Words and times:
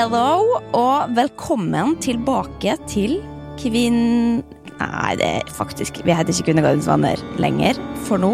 Hello 0.00 0.56
og 0.72 1.10
velkommen 1.12 1.98
tilbake 2.00 2.72
til 2.88 3.18
Kvinn... 3.60 4.38
Nei, 4.78 5.10
det 5.20 5.26
er 5.26 5.50
faktisk 5.52 5.98
Vi 6.06 6.14
heter 6.16 6.32
ikke 6.32 6.46
Kvinnegardens 6.46 6.86
venner 6.88 7.20
lenger, 7.36 7.76
for 8.06 8.16
nå 8.22 8.30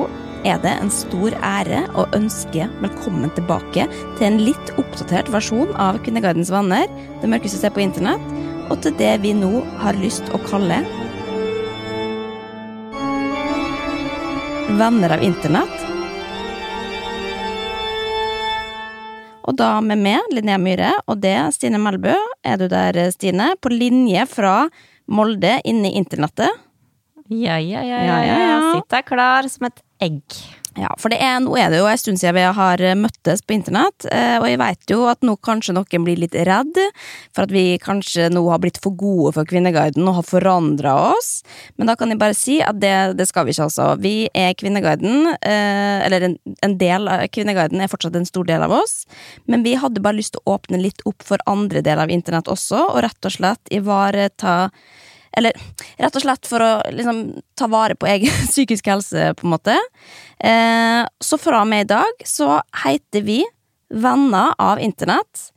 er 0.46 0.60
det 0.62 0.76
en 0.78 0.92
stor 0.94 1.34
ære 1.42 1.80
å 1.98 2.04
ønske 2.14 2.68
velkommen 2.84 3.34
tilbake 3.34 3.88
til 3.90 4.26
en 4.28 4.38
litt 4.46 4.70
oppdatert 4.78 5.32
versjon 5.34 5.74
av 5.74 5.98
Kvinnegardens 6.06 6.54
venner, 6.54 6.86
det 7.18 7.32
mørkeste 7.32 7.58
stedet 7.58 7.74
på 7.74 7.82
internett, 7.82 8.30
og 8.70 8.78
til 8.86 8.94
det 9.02 9.16
vi 9.26 9.34
nå 9.34 9.64
har 9.82 9.98
lyst 9.98 10.30
å 10.30 10.42
kalle 10.46 10.84
Venner 14.78 15.18
av 15.18 15.26
internett. 15.26 15.85
Og 19.46 19.54
da 19.54 19.76
med 19.84 20.00
meg, 20.02 20.26
Linnea 20.34 20.58
Myhre, 20.58 20.90
og 21.06 21.20
det 21.22 21.36
Stine 21.54 21.78
Melbø. 21.78 22.14
Er 22.42 22.58
du 22.58 22.66
der, 22.70 22.98
Stine? 23.14 23.52
På 23.62 23.70
linje 23.70 24.26
fra 24.26 24.64
Molde 25.06 25.60
inne 25.64 25.92
i 25.92 26.00
internettet? 26.00 26.50
Ja, 27.30 27.58
ja, 27.58 27.82
ja. 27.82 28.00
Ja, 28.06 28.18
ja, 28.26 28.38
ja. 28.42 28.58
Sitter 28.74 29.06
klar 29.06 29.46
som 29.50 29.68
et 29.70 29.82
egg. 30.02 30.22
Ja, 30.76 30.90
for 31.00 31.12
er, 31.14 31.38
nå 31.40 31.54
er 31.56 31.70
det 31.72 31.78
jo 31.80 31.86
en 31.88 32.00
stund 32.00 32.20
siden 32.20 32.36
vi 32.36 32.44
har 32.58 32.82
møttes 33.00 33.40
på 33.40 33.54
internett, 33.56 34.04
eh, 34.12 34.36
og 34.36 34.44
jeg 34.44 34.58
vet 34.60 34.92
jo 34.92 35.06
at 35.08 35.22
nå 35.24 35.36
kanskje 35.40 35.72
noen 35.72 36.04
blir 36.04 36.20
litt 36.20 36.36
redd 36.36 36.76
for 37.34 37.46
at 37.46 37.54
vi 37.54 37.78
kanskje 37.80 38.28
nå 38.34 38.42
har 38.50 38.60
blitt 38.60 38.80
for 38.84 38.92
gode 38.98 39.32
for 39.38 39.48
Kvinneguiden 39.48 40.04
og 40.04 40.18
har 40.18 40.26
forandra 40.28 40.92
oss, 41.14 41.40
men 41.80 41.88
da 41.88 41.96
kan 41.96 42.12
jeg 42.12 42.20
bare 42.20 42.36
si 42.36 42.58
at 42.64 42.76
det, 42.82 42.92
det 43.16 43.28
skal 43.30 43.48
vi 43.48 43.54
ikke, 43.56 43.70
altså. 43.70 43.88
Vi 44.04 44.14
er 44.36 44.52
Kvinneguiden, 44.60 45.32
eh, 45.38 46.04
eller 46.04 46.28
en, 46.28 46.36
en 46.66 46.76
del 46.80 47.08
av 47.08 47.24
Kvinneguiden 47.32 47.80
er 47.80 47.92
fortsatt 47.92 48.20
en 48.20 48.28
stor 48.28 48.44
del 48.48 48.66
av 48.66 48.76
oss, 48.76 49.06
men 49.48 49.64
vi 49.64 49.78
hadde 49.80 50.04
bare 50.04 50.20
lyst 50.20 50.36
til 50.36 50.44
å 50.44 50.58
åpne 50.58 50.82
litt 50.82 51.00
opp 51.08 51.24
for 51.24 51.40
andre 51.48 51.80
deler 51.80 52.04
av 52.04 52.12
internett 52.12 52.52
også, 52.52 52.84
og 52.92 53.00
rett 53.06 53.28
og 53.30 53.38
slett 53.38 53.72
ivareta 53.72 54.58
eller 55.36 55.56
rett 56.00 56.16
og 56.16 56.24
slett 56.24 56.48
for 56.48 56.64
å 56.64 56.70
liksom, 56.92 57.24
ta 57.58 57.68
vare 57.72 57.96
på 57.98 58.08
egen 58.10 58.32
psykisk 58.52 58.88
helse, 58.92 59.32
på 59.36 59.46
en 59.46 59.54
måte. 59.56 59.76
Eh, 60.38 61.02
så 61.20 61.40
fra 61.40 61.62
og 61.64 61.70
med 61.70 61.86
i 61.86 61.90
dag 61.96 62.24
så 62.28 62.60
heter 62.84 63.26
vi 63.26 63.42
Venner 63.92 64.56
av 64.58 64.80
internett. 64.82 65.50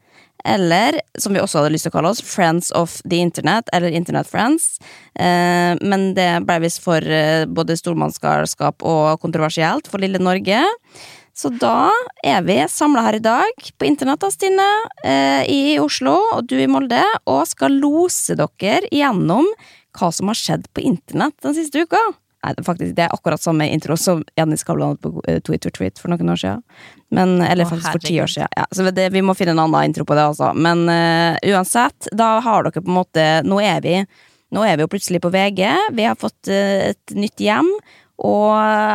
Eller, 0.45 1.01
som 1.19 1.33
vi 1.35 1.41
også 1.41 1.59
hadde 1.59 1.73
lyst 1.73 1.83
til 1.87 1.91
å 1.91 1.97
kalle 1.97 2.11
oss, 2.13 2.21
Friends 2.23 2.69
of 2.77 2.99
the 3.03 3.19
Internet, 3.19 3.67
eller 3.75 3.91
Internet 3.91 4.29
Friends. 4.29 4.77
Eh, 5.19 5.75
men 5.81 6.13
det 6.15 6.29
ble 6.47 6.61
visst 6.63 6.79
for 6.83 7.03
eh, 7.03 7.43
både 7.43 7.75
stormannsgalskap 7.79 8.85
og 8.87 9.19
kontroversielt 9.23 9.89
for 9.91 10.01
lille 10.01 10.21
Norge. 10.21 10.61
Så 11.39 11.51
da 11.55 11.87
er 12.25 12.41
vi 12.43 12.57
samla 12.67 13.05
her 13.05 13.15
i 13.15 13.23
dag 13.23 13.67
på 13.79 13.87
internett, 13.87 14.25
Stine, 14.33 14.65
eh, 15.07 15.45
i 15.47 15.77
Oslo 15.79 16.17
og 16.35 16.49
du 16.51 16.57
i 16.59 16.67
Molde, 16.67 16.99
og 17.31 17.45
skal 17.47 17.77
lose 17.79 18.35
dere 18.35 18.89
gjennom 18.91 19.47
hva 19.95 20.09
som 20.11 20.27
har 20.31 20.35
skjedd 20.35 20.67
på 20.75 20.83
internett 20.83 21.37
den 21.45 21.55
siste 21.55 21.85
uka. 21.85 22.01
Nei, 22.43 22.53
det 22.55 22.63
er 22.63 22.67
faktisk 22.67 22.95
det 22.95 23.05
er 23.05 23.15
akkurat 23.15 23.43
samme 23.43 23.67
intro 23.71 23.95
som 23.99 24.25
Jenny 24.39 24.59
Skavlan 24.59 24.93
hadde 24.93 25.03
på 25.05 25.23
eh, 25.27 25.39
Twitter-tweet 25.43 25.99
for 25.99 26.11
noen 26.11 26.33
år 26.35 26.41
siden. 26.43 26.65
Men, 27.15 27.37
eller 27.43 27.67
Å, 27.67 27.71
faktisk 27.71 27.95
for 27.95 28.07
ti 28.09 28.19
år 28.19 28.31
siden. 28.31 28.51
Ja, 28.59 28.67
så 28.75 28.91
det, 28.91 29.07
vi 29.15 29.23
må 29.23 29.35
finne 29.35 29.55
en 29.55 29.63
annen 29.63 29.91
intro 29.91 30.07
på 30.07 30.19
det, 30.19 30.27
altså. 30.33 30.51
Men 30.55 30.85
uh, 30.91 31.39
uansett, 31.51 32.11
da 32.15 32.33
har 32.43 32.67
dere 32.67 32.83
på 32.83 32.91
en 32.91 32.99
måte 32.99 33.29
Nå 33.47 33.63
er 33.63 33.79
vi 33.85 33.95
nå 34.49 34.63
er 34.65 34.79
vi 34.79 34.81
jo 34.81 34.89
plutselig 34.89 35.19
på 35.21 35.29
VG. 35.29 35.61
Vi 35.93 36.05
har 36.07 36.15
fått 36.17 36.49
et 36.49 37.13
nytt 37.13 37.37
hjem. 37.43 37.67
Og 38.19 38.51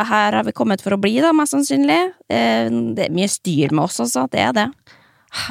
her 0.09 0.35
har 0.37 0.45
vi 0.45 0.53
kommet 0.53 0.83
for 0.85 0.93
å 0.93 0.99
bli, 1.01 1.15
da, 1.23 1.31
mest 1.33 1.55
sannsynlig. 1.55 2.01
Eh, 2.29 2.69
Det 2.97 3.07
er 3.07 3.15
mye 3.15 3.31
styr 3.31 3.73
med 3.73 3.87
oss, 3.87 3.99
altså. 4.03 4.27
Det 4.29 4.43
er 4.43 4.53
det. 4.53 4.67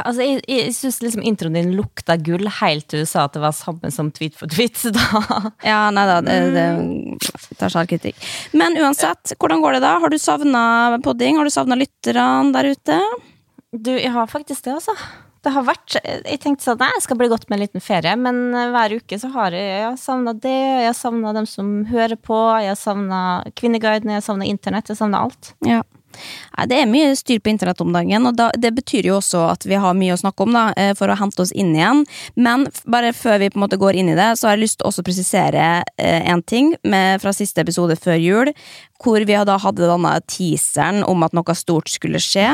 Altså, 0.01 0.23
jeg, 0.25 0.39
jeg 0.49 0.73
syns 0.73 1.01
liksom 1.03 1.25
introen 1.27 1.59
din 1.59 1.75
lukta 1.77 2.15
gull 2.17 2.47
helt 2.61 2.87
til 2.89 3.03
du 3.03 3.09
sa 3.11 3.27
at 3.27 3.35
det 3.37 3.43
var 3.43 3.53
samme 3.53 3.91
som 3.93 4.09
tweet 4.15 4.39
for 4.39 4.49
tweet. 4.49 4.79
Da 4.95 5.43
Ja, 5.67 5.81
nei 5.93 6.07
da, 6.09 6.21
det, 6.25 6.39
det 6.55 7.59
tar 7.61 7.73
selvkritikk. 7.75 8.17
Men 8.57 8.79
uansett, 8.81 9.35
hvordan 9.37 9.61
går 9.65 9.77
det 9.77 9.83
da? 9.85 9.99
Har 10.01 10.15
du 10.15 10.17
savna 10.23 10.63
podding? 11.05 11.37
Har 11.37 11.45
du 11.45 11.53
savna 11.53 11.77
lytterne 11.77 12.55
der 12.55 12.71
ute? 12.73 12.99
Du, 13.75 13.91
jeg 13.99 14.15
har 14.15 14.31
faktisk 14.31 14.65
det, 14.65 14.79
altså. 14.79 14.95
Det 15.45 15.53
har 15.53 15.67
vært 15.67 15.99
Jeg 16.01 16.41
tenkte 16.41 16.65
sånn, 16.65 16.81
nei, 16.81 16.93
jeg 16.97 17.05
skal 17.05 17.19
bli 17.21 17.31
godt 17.33 17.49
med 17.51 17.59
en 17.59 17.65
liten 17.67 17.85
ferie, 17.85 18.15
men 18.17 18.47
eh, 18.57 18.71
hver 18.73 18.97
uke 19.01 19.19
så 19.21 19.29
har 19.35 19.57
jeg, 19.57 19.75
jeg 19.83 19.99
savna 20.01 20.33
det. 20.33 20.61
Jeg 20.87 20.97
savna 20.99 21.35
dem 21.37 21.49
som 21.49 21.75
hører 21.91 22.17
på, 22.17 22.39
jeg 22.65 22.79
savna 22.81 23.21
Kvinneguiden, 23.59 24.15
jeg 24.17 24.25
savna 24.25 24.49
internett, 24.49 24.89
jeg 24.89 25.01
savna 25.01 25.25
alt. 25.27 25.53
Ja. 25.67 25.83
Nei, 26.55 26.67
det 26.71 26.79
er 26.79 26.91
mye 26.91 27.15
styr 27.19 27.41
på 27.43 27.51
internett 27.51 27.81
om 27.83 27.93
dagen, 27.95 28.29
og 28.29 28.37
da, 28.39 28.49
det 28.59 28.71
betyr 28.77 29.09
jo 29.11 29.19
også 29.19 29.45
at 29.51 29.67
vi 29.69 29.79
har 29.81 29.97
mye 29.99 30.15
å 30.15 30.21
snakke 30.21 30.47
om 30.47 30.55
da, 30.55 30.65
eh, 30.79 30.93
for 30.99 31.11
å 31.11 31.19
hente 31.19 31.43
oss 31.45 31.53
inn 31.53 31.75
igjen. 31.75 32.05
Men 32.37 32.69
bare 32.91 33.13
før 33.17 33.41
vi 33.43 33.51
på 33.51 33.59
en 33.59 33.67
måte 33.67 33.81
går 33.81 33.99
inn 34.01 34.13
i 34.13 34.19
det, 34.19 34.31
så 34.39 34.49
har 34.49 34.57
jeg 34.57 34.65
lyst 34.65 34.81
til 34.81 34.91
å 34.91 35.07
presisere 35.07 35.69
eh, 35.99 36.23
en 36.31 36.43
ting 36.43 36.75
med, 36.87 37.21
fra 37.23 37.35
siste 37.37 37.65
episode 37.65 37.99
før 38.01 38.21
jul, 38.21 38.55
hvor 39.03 39.27
vi 39.27 39.39
da 39.51 39.59
hadde 39.61 39.91
denne 39.91 40.17
teaseren 40.31 41.05
om 41.05 41.27
at 41.27 41.35
noe 41.37 41.59
stort 41.59 41.93
skulle 41.93 42.23
skje. 42.23 42.49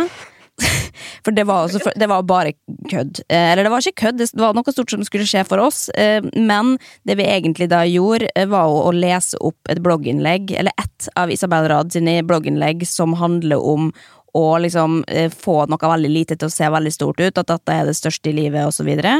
For 1.25 1.35
det 1.37 1.45
var, 1.49 1.67
også, 1.67 1.93
det 1.97 2.09
var 2.09 2.23
bare 2.29 2.53
kødd. 2.91 3.23
Eh, 3.29 3.53
Eller 3.53 3.67
det 3.67 3.73
var 3.73 3.85
ikke 3.85 4.07
kødd, 4.07 4.21
det 4.23 4.31
var 4.41 4.57
noe 4.57 4.75
stort 4.75 4.95
som 4.95 5.05
skulle 5.07 5.29
skje 5.29 5.45
for 5.49 5.63
oss. 5.63 5.89
eh, 5.91 6.23
Men 6.37 6.77
det 7.09 7.19
vi 7.21 7.29
egentlig 7.29 7.71
da 7.73 7.83
gjorde, 7.89 8.31
eh, 8.35 8.49
var 8.51 8.71
å 8.71 8.93
lese 8.95 9.41
opp 9.41 9.73
et 9.73 9.83
blogginnlegg, 9.85 10.55
eller 10.59 10.73
ett 10.81 11.11
av 11.17 11.33
Isabel 11.33 11.69
Rad 11.71 11.93
sine 11.93 12.21
blogginnlegg 12.27 12.87
som 12.89 13.17
handler 13.21 13.61
om 13.61 13.93
å 14.37 14.61
liksom 14.63 15.01
få 15.35 15.55
noe 15.67 15.89
veldig 15.91 16.11
lite 16.13 16.37
til 16.39 16.47
å 16.47 16.53
se 16.55 16.69
veldig 16.71 16.93
stort 16.95 17.19
ut, 17.19 17.39
at 17.41 17.49
dette 17.49 17.75
er 17.75 17.89
det 17.89 17.97
største 17.99 18.31
i 18.31 18.35
livet, 18.37 18.77
videre. 18.87 19.17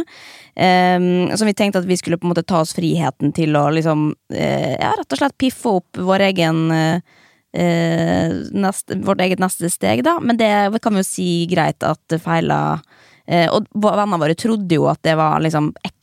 Um, 0.55 1.27
så 1.35 1.49
vi 1.49 1.55
tenkte 1.59 1.81
at 1.83 1.89
vi 1.89 1.97
skulle 1.99 2.15
på 2.21 2.29
en 2.29 2.31
måte 2.31 2.45
ta 2.47 2.61
oss 2.63 2.77
friheten 2.77 3.35
til 3.35 3.59
å 3.59 3.65
liksom, 3.75 4.13
ja, 4.31 4.93
rett 5.01 5.11
og 5.11 5.19
slett 5.19 5.35
piffe 5.43 5.73
opp 5.81 5.99
vår 5.99 6.29
egen 6.29 6.63
neste, 7.53 8.97
vårt 9.03 9.21
eget 9.21 9.41
neste 9.43 9.71
steg, 9.73 10.05
da. 10.07 10.19
Men 10.23 10.39
det 10.39 10.81
kan 10.83 10.95
vi 10.95 11.03
jo 11.03 11.09
si 11.09 11.31
greit 11.51 11.83
at 11.83 12.21
feila. 12.23 12.79
Eh, 13.31 13.47
og 13.53 13.69
vennene 13.79 14.19
våre 14.19 14.35
trodde 14.39 14.75
jo 14.75 14.89
at 14.91 15.03
det 15.07 15.15
var 15.19 15.43
liksom 15.43 15.71
ekte, 15.87 16.00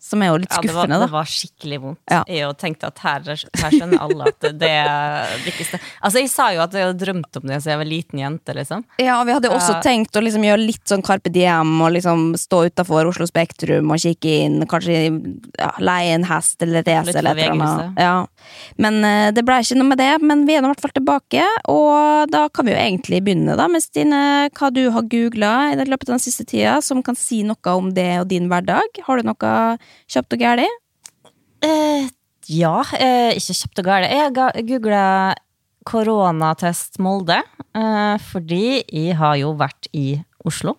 som 0.00 0.22
er 0.24 0.30
jo 0.30 0.38
litt 0.40 0.50
skuffende. 0.50 0.72
Ja, 0.72 0.86
det 0.86 0.96
var, 0.96 1.06
det 1.06 1.14
var 1.14 1.28
skikkelig 1.30 1.78
vondt. 1.82 2.00
Ja. 2.10 2.20
Jeg 2.26 2.56
tenkte 2.60 2.88
at 2.90 3.02
her, 3.04 3.26
her 3.28 3.74
skjønner 3.74 4.02
alle 4.06 4.30
at 4.32 4.46
det, 4.60 4.70
er 4.70 5.64
sted. 5.68 5.88
Altså, 6.00 6.22
jeg 6.22 6.30
sa 6.32 6.48
jo 6.54 6.62
at 6.64 6.74
jeg 6.74 6.88
hadde 6.88 7.04
drømt 7.04 7.40
om 7.40 7.46
det 7.46 7.60
siden 7.60 7.74
jeg 7.74 7.80
var 7.82 7.90
liten 7.90 8.22
jente, 8.22 8.56
liksom. 8.56 8.84
Ja, 9.02 9.18
og 9.20 9.28
vi 9.28 9.36
hadde 9.36 9.52
også 9.52 9.76
uh, 9.76 9.82
tenkt 9.84 10.16
å 10.16 10.22
liksom 10.24 10.46
gjøre 10.46 10.62
litt 10.62 10.82
sånn 10.90 11.04
Carpe 11.06 11.32
Diem 11.32 11.74
og 11.84 11.92
liksom 11.96 12.24
stå 12.40 12.62
utafor 12.70 13.10
Oslo 13.10 13.28
Spektrum 13.28 13.92
og 13.92 14.02
kikke 14.02 14.36
inn, 14.46 14.58
kanskje 14.70 14.96
ja, 15.58 15.70
leie 15.82 16.16
en 16.16 16.26
hest 16.28 16.64
eller 16.64 16.86
race 16.86 17.14
eller 17.14 17.36
et 17.36 17.44
eller 17.46 17.54
annet. 17.56 18.00
Ja. 18.00 18.14
Men 18.80 19.00
uh, 19.04 19.28
det 19.36 19.44
ble 19.46 19.60
ikke 19.62 19.78
noe 19.78 19.92
med 19.92 20.00
det, 20.00 20.10
men 20.24 20.46
vi 20.48 20.56
er 20.56 20.64
nå 20.64 20.70
i 20.70 20.74
hvert 20.74 20.84
fall 20.86 20.96
tilbake, 20.96 21.46
og 21.70 22.32
da 22.32 22.46
kan 22.48 22.66
vi 22.66 22.74
jo 22.74 22.80
egentlig 22.80 23.22
begynne 23.26 23.58
da 23.60 23.68
med 23.70 23.84
Stine, 23.84 24.48
hva 24.56 24.72
du 24.74 24.82
har 24.94 25.06
googla 25.10 25.54
i 25.74 25.78
løpet 25.80 26.08
av 26.08 26.16
den 26.16 26.24
siste 26.24 26.46
tida 26.48 26.78
som 26.84 27.04
kan 27.04 27.18
si 27.18 27.42
noe 27.46 27.76
om 27.76 27.92
det 27.94 28.10
og 28.22 28.28
din 28.32 28.48
hverdag. 28.50 29.02
Har 29.06 29.20
du 29.20 29.28
noe 29.28 29.54
kjapt 30.10 30.36
og 30.36 30.42
gæli? 30.42 30.66
Eh, 31.66 32.08
ja, 32.50 32.76
eh, 32.96 33.36
ikke 33.38 33.56
kjapt 33.60 33.82
og 33.82 33.90
gæli. 33.90 34.10
Jeg 34.10 34.66
googla 34.68 35.06
koronatest 35.88 37.00
Molde, 37.02 37.40
eh, 37.74 38.16
fordi 38.30 38.84
jeg 38.84 39.16
har 39.16 39.36
jo 39.40 39.54
vært 39.58 39.90
i 39.96 40.22
Oslo. 40.44 40.76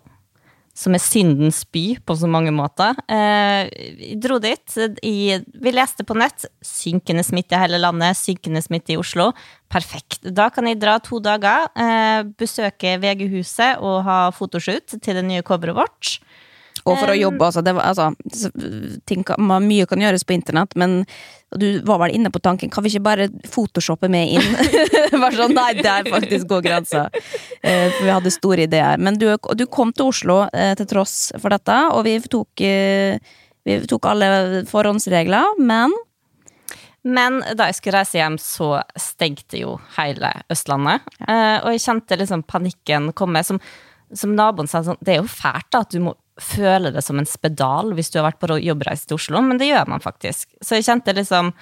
Som 0.73 0.95
er 0.95 1.03
syndens 1.03 1.65
by 1.67 1.97
på 2.07 2.15
så 2.15 2.29
mange 2.31 2.51
måter. 2.55 2.95
Eh, 3.11 3.67
jeg 3.99 4.19
dro 4.23 4.37
dit. 4.39 4.77
I, 5.03 5.35
vi 5.37 5.73
leste 5.73 6.05
på 6.07 6.15
nett. 6.15 6.45
Synkende 6.63 7.25
smitte 7.27 7.57
i 7.57 7.59
hele 7.59 7.77
landet, 7.81 8.17
synkende 8.17 8.63
smitte 8.63 8.95
i 8.95 8.97
Oslo. 8.97 9.33
Perfekt. 9.69 10.23
Da 10.23 10.47
kan 10.49 10.69
jeg 10.69 10.79
dra 10.79 10.95
to 11.03 11.19
dager, 11.19 11.67
eh, 11.75 12.23
besøke 12.39 12.95
VG-huset 13.03 13.83
og 13.83 14.03
ha 14.07 14.21
fotoshoot 14.31 14.95
til 14.95 15.19
det 15.19 15.25
nye 15.27 15.43
coveret 15.43 15.75
vårt. 15.75 16.15
Og 16.85 16.97
for 16.97 17.11
å 17.13 17.17
jobbe, 17.17 17.45
altså. 17.45 17.61
Det 17.65 17.73
var, 17.77 17.91
altså 17.91 18.09
kan, 19.27 19.51
mye 19.65 19.87
kan 19.89 20.01
gjøres 20.01 20.25
på 20.25 20.35
internett, 20.35 20.75
men 20.79 21.01
du 21.59 21.81
var 21.85 21.99
vel 21.99 22.13
inne 22.15 22.29
på 22.31 22.39
tanken 22.39 22.69
Kan 22.71 22.85
vi 22.85 22.93
ikke 22.93 23.03
bare 23.03 23.25
photoshoppe 23.51 24.07
med 24.11 24.37
inn? 24.37 24.53
bare 25.23 25.33
sånn, 25.35 25.55
Nei, 25.57 25.73
der 25.83 26.07
faktisk 26.07 26.47
går 26.51 26.63
grensa. 26.63 27.09
Eh, 27.59 27.89
for 27.91 28.05
vi 28.07 28.13
hadde 28.13 28.31
store 28.31 28.67
ideer. 28.69 29.01
Men 29.01 29.19
du, 29.19 29.27
du 29.59 29.65
kom 29.67 29.91
til 29.95 30.13
Oslo 30.13 30.37
eh, 30.55 30.71
til 30.79 30.87
tross 30.93 31.17
for 31.41 31.51
dette, 31.53 31.75
og 31.91 32.05
vi 32.07 32.15
tok, 32.23 32.63
eh, 32.63 33.19
vi 33.67 33.81
tok 33.89 34.07
alle 34.13 34.31
forhåndsregler, 34.71 35.59
men 35.59 35.93
Men 37.03 37.39
da 37.57 37.65
jeg 37.65 37.79
skulle 37.79 37.97
reise 37.97 38.19
hjem, 38.19 38.35
så 38.37 38.75
stengte 38.93 39.57
jo 39.57 39.79
hele 39.97 40.29
Østlandet. 40.53 41.01
Eh, 41.25 41.57
og 41.63 41.71
jeg 41.73 41.81
kjente 41.81 42.17
liksom 42.21 42.43
panikken 42.45 43.09
komme. 43.17 43.41
Som, 43.43 43.57
som 44.13 44.35
naboen 44.37 44.69
sa, 44.69 44.83
sånn, 44.85 44.99
det 45.01 45.15
er 45.15 45.23
jo 45.23 45.31
fælt 45.31 45.71
da, 45.73 45.81
at 45.81 45.95
du 45.95 45.97
må 46.05 46.13
føle 46.41 46.91
det 46.93 47.03
som 47.05 47.19
en 47.21 47.29
spedal 47.29 47.93
hvis 47.97 48.11
du 48.11 48.19
har 48.19 48.29
vært 48.29 48.41
på 48.41 48.59
jobbreise 48.61 49.07
til 49.07 49.19
Oslo, 49.19 49.43
men 49.45 49.61
det 49.61 49.71
gjør 49.71 49.87
man 49.93 50.03
faktisk. 50.03 50.49
Så 50.61 50.79
jeg 50.79 50.89
kjente 50.89 51.17
liksom 51.17 51.53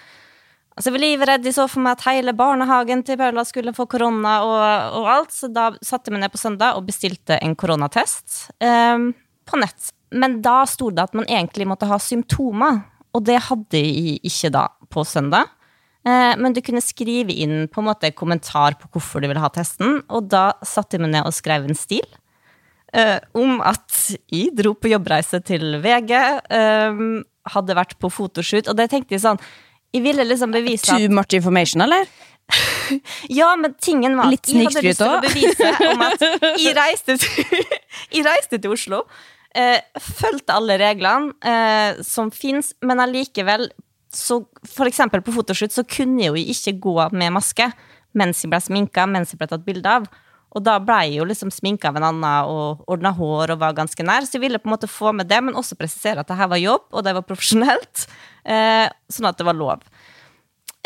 Altså, 0.79 0.93
jeg 0.93 0.95
var 0.95 1.01
livredd. 1.03 1.41
De 1.43 1.51
så 1.51 1.65
for 1.67 1.83
meg 1.83 1.97
at 1.97 2.05
hele 2.07 2.31
barnehagen 2.31 3.01
til 3.03 3.17
Paula 3.19 3.43
skulle 3.43 3.73
få 3.75 3.83
korona 3.91 4.37
og, 4.47 4.93
og 5.01 5.09
alt, 5.11 5.33
så 5.35 5.49
da 5.51 5.65
satte 5.83 6.07
jeg 6.07 6.15
meg 6.15 6.21
ned 6.23 6.31
på 6.31 6.39
søndag 6.39 6.77
og 6.79 6.85
bestilte 6.87 7.35
en 7.43 7.55
koronatest. 7.59 8.45
um, 8.63 9.09
på 9.49 9.59
nett, 9.59 9.91
men 10.15 10.39
da 10.45 10.61
sto 10.69 10.89
det 10.93 11.07
at 11.09 11.15
man 11.17 11.27
egentlig 11.27 11.67
måtte 11.69 11.89
ha 11.89 11.99
symptomer. 12.01 12.83
Og 13.17 13.25
det 13.25 13.39
hadde 13.47 13.81
jeg 13.81 14.19
ikke 14.29 14.51
da 14.53 14.67
på 14.93 15.03
søndag. 15.07 15.49
Eh, 16.07 16.33
men 16.39 16.53
du 16.53 16.61
kunne 16.65 16.83
skrive 16.83 17.33
inn 17.33 17.67
på 17.71 17.81
en 17.81 17.89
måte 17.89 18.11
kommentar 18.15 18.77
på 18.79 18.89
hvorfor 18.93 19.21
du 19.21 19.29
ville 19.29 19.43
ha 19.43 19.49
testen, 19.53 19.99
og 20.07 20.29
da 20.31 20.51
satte 20.65 20.97
jeg 20.97 21.03
meg 21.03 21.15
ned 21.17 21.27
og 21.27 21.35
skrev 21.35 21.65
en 21.67 21.77
stil. 21.77 22.05
Eh, 22.94 23.18
om 23.38 23.59
at 23.65 23.97
jeg 24.31 24.53
dro 24.57 24.74
på 24.77 24.91
jobbreise 24.91 25.41
til 25.45 25.80
VG, 25.83 26.13
eh, 26.15 27.03
hadde 27.53 27.77
vært 27.77 27.97
på 28.01 28.12
fotoshoot, 28.13 28.69
og 28.69 28.77
det 28.77 28.89
tenkte 28.91 29.15
jeg 29.15 29.25
sånn 29.25 29.39
Jeg 29.89 30.03
ville 30.06 30.25
liksom 30.27 30.51
bevise 30.53 30.91
at 30.94 31.01
Too 31.01 31.09
much 31.09 31.33
information, 31.33 31.81
eller? 31.81 32.06
ja, 33.39 33.56
men 33.56 33.74
tingen 33.81 34.18
var 34.18 34.30
Litt 34.31 34.50
jeg 34.50 34.68
hadde 34.68 34.83
lyst 34.86 35.01
til 35.01 35.09
å 35.09 35.19
bevise 35.24 35.74
om 35.89 36.06
at 36.06 36.25
jeg 36.63 36.75
reiste 36.77 37.18
til, 37.21 37.68
jeg 38.15 38.25
reiste 38.25 38.62
til 38.62 38.74
Oslo, 38.75 39.03
eh, 39.57 39.77
fulgte 40.01 40.57
alle 40.57 40.80
reglene 40.81 41.33
eh, 41.41 42.01
som 42.06 42.33
fins, 42.33 42.74
men 42.86 43.01
allikevel 43.03 43.69
så 44.09 44.39
For 44.65 44.89
eksempel 44.89 45.21
på 45.21 45.30
fotoshoot 45.36 45.69
så 45.69 45.83
kunne 45.86 46.24
jeg 46.24 46.31
jo 46.33 46.53
ikke 46.56 46.80
gå 46.81 46.95
med 47.13 47.36
maske 47.36 47.68
mens 48.18 48.39
jeg 48.41 48.50
ble 48.50 48.57
sminka, 48.65 49.03
mens 49.06 49.30
jeg 49.30 49.38
ble 49.38 49.47
tatt 49.51 49.62
bilde 49.68 49.91
av. 50.00 50.07
Og 50.57 50.63
da 50.66 50.80
ble 50.81 50.98
jeg 51.06 51.19
jo 51.19 51.28
liksom 51.30 51.51
sminka 51.54 51.92
av 51.92 52.00
en 52.00 52.07
annen 52.10 52.50
og 52.50 52.86
ordna 52.90 53.12
hår 53.13 53.54
og 53.54 53.62
var 53.62 53.75
ganske 53.78 54.06
nær. 54.06 54.25
Så 54.25 54.38
jeg 54.38 54.48
ville 54.48 54.62
på 54.62 54.69
en 54.69 54.74
måte 54.74 54.90
få 54.90 55.13
med 55.13 55.30
det, 55.30 55.42
men 55.46 55.57
også 55.57 55.78
presisere 55.78 56.24
at 56.24 56.30
det 56.30 56.40
her 56.40 56.50
var 56.50 56.62
jobb, 56.62 56.88
og 56.90 57.06
det 57.06 57.16
var 57.18 57.28
profesjonelt. 57.28 58.07
Eh, 58.50 58.88
sånn 59.12 59.28
at 59.28 59.38
det 59.38 59.46
var 59.46 59.54
lov. 59.54 59.81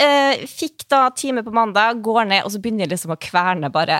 Eh, 0.02 0.42
fikk 0.50 0.88
da 0.92 1.06
time 1.16 1.44
på 1.46 1.52
mandag, 1.54 2.02
går 2.04 2.26
ned, 2.26 2.42
og 2.44 2.52
så 2.52 2.60
begynner 2.60 2.88
jeg 2.88 2.92
liksom 2.96 3.14
å 3.14 3.20
kverne 3.22 3.70
bare 3.72 4.00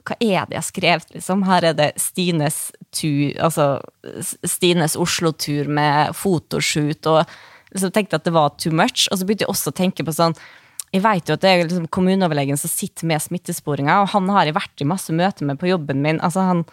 Hva 0.00 0.16
er 0.16 0.48
det 0.48 0.56
jeg 0.56 0.62
har 0.62 0.66
skrevet, 0.66 1.12
liksom? 1.12 1.44
Her 1.46 1.66
er 1.68 1.76
det 1.76 1.90
Stines 2.00 2.56
tur, 2.96 3.36
altså 3.36 3.66
Stines 4.48 4.96
Oslo-tur 4.96 5.68
med 5.68 6.16
fotoshoot, 6.16 7.06
og 7.12 7.36
liksom 7.74 7.92
tenkte 7.94 8.16
at 8.16 8.24
det 8.26 8.34
var 8.34 8.56
too 8.56 8.72
much. 8.72 9.10
Og 9.12 9.20
så 9.20 9.28
begynte 9.28 9.44
jeg 9.44 9.52
også 9.52 9.74
å 9.74 9.78
tenke 9.84 10.08
på 10.08 10.16
sånn 10.16 10.34
Jeg 10.96 11.04
vet 11.04 11.28
jo 11.28 11.36
at 11.36 11.44
det 11.44 11.52
er 11.52 11.62
liksom 11.66 11.86
kommuneoverlegen 11.92 12.58
som 12.60 12.72
sitter 12.72 13.08
med 13.10 13.20
smittesporinga, 13.20 14.00
og 14.02 14.10
han 14.14 14.28
har 14.32 14.48
jeg 14.48 14.56
vært 14.56 14.82
i 14.82 14.88
masse 14.88 15.12
møter 15.12 15.48
med 15.48 15.60
på 15.60 15.68
jobben 15.68 16.00
min. 16.04 16.20
altså 16.24 16.46
han 16.48 16.66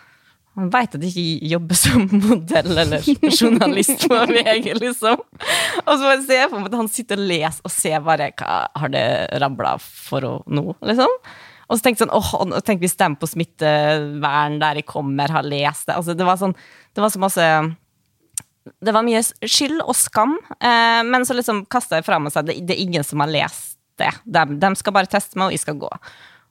han 0.54 0.68
veit 0.70 0.94
at 0.94 1.02
jeg 1.02 1.14
ikke 1.18 1.48
jobber 1.50 1.78
som 1.78 2.04
modell 2.28 2.76
eller 2.84 3.08
journalist 3.40 4.04
på 4.06 4.20
VG, 4.30 4.68
liksom. 4.78 5.24
Og 5.82 5.94
så 5.98 6.12
ser 6.28 6.44
jeg 6.44 6.52
for 6.52 6.60
meg 6.60 6.70
at 6.70 6.78
han 6.78 6.92
sitter 6.94 7.18
og 7.18 7.32
leser 7.32 7.66
og 7.66 7.74
ser 7.74 8.04
bare 8.06 8.30
hva 8.38 8.60
har 8.78 8.94
det 8.94 9.08
rabla 9.42 9.72
for 9.82 10.44
nå, 10.46 10.66
liksom. 10.86 11.18
Og 11.72 11.80
så 11.80 11.88
tenkte 11.88 12.04
jeg 12.04 12.12
sånn, 12.12 12.14
åh, 12.14 12.62
tenk 12.62 12.84
hvis 12.84 12.94
vi 12.94 13.00
stemmer 13.00 13.18
på 13.24 13.32
smittevern 13.32 14.60
der 14.62 14.78
jeg 14.78 14.90
kommer, 14.92 15.32
har 15.34 15.48
lest 15.48 15.88
det. 15.90 15.98
Altså, 15.98 16.14
det 16.14 16.28
var 16.28 16.38
sånn, 16.38 16.54
det 16.94 17.02
var 17.02 17.14
så 17.14 17.24
masse 17.24 17.50
det 18.84 18.94
var 18.96 19.04
mye 19.04 19.20
skyld 19.26 19.82
og 19.82 19.96
skam, 19.98 20.38
eh, 20.62 21.02
men 21.04 21.26
så 21.28 21.36
liksom 21.36 21.66
kasta 21.72 21.98
jeg 22.00 22.06
fra 22.08 22.20
meg 22.22 22.32
seg 22.32 22.46
det, 22.48 22.62
det 22.64 22.78
er 22.78 22.84
ingen 22.86 23.04
som 23.04 23.24
har 23.24 23.32
lest 23.32 23.73
det. 24.02 24.12
De, 24.26 24.46
de 24.62 24.72
skal 24.80 24.96
bare 24.96 25.12
teste 25.12 25.40
meg, 25.40 25.50
og 25.50 25.56
jeg 25.56 25.64
skal 25.64 25.80
gå. 25.82 25.90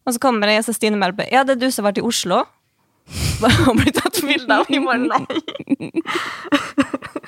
Og 0.02 0.14
så 0.14 0.22
kommer 0.22 0.50
jeg, 0.50 0.64
så 0.66 0.74
Stine 0.74 0.98
Melbø 0.98 1.26
Ja, 1.30 1.44
det 1.46 1.56
er 1.56 1.62
du 1.62 1.70
som 1.70 1.84
har 1.84 1.92
vært 1.92 2.02
i 2.02 2.06
Oslo? 2.06 2.42
Og 3.68 3.76
blir 3.78 3.94
tatt 3.94 4.20
bilde 4.22 4.54
av. 4.54 4.68
Jeg 4.70 4.84
bare 4.86 5.02
nei. 5.02 5.90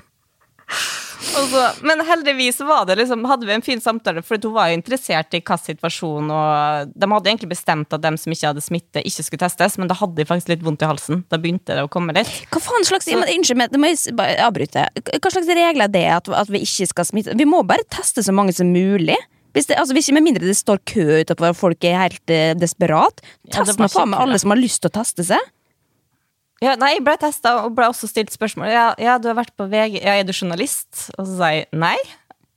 Så, 1.34 1.70
men 1.82 2.00
heldigvis 2.06 2.60
var 2.60 2.84
det 2.86 2.94
liksom, 3.00 3.24
hadde 3.26 3.46
vi 3.46 3.54
en 3.56 3.62
fin 3.62 3.80
samtale, 3.80 4.22
for 4.22 4.38
hun 4.42 4.54
var 4.54 4.68
jo 4.70 4.76
interessert 4.78 5.34
i 5.34 5.40
hva 5.42 5.56
situasjon, 5.58 6.30
og 6.30 6.92
de 6.94 7.08
hadde 7.10 7.30
egentlig 7.30 7.50
bestemt 7.50 7.96
at 7.96 8.04
dem 8.04 8.18
som 8.20 8.34
ikke 8.34 8.52
hadde 8.52 8.62
smitte, 8.62 9.02
ikke 9.02 9.24
skulle 9.26 9.42
testes, 9.42 9.74
men 9.80 9.90
da 9.90 9.96
hadde 9.98 10.20
de 10.20 10.28
faktisk 10.28 10.52
litt 10.52 10.62
vondt 10.66 10.84
i 10.84 10.90
halsen. 10.90 11.24
Da 11.32 11.40
begynte 11.42 11.74
det 11.74 11.86
å 11.86 11.90
komme 11.90 12.14
litt. 12.14 12.30
Hva 12.54 12.62
faen 12.62 12.86
slags 12.86 13.10
så, 13.10 13.18
Unnskyld 13.18 13.66
det 13.74 13.82
må 13.82 13.90
jeg 13.90 14.38
avbryte. 14.44 14.86
Hva 15.10 15.34
slags 15.34 15.50
regler 15.50 15.88
er 15.88 15.94
det 15.96 16.06
at, 16.20 16.30
at 16.44 16.52
vi 16.52 16.62
ikke 16.66 16.90
skal 16.92 17.08
smitte? 17.08 17.38
Vi 17.38 17.48
må 17.48 17.64
bare 17.66 17.86
teste 17.90 18.22
så 18.22 18.34
mange 18.34 18.54
som 18.54 18.70
mulig. 18.70 19.18
Hvis 19.54 19.68
det, 19.70 19.78
altså, 19.78 19.94
hvis, 19.94 20.10
med 20.14 20.24
mindre 20.26 20.48
det 20.48 20.56
står 20.58 20.80
kø 20.90 21.20
utenfor 21.22 21.52
og 21.52 21.58
folk 21.58 21.86
er 21.86 22.00
helt 22.00 22.32
eh, 22.32 22.56
desperat. 22.58 23.22
Test 23.54 23.78
nå 23.78 23.86
faen 23.92 24.10
meg 24.10 24.24
alle 24.24 24.40
som 24.42 24.50
har 24.50 24.58
lyst 24.58 24.82
til 24.82 24.90
å 24.90 24.96
teste 24.98 25.26
seg. 25.28 25.52
Ja, 26.62 26.74
nei, 26.80 26.94
jeg 26.94 27.04
ble 27.06 27.14
testa 27.20 27.58
og 27.62 27.74
ble 27.76 27.86
også 27.90 28.08
stilt 28.08 28.32
spørsmål. 28.34 28.68
Ja, 28.72 28.84
ja, 29.00 29.16
du 29.20 29.28
har 29.30 29.38
vært 29.38 29.54
på 29.58 29.66
VG, 29.70 30.00
ja, 30.00 30.16
er 30.16 30.26
du 30.26 30.32
journalist? 30.34 31.08
Og 31.18 31.26
så 31.26 31.38
sa 31.38 31.50
jeg 31.54 31.66
nei. 31.76 31.96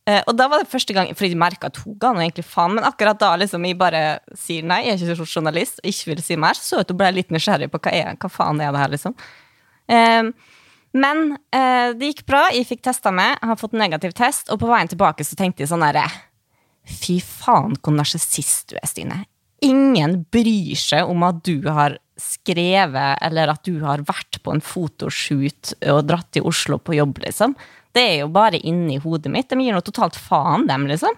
Eh, 0.07 0.21
og 0.23 0.37
da 0.39 0.47
var 0.47 0.63
det 0.63 0.71
første 0.71 0.95
gang, 0.95 1.09
fordi 1.17 1.33
jeg 1.33 1.39
merka 1.41 1.67
at 1.69 1.79
hun 1.83 1.97
ga 1.99 2.13
nå 2.15 2.23
egentlig 2.23 2.45
faen, 2.47 2.77
men 2.77 2.87
akkurat 2.87 3.19
da 3.19 3.33
liksom 3.41 3.65
jeg 3.67 3.77
bare 3.79 4.03
sier 4.39 4.65
nei, 4.65 4.85
jeg 4.87 4.95
er 4.95 5.17
ikke 5.17 5.27
journalist, 5.27 5.81
og 5.83 5.89
ikke 5.91 6.13
vil 6.13 6.21
si 6.23 6.37
mer, 6.39 6.57
så 6.57 6.79
at 6.83 6.93
hun 6.93 6.99
ble 7.01 7.09
litt 7.17 7.33
nysgjerrig 7.33 7.67
på 7.73 7.81
hva, 7.83 7.93
er, 7.93 8.13
hva 8.21 8.31
faen 8.31 8.61
er 8.63 8.71
det 8.71 8.85
her, 8.85 8.93
liksom. 8.95 9.17
Eh, 9.91 10.31
men 10.97 11.25
eh, 11.51 11.91
det 11.99 12.13
gikk 12.13 12.23
bra, 12.29 12.45
jeg 12.55 12.69
fikk 12.69 12.85
testa 12.87 13.11
meg, 13.11 13.35
har 13.43 13.59
fått 13.59 13.75
negativ 13.77 14.15
test, 14.15 14.47
og 14.53 14.61
på 14.63 14.71
veien 14.71 14.89
tilbake 14.89 15.27
så 15.27 15.35
tenkte 15.37 15.65
jeg 15.65 15.73
sånn 15.73 15.83
herre 15.83 16.07
Fy 16.87 17.19
faen, 17.23 17.75
hvor 17.81 17.95
narsissist 17.95 18.71
du 18.71 18.77
er, 18.79 18.87
Stine. 18.87 19.23
Ingen 19.65 20.21
bryr 20.31 20.77
seg 20.77 21.09
om 21.09 21.25
at 21.27 21.41
du 21.45 21.65
har 21.65 21.97
skrevet, 22.17 23.17
eller 23.25 23.51
at 23.53 23.63
du 23.65 23.79
har 23.83 24.03
vært 24.05 24.39
på 24.45 24.53
en 24.53 24.63
fotoshoot 24.63 25.75
og 25.93 26.03
dratt 26.09 26.29
til 26.33 26.45
Oslo 26.49 26.79
på 26.81 26.97
jobb, 26.97 27.21
liksom. 27.25 27.55
Det 27.93 28.03
er 28.03 28.19
jo 28.21 28.29
bare 28.33 28.59
inni 28.61 28.99
hodet 29.01 29.31
mitt. 29.33 29.49
De 29.49 29.57
gir 29.61 29.73
noe 29.73 29.85
totalt 29.85 30.17
faen, 30.17 30.67
dem, 30.69 30.85
liksom. 30.89 31.17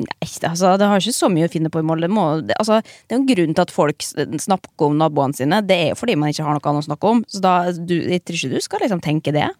Nei, 0.00 0.28
altså, 0.48 0.70
det 0.80 0.86
har 0.88 1.02
ikke 1.02 1.12
så 1.12 1.28
mye 1.28 1.48
å 1.48 1.52
finne 1.52 1.68
på 1.72 1.82
i 1.82 1.84
Molde. 1.84 2.08
Det 2.48 2.56
altså, 2.56 2.78
det 2.80 3.12
er 3.12 3.18
jo 3.18 3.20
en 3.20 3.28
grunn 3.28 3.56
til 3.56 3.64
at 3.64 3.74
folk 3.74 4.04
snakker 4.04 4.86
om 4.86 4.96
naboene 5.00 5.36
sine. 5.36 5.60
Det 5.68 5.76
er 5.76 5.90
jo 5.92 5.98
fordi 6.00 6.16
man 6.20 6.32
ikke 6.32 6.46
har 6.46 6.56
noe 6.56 6.70
annet 6.70 6.86
å 6.86 6.88
snakke 6.88 7.10
om. 7.10 7.20
Så 7.28 7.42
da, 7.44 7.56
du, 7.76 7.98
jeg 8.00 8.24
tror 8.24 8.38
ikke 8.38 8.54
du 8.54 8.64
skal 8.64 8.84
liksom 8.86 9.02
tenke 9.04 9.34
det. 9.36 9.50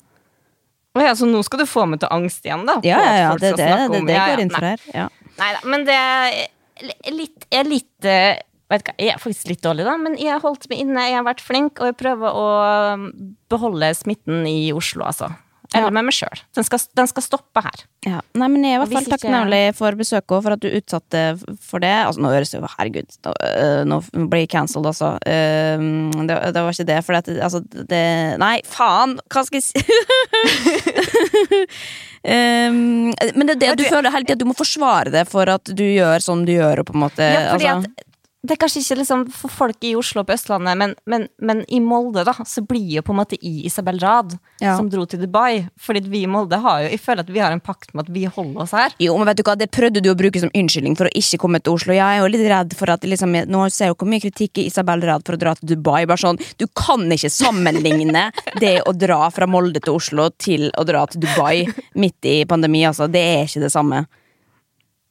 Ja, 0.96 1.12
så 1.16 1.28
nå 1.28 1.40
skal 1.44 1.62
du 1.62 1.68
få 1.68 1.84
meg 1.88 2.00
til 2.02 2.12
angst 2.12 2.44
igjen, 2.44 2.64
da? 2.68 2.78
Ja, 2.84 3.00
ja, 3.00 3.12
ja, 3.16 3.34
det 3.40 3.54
det, 3.56 3.68
det, 3.92 4.00
det 4.08 4.16
går 4.16 4.42
inn 4.44 4.52
for 4.52 4.68
her. 4.72 4.88
Ja. 4.92 5.06
Nei 5.38 5.52
da, 5.56 5.60
men 5.68 5.84
det 5.88 5.98
er 5.98 7.12
litt, 7.14 7.46
jeg 7.50 7.60
er 7.62 7.68
litt 7.70 8.08
eh, 8.08 8.40
vet 8.72 8.82
ikke, 8.84 8.96
Jeg 8.98 9.14
er 9.14 9.22
faktisk 9.22 9.52
litt 9.52 9.62
dårlig, 9.64 9.86
da, 9.88 9.96
men 10.00 10.18
jeg 10.20 10.32
har 10.34 10.42
holdt 10.44 10.68
meg 10.72 10.82
inne, 10.84 11.06
jeg 11.10 11.18
har 11.20 11.28
vært 11.28 11.44
flink, 11.44 11.80
og 11.80 11.90
jeg 11.92 11.98
prøver 12.00 12.36
å 12.42 12.44
um, 12.96 13.08
beholde 13.52 13.92
smitten 13.98 14.46
i 14.48 14.72
Oslo, 14.76 15.04
altså. 15.08 15.32
Eller 15.72 15.88
Ja. 15.88 15.92
med 15.96 16.04
meg 16.04 16.12
sjøl. 16.12 16.40
Den, 16.52 16.64
den 16.98 17.08
skal 17.08 17.24
stoppe 17.24 17.62
her. 17.64 17.84
Ja. 18.04 18.18
Nei, 18.36 18.48
men 18.52 18.64
jeg 18.66 18.74
er 18.74 18.76
i 18.76 18.80
hvert 18.82 18.92
fall 18.92 19.06
ikke- 19.06 19.16
takknemlig 19.22 19.60
for 19.78 19.96
besøket 19.96 20.34
og 20.36 20.42
for 20.44 20.52
at 20.52 20.60
du 20.60 20.68
utsatte 20.68 21.22
for 21.64 21.80
det. 21.80 21.92
Altså, 22.04 22.20
nå 22.20 22.28
høres 22.28 22.52
det 22.52 22.60
jo 22.60 22.68
Herregud, 22.74 23.16
nå, 23.24 23.32
øh, 23.48 23.80
nå 23.88 24.00
blir 24.28 24.42
jeg 24.44 24.50
cancelled, 24.52 24.90
altså. 24.90 25.14
Uh, 25.24 26.12
det, 26.28 26.36
det 26.52 26.60
var 26.60 26.76
ikke 26.76 26.88
det, 26.92 27.00
for 27.06 27.16
at 27.16 27.28
altså, 27.32 27.62
det 27.88 28.38
Nei, 28.42 28.58
faen! 28.68 29.16
Hva 29.32 29.46
skal 29.48 29.62
jeg 29.62 29.70
si? 29.70 29.80
Ehm, 32.22 33.10
men 33.34 33.48
det 33.48 33.56
er 33.56 33.60
det 33.60 33.70
at 33.72 33.80
du 33.80 33.88
føler 33.90 34.14
hele 34.14 34.28
tida 34.28 34.38
du 34.38 34.46
må 34.46 34.54
forsvare 34.54 35.10
det 35.10 35.24
for 35.30 35.50
at 35.50 35.72
du 35.74 35.82
gjør 35.82 36.22
sånn 36.22 36.44
du 36.46 36.52
gjør, 36.54 36.82
og 36.82 36.90
på 36.90 36.94
en 36.94 37.04
måte 37.08 37.26
Ja, 37.26 37.48
fordi 37.50 37.70
altså, 37.72 37.90
at 37.90 38.11
det 38.42 38.56
er 38.56 38.58
kanskje 38.58 38.80
ikke 38.82 38.96
liksom 38.98 39.20
for 39.30 39.48
folk 39.54 39.84
i 39.86 39.92
Oslo 39.94 40.20
og 40.22 40.26
på 40.26 40.34
Østlandet, 40.34 40.74
men, 40.80 40.94
men, 41.06 41.28
men 41.38 41.60
i 41.70 41.78
Molde 41.78 42.24
da, 42.26 42.32
så 42.42 42.64
blir 42.66 42.96
jo 42.96 43.02
på 43.06 43.12
en 43.14 43.20
måte 43.20 43.36
i 43.38 43.64
Isabel 43.68 44.00
Rad, 44.02 44.34
Ja. 44.62 44.76
som 44.76 44.88
dro 44.90 45.04
til 45.06 45.20
Dubai. 45.22 45.68
Fordi 45.78 46.00
vi 46.10 46.20
i 46.22 46.26
Molde 46.30 46.58
har 46.62 46.82
jo, 46.82 46.88
jeg 46.90 47.00
føler 47.02 47.22
at 47.22 47.30
vi 47.30 47.38
har 47.42 47.52
en 47.54 47.60
pakt 47.62 47.94
med 47.94 48.04
at 48.08 48.12
vi 48.14 48.24
holder 48.26 48.62
oss 48.62 48.74
her. 48.74 48.92
Jo, 49.02 49.16
men 49.18 49.26
vet 49.30 49.38
du 49.38 49.42
hva, 49.46 49.56
Det 49.58 49.70
prøvde 49.74 50.02
du 50.02 50.10
å 50.10 50.16
bruke 50.18 50.38
som 50.42 50.50
unnskyldning 50.54 50.96
for 50.98 51.06
å 51.06 51.14
ikke 51.18 51.38
komme 51.42 51.60
til 51.62 51.72
Oslo. 51.74 51.94
Jeg 51.94 52.02
er 52.02 52.20
jo 52.22 52.30
litt 52.34 52.46
redd 52.50 52.74
for 52.78 52.90
at 52.90 53.02
liksom, 53.06 53.32
Nå 53.50 53.62
ser 53.70 53.86
jeg 53.86 53.94
jo 53.94 53.98
hvor 54.02 54.10
mye 54.10 54.22
kritikk 54.22 54.58
i 54.58 54.66
Isabel 54.70 55.02
Rad 55.06 55.22
for 55.26 55.34
å 55.34 55.40
dra 55.42 55.54
til 55.58 55.72
Dubai. 55.76 56.04
Bare 56.06 56.18
sånn, 56.22 56.38
Du 56.58 56.66
kan 56.74 57.06
ikke 57.10 57.30
sammenligne 57.30 58.30
det 58.60 58.80
å 58.86 58.92
dra 58.94 59.28
fra 59.30 59.46
Molde 59.46 59.80
til 59.82 59.94
Oslo 59.98 60.30
til 60.38 60.70
å 60.78 60.84
dra 60.86 61.06
til 61.06 61.22
Dubai 61.22 61.66
midt 61.94 62.24
i 62.26 62.44
pandemi. 62.44 62.82
altså. 62.86 63.06
Det 63.10 63.22
er 63.22 63.46
ikke 63.46 63.62
det 63.66 63.72
samme. 63.72 64.06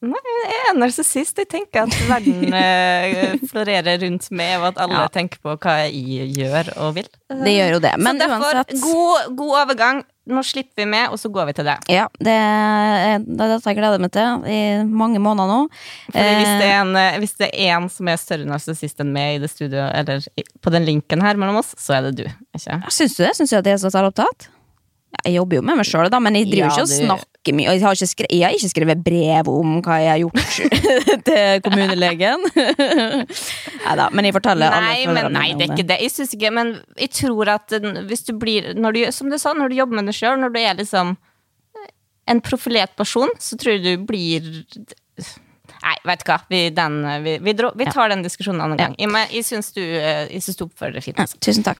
Nei, 0.02 0.22
jeg 0.50 0.62
er 0.72 0.78
narsissist. 0.82 1.38
Jeg 1.38 1.48
tenker 1.52 1.84
at 1.84 1.98
verden 2.10 2.54
eh, 2.58 3.36
florerer 3.52 4.00
rundt 4.02 4.32
meg, 4.34 4.56
og 4.58 4.72
at 4.72 4.80
alle 4.82 5.04
Ja. 5.04 5.10
tenker 5.14 5.38
på 5.44 5.54
hva 5.62 5.76
jeg 5.86 6.32
gjør 6.40 6.72
og 6.82 6.96
vil. 6.96 7.10
Det 7.30 7.54
gjør 7.54 7.76
jo 7.76 7.82
det. 7.84 7.92
Men 8.02 8.18
så 8.18 8.24
derfor, 8.24 8.58
uansett 8.64 8.82
god, 8.82 9.36
god 9.38 9.54
overgang. 9.66 10.02
Nå 10.32 10.42
slipper 10.46 10.84
vi 10.84 10.86
med, 10.86 11.10
og 11.14 11.18
så 11.18 11.32
går 11.34 11.48
vi 11.50 11.54
til 11.58 11.66
det. 11.66 11.76
ja, 11.90 12.04
det 12.22 12.34
er 12.38 13.24
det 13.26 13.42
er 13.42 13.50
dette 13.56 13.72
jeg 13.72 13.78
gleder 13.80 14.00
meg 14.04 14.12
til 14.14 14.44
i 14.54 14.60
mange 14.86 15.18
måneder 15.20 15.50
nå. 15.50 15.58
Fordi 16.14 16.34
hvis 16.38 16.52
det, 16.62 16.68
Eh, 16.68 16.74
er 16.76 16.82
en, 16.84 16.96
eh, 16.96 17.18
hvis 17.24 17.34
det 17.42 17.50
er 17.50 17.74
en 17.76 17.90
som 17.90 18.08
er 18.08 18.20
større 18.22 18.46
narsissist 18.46 19.02
enn 19.02 19.12
meg 19.14 19.36
i 19.36 19.42
det 19.42 19.50
studio, 19.50 19.82
eller 19.90 20.22
på 20.62 20.72
den 20.74 20.86
linken 20.86 21.22
her 21.26 21.36
mellom 21.42 21.58
oss, 21.64 21.74
så 21.78 21.98
er 21.98 22.10
det 22.10 22.16
du. 22.22 22.26
Ikke? 22.58 22.78
Syns 22.94 23.18
du 23.18 23.24
det? 23.26 23.34
Syns 23.38 23.50
du 23.50 23.58
at 23.58 23.66
jeg 23.66 23.74
er 23.80 23.82
så 23.82 23.90
selvopptatt? 23.98 24.48
Jeg 25.26 25.36
jobber 25.36 25.58
jo 25.60 25.62
med 25.68 25.78
meg 25.78 25.86
sjøl, 25.86 26.08
men 26.24 26.38
jeg 26.40 26.48
driver 26.50 26.64
Ja, 26.64 26.72
ikke 26.72 26.82
og 26.82 26.88
du- 26.90 27.06
snakker 27.06 27.56
mye. 27.58 27.74
Jeg 27.76 27.82
har, 27.84 27.96
skrevet, 28.00 28.32
jeg 28.32 28.44
har 28.46 28.56
ikke 28.58 28.70
skrevet 28.72 29.02
brev 29.06 29.50
om 29.52 29.74
hva 29.86 29.98
jeg 30.02 30.12
har 30.12 30.22
gjort 30.22 30.46
til 31.28 31.62
kommunelegen. 31.66 32.46
Nei 33.86 33.96
da, 34.00 34.08
men 34.14 34.28
jeg 34.30 34.36
forteller 34.38 34.72
alle 34.72 34.88
Nei, 34.88 35.02
men, 35.06 35.18
følgerne 35.18 35.34
nei, 35.36 35.50
det 35.58 35.68
er 35.68 35.74
ikke 35.76 35.88
det. 35.92 36.00
Jeg 36.06 36.14
synes 36.16 36.34
ikke, 36.38 36.52
men 36.58 36.74
jeg 37.02 37.12
tror 37.18 37.52
at 37.58 37.76
hvis 38.10 38.26
du 38.30 38.34
blir 38.40 38.72
du, 38.78 39.02
Som 39.12 39.30
du 39.34 39.38
sa, 39.42 39.54
når 39.58 39.70
du 39.74 39.80
jobber 39.82 40.00
med 40.00 40.10
deg 40.12 40.18
sjøl, 40.18 40.40
når 40.42 40.54
du 40.56 40.60
er 40.62 40.80
liksom 40.80 41.16
en 42.32 42.42
profilert 42.46 42.94
person, 42.96 43.30
så 43.42 43.58
tror 43.60 43.76
jeg 43.78 43.84
du 43.84 44.06
blir 44.08 44.46
Nei, 45.82 45.96
vet 46.06 46.22
du 46.22 46.28
hva. 46.30 46.38
Vi, 46.52 46.60
den, 46.78 47.00
vi, 47.26 47.38
vi, 47.42 47.54
dro, 47.58 47.72
vi 47.76 47.88
tar 47.90 48.12
den 48.14 48.22
diskusjonen 48.22 48.60
en 48.62 48.66
annen 48.68 48.78
gang. 48.78 48.96
Jeg, 49.02 49.10
men 49.10 49.32
jeg 49.34 49.48
syns 49.48 49.72
du, 49.74 49.82
eh, 49.82 50.28
jeg 50.30 50.44
syns 50.46 50.60
du 50.60 50.66
oppfører 50.68 50.94
deg 51.00 51.06
fint. 51.08 51.18
Ja, 51.18 51.26
Altså. 51.26 51.40
tusen 51.42 51.66
takk. 51.66 51.80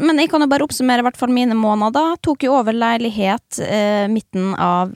Men 0.00 0.20
jeg 0.20 0.30
kan 0.32 0.44
jo 0.44 0.50
bare 0.50 0.66
oppsummere 0.66 1.04
hvert 1.06 1.18
fall 1.18 1.32
mine 1.34 1.56
måneder. 1.58 2.16
Tok 2.24 2.46
jo 2.46 2.56
over 2.58 2.76
leilighet 2.76 3.60
eh, 3.64 4.06
midten 4.12 4.54
av 4.54 4.94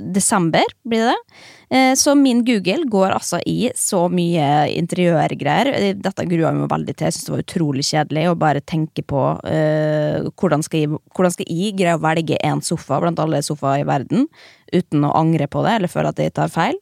desember, 0.00 0.64
blir 0.88 1.04
det 1.04 1.12
det. 1.12 1.42
Eh, 1.76 1.94
så 1.94 2.14
min 2.14 2.44
Google 2.44 2.84
går 2.88 3.10
altså 3.10 3.40
i 3.46 3.70
så 3.76 4.06
mye 4.08 4.68
interiørgreier. 4.72 5.70
Eh, 5.74 5.96
Dette 5.96 6.26
grua 6.28 6.50
jeg 6.50 6.60
meg 6.60 6.70
veldig 6.72 6.94
til. 6.94 7.08
Jeg 7.08 7.16
syns 7.16 7.26
det 7.26 7.34
var 7.34 7.44
utrolig 7.44 7.84
kjedelig 7.88 8.24
å 8.30 8.38
bare 8.38 8.64
tenke 8.64 9.04
på 9.04 9.26
eh, 9.50 10.24
hvordan, 10.40 10.64
skal 10.64 10.84
jeg, 10.84 11.02
hvordan 11.16 11.36
skal 11.36 11.50
jeg 11.50 11.76
greie 11.78 11.98
å 11.98 12.02
velge 12.02 12.40
en 12.40 12.64
sofa 12.64 13.00
blant 13.02 13.20
alle 13.20 13.42
sofaer 13.44 13.84
i 13.84 13.88
verden 13.88 14.28
uten 14.72 15.04
å 15.04 15.12
angre 15.18 15.48
på 15.50 15.62
det 15.66 15.76
eller 15.78 15.92
føle 15.92 16.14
at 16.14 16.22
jeg 16.22 16.34
tar 16.36 16.52
feil. 16.52 16.80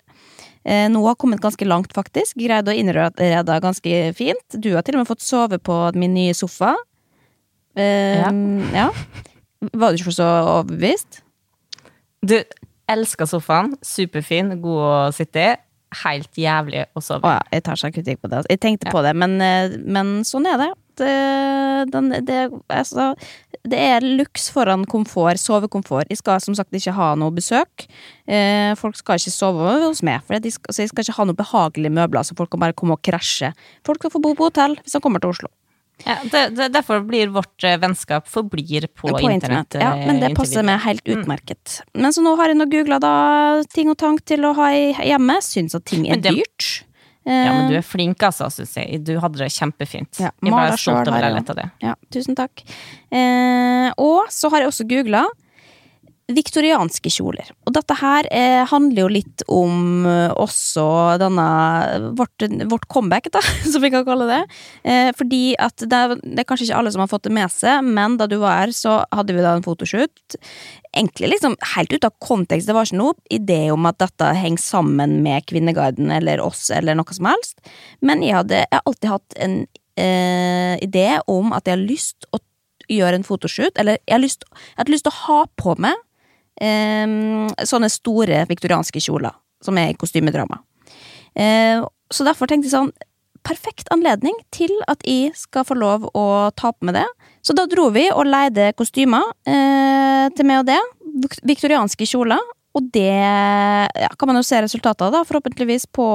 Eh, 0.63 0.87
nå 0.93 1.03
har 1.07 1.19
kommet 1.19 1.43
ganske 1.43 1.67
langt, 1.67 1.91
faktisk. 1.97 2.39
Greid 2.39 2.71
å 2.71 2.77
innrede 2.77 3.59
ganske 3.65 4.05
fint. 4.15 4.47
Du 4.55 4.75
har 4.77 4.87
til 4.87 4.95
og 4.95 5.03
med 5.03 5.11
fått 5.11 5.27
sove 5.27 5.59
på 5.59 5.85
min 5.99 6.15
nye 6.15 6.37
sofa. 6.39 6.77
Eh, 7.77 8.21
Ja. 8.21 8.31
ja. 8.75 8.89
Var 9.73 9.93
du 9.93 10.01
ikke 10.03 10.13
så 10.15 10.27
overbevist? 10.43 11.23
Du 12.23 12.37
elsker 12.91 13.27
sofaen. 13.31 13.77
Superfin, 13.83 14.57
god 14.63 14.81
å 14.83 15.13
sitte 15.15 15.45
i. 15.47 15.53
Helt 16.03 16.39
jævlig 16.41 16.87
å 16.97 17.03
sove 17.03 17.21
sove. 17.21 17.35
ja, 17.37 17.41
jeg 17.53 17.63
tar 17.67 17.77
seg 17.77 17.93
kritikk 17.95 18.23
på 18.23 18.31
det. 18.33 18.47
Jeg 18.49 18.61
tenkte 18.61 18.91
på 18.91 19.03
det, 19.05 19.13
men, 19.15 19.41
eh, 19.45 19.77
men 19.85 20.23
sånn 20.25 20.47
er 20.49 20.57
det. 20.59 20.71
Det, 20.97 21.93
den, 21.93 22.09
det, 22.25 22.51
altså, 22.69 23.15
det 23.65 23.79
er 23.79 24.01
luks 24.05 24.51
foran 24.53 24.85
komfort, 24.85 25.41
sovekomfort. 25.41 26.09
Jeg 26.11 26.19
skal 26.21 26.41
som 26.41 26.55
sagt 26.55 26.73
ikke 26.77 26.93
ha 26.97 27.15
noe 27.17 27.33
besøk. 27.33 27.87
Eh, 28.29 28.75
folk 28.77 28.97
skal 28.97 29.21
ikke 29.21 29.33
sove 29.33 29.79
hos 29.87 30.03
meg, 30.03 30.21
for 30.27 30.39
de 30.39 30.51
skal, 30.53 30.73
så 30.73 30.83
jeg 30.85 30.93
skal 30.93 31.05
ikke 31.07 31.17
ha 31.17 31.25
noe 31.29 31.39
behagelige 31.39 31.93
møbler 31.97 32.25
så 32.25 32.37
folk 32.37 32.51
kan 32.53 32.61
bare 32.61 32.77
komme 32.77 32.97
og 32.97 33.03
krasje. 33.05 33.53
Folk 33.87 34.01
skal 34.03 34.11
få 34.17 34.21
bo 34.21 34.35
på 34.35 34.49
hotell 34.51 34.77
hvis 34.83 34.97
de 34.97 35.01
kommer 35.01 35.21
til 35.21 35.33
Oslo. 35.33 35.49
Ja, 36.07 36.17
det, 36.27 36.43
det, 36.57 36.69
derfor 36.75 37.03
blir 37.07 37.31
vårt 37.35 37.65
eh, 37.65 37.77
vennskap 37.79 38.29
forblir 38.31 38.89
på, 38.95 39.13
internett. 39.21 39.77
Ja, 39.79 39.95
men 39.97 40.21
det 40.23 40.33
eh, 40.33 40.37
passer 40.37 40.67
meg 40.67 40.81
helt 40.87 41.07
utmerket. 41.07 41.81
Men 41.95 42.15
så 42.15 42.25
nå 42.25 42.35
har 42.41 42.53
jeg 42.53 42.59
nå 42.59 42.67
googla 42.73 42.99
ting 43.73 43.93
og 43.93 43.99
tank 44.03 44.25
til 44.29 44.47
å 44.49 44.55
ha 44.59 44.71
hjemme. 44.73 45.39
Syns 45.45 45.77
at 45.79 45.87
ting 45.89 46.09
er 46.11 46.23
det- 46.23 46.35
dyrt. 46.41 46.71
Ja, 47.25 47.53
men 47.55 47.69
du 47.71 47.77
Eh, 47.77 47.79
er 47.79 47.85
flink, 47.87 48.19
altså, 48.19 48.49
syns 48.51 48.75
jeg. 48.75 49.05
Du 49.07 49.13
hadde 49.23 49.39
det 49.39 49.47
kjempefint. 49.55 50.19
Ja, 50.19 50.33
jeg 50.43 50.51
ble 50.51 50.77
stolt 50.77 51.07
over 51.07 51.23
deg 51.23 51.37
litt 51.37 51.51
av 51.51 51.57
det. 51.61 51.71
Ja, 51.85 51.95
tusen 52.11 52.35
takk. 52.35 52.65
Eh, 53.15 53.93
og 53.97 54.27
så 54.35 54.51
har 54.51 54.65
jeg 54.65 54.73
også 54.73 54.89
googla 54.91 55.29
viktorianske 56.37 57.11
kjoler. 57.13 57.49
Og 57.67 57.75
dette 57.77 57.97
her 58.01 58.29
eh, 58.35 58.63
handler 58.69 59.05
jo 59.05 59.11
litt 59.13 59.45
om 59.53 60.07
eh, 60.09 60.33
også 60.41 60.85
denne 61.23 61.47
vårt, 62.19 62.47
vårt 62.71 62.87
comeback, 62.93 63.31
da, 63.35 63.43
som 63.73 63.85
vi 63.85 63.93
kan 63.95 64.07
kalle 64.07 64.29
det. 64.31 64.41
Eh, 64.89 65.11
fordi 65.19 65.43
at 65.61 65.85
det 65.85 65.99
er, 65.99 66.15
det 66.23 66.45
er 66.45 66.49
kanskje 66.49 66.69
ikke 66.69 66.79
alle 66.81 66.95
som 66.95 67.05
har 67.05 67.11
fått 67.13 67.27
det 67.29 67.35
med 67.37 67.53
seg, 67.55 67.83
men 67.87 68.17
da 68.21 68.29
du 68.31 68.39
var 68.43 68.63
her, 68.63 68.77
så 68.77 69.01
hadde 69.15 69.37
vi 69.37 69.45
da 69.45 69.57
en 69.57 69.67
fotoshoot. 69.67 70.39
Egentlig 70.93 71.35
liksom 71.35 71.57
helt 71.75 71.93
ut 71.93 72.09
av 72.09 72.17
kontekst. 72.23 72.69
Det 72.69 72.77
var 72.77 72.89
ikke 72.89 73.01
noe 73.01 73.19
idé 73.33 73.63
om 73.75 73.89
at 73.89 74.01
dette 74.03 74.33
henger 74.39 74.63
sammen 74.63 75.21
med 75.25 75.47
Kvinneguiden 75.49 76.13
eller 76.13 76.43
oss 76.45 76.69
eller 76.75 76.99
noe 76.99 77.17
som 77.17 77.31
helst. 77.31 77.59
Men 78.05 78.25
jeg, 78.25 78.37
hadde, 78.41 78.65
jeg 78.65 78.77
har 78.77 78.89
alltid 78.89 79.13
hatt 79.15 79.39
en 79.47 79.61
eh, 79.97 80.79
idé 80.85 81.09
om 81.31 81.53
at 81.57 81.67
jeg 81.67 81.79
har 81.79 81.85
lyst 81.85 82.29
å 82.33 82.41
gjøre 82.91 83.21
en 83.21 83.27
fotoshoot, 83.27 83.79
eller 83.79 84.01
jeg 84.01 84.17
har 84.17 84.23
lyst, 84.23 84.47
jeg 84.53 84.81
hadde 84.81 84.95
lyst 84.95 85.07
til 85.07 85.15
å 85.15 85.23
ha 85.27 85.39
på 85.61 85.77
meg 85.83 86.01
sånne 86.63 87.89
store 87.91 88.45
viktorianske 88.47 89.01
kjoler, 89.03 89.35
som 89.65 89.79
er 89.81 89.93
i 89.93 89.97
kostymedrama. 89.99 90.61
Eh, 91.35 91.83
så 92.13 92.27
derfor 92.29 92.51
tenkte 92.51 92.69
jeg 92.69 92.77
sånn 92.77 92.93
Perfekt 93.43 93.89
anledning 93.91 94.37
til 94.55 94.71
at 94.87 95.03
jeg 95.03 95.33
skal 95.35 95.65
få 95.67 95.75
lov 95.75 96.05
å 96.15 96.55
ta 96.55 96.71
på 96.71 96.87
meg 96.87 96.95
det. 97.01 97.09
Så 97.43 97.57
da 97.59 97.65
dro 97.67 97.89
vi 97.91 98.05
og 98.13 98.29
leide 98.31 98.69
kostymer 98.79 99.33
eh, 99.43 100.31
til 100.37 100.47
meg 100.47 100.63
og 100.63 100.69
det. 100.69 100.79
Viktorianske 101.51 102.07
kjoler. 102.07 102.39
Og 102.79 102.87
det 102.95 103.11
ja, 103.11 104.13
kan 104.15 104.31
man 104.31 104.39
jo 104.39 104.47
se 104.47 104.63
resultatet 104.63 105.03
av, 105.05 105.11
da, 105.13 105.25
forhåpentligvis 105.27 105.91
på 105.91 106.07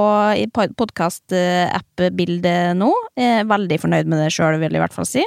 podkast-app-bildet 0.80 2.80
nå. 2.80 2.88
Jeg 3.20 3.44
er 3.44 3.52
veldig 3.52 3.78
fornøyd 3.84 4.08
med 4.08 4.24
det 4.24 4.32
sjøl, 4.34 4.56
vil 4.64 4.72
jeg 4.72 4.80
i 4.80 4.86
hvert 4.86 4.96
fall 4.96 5.10
si. 5.10 5.26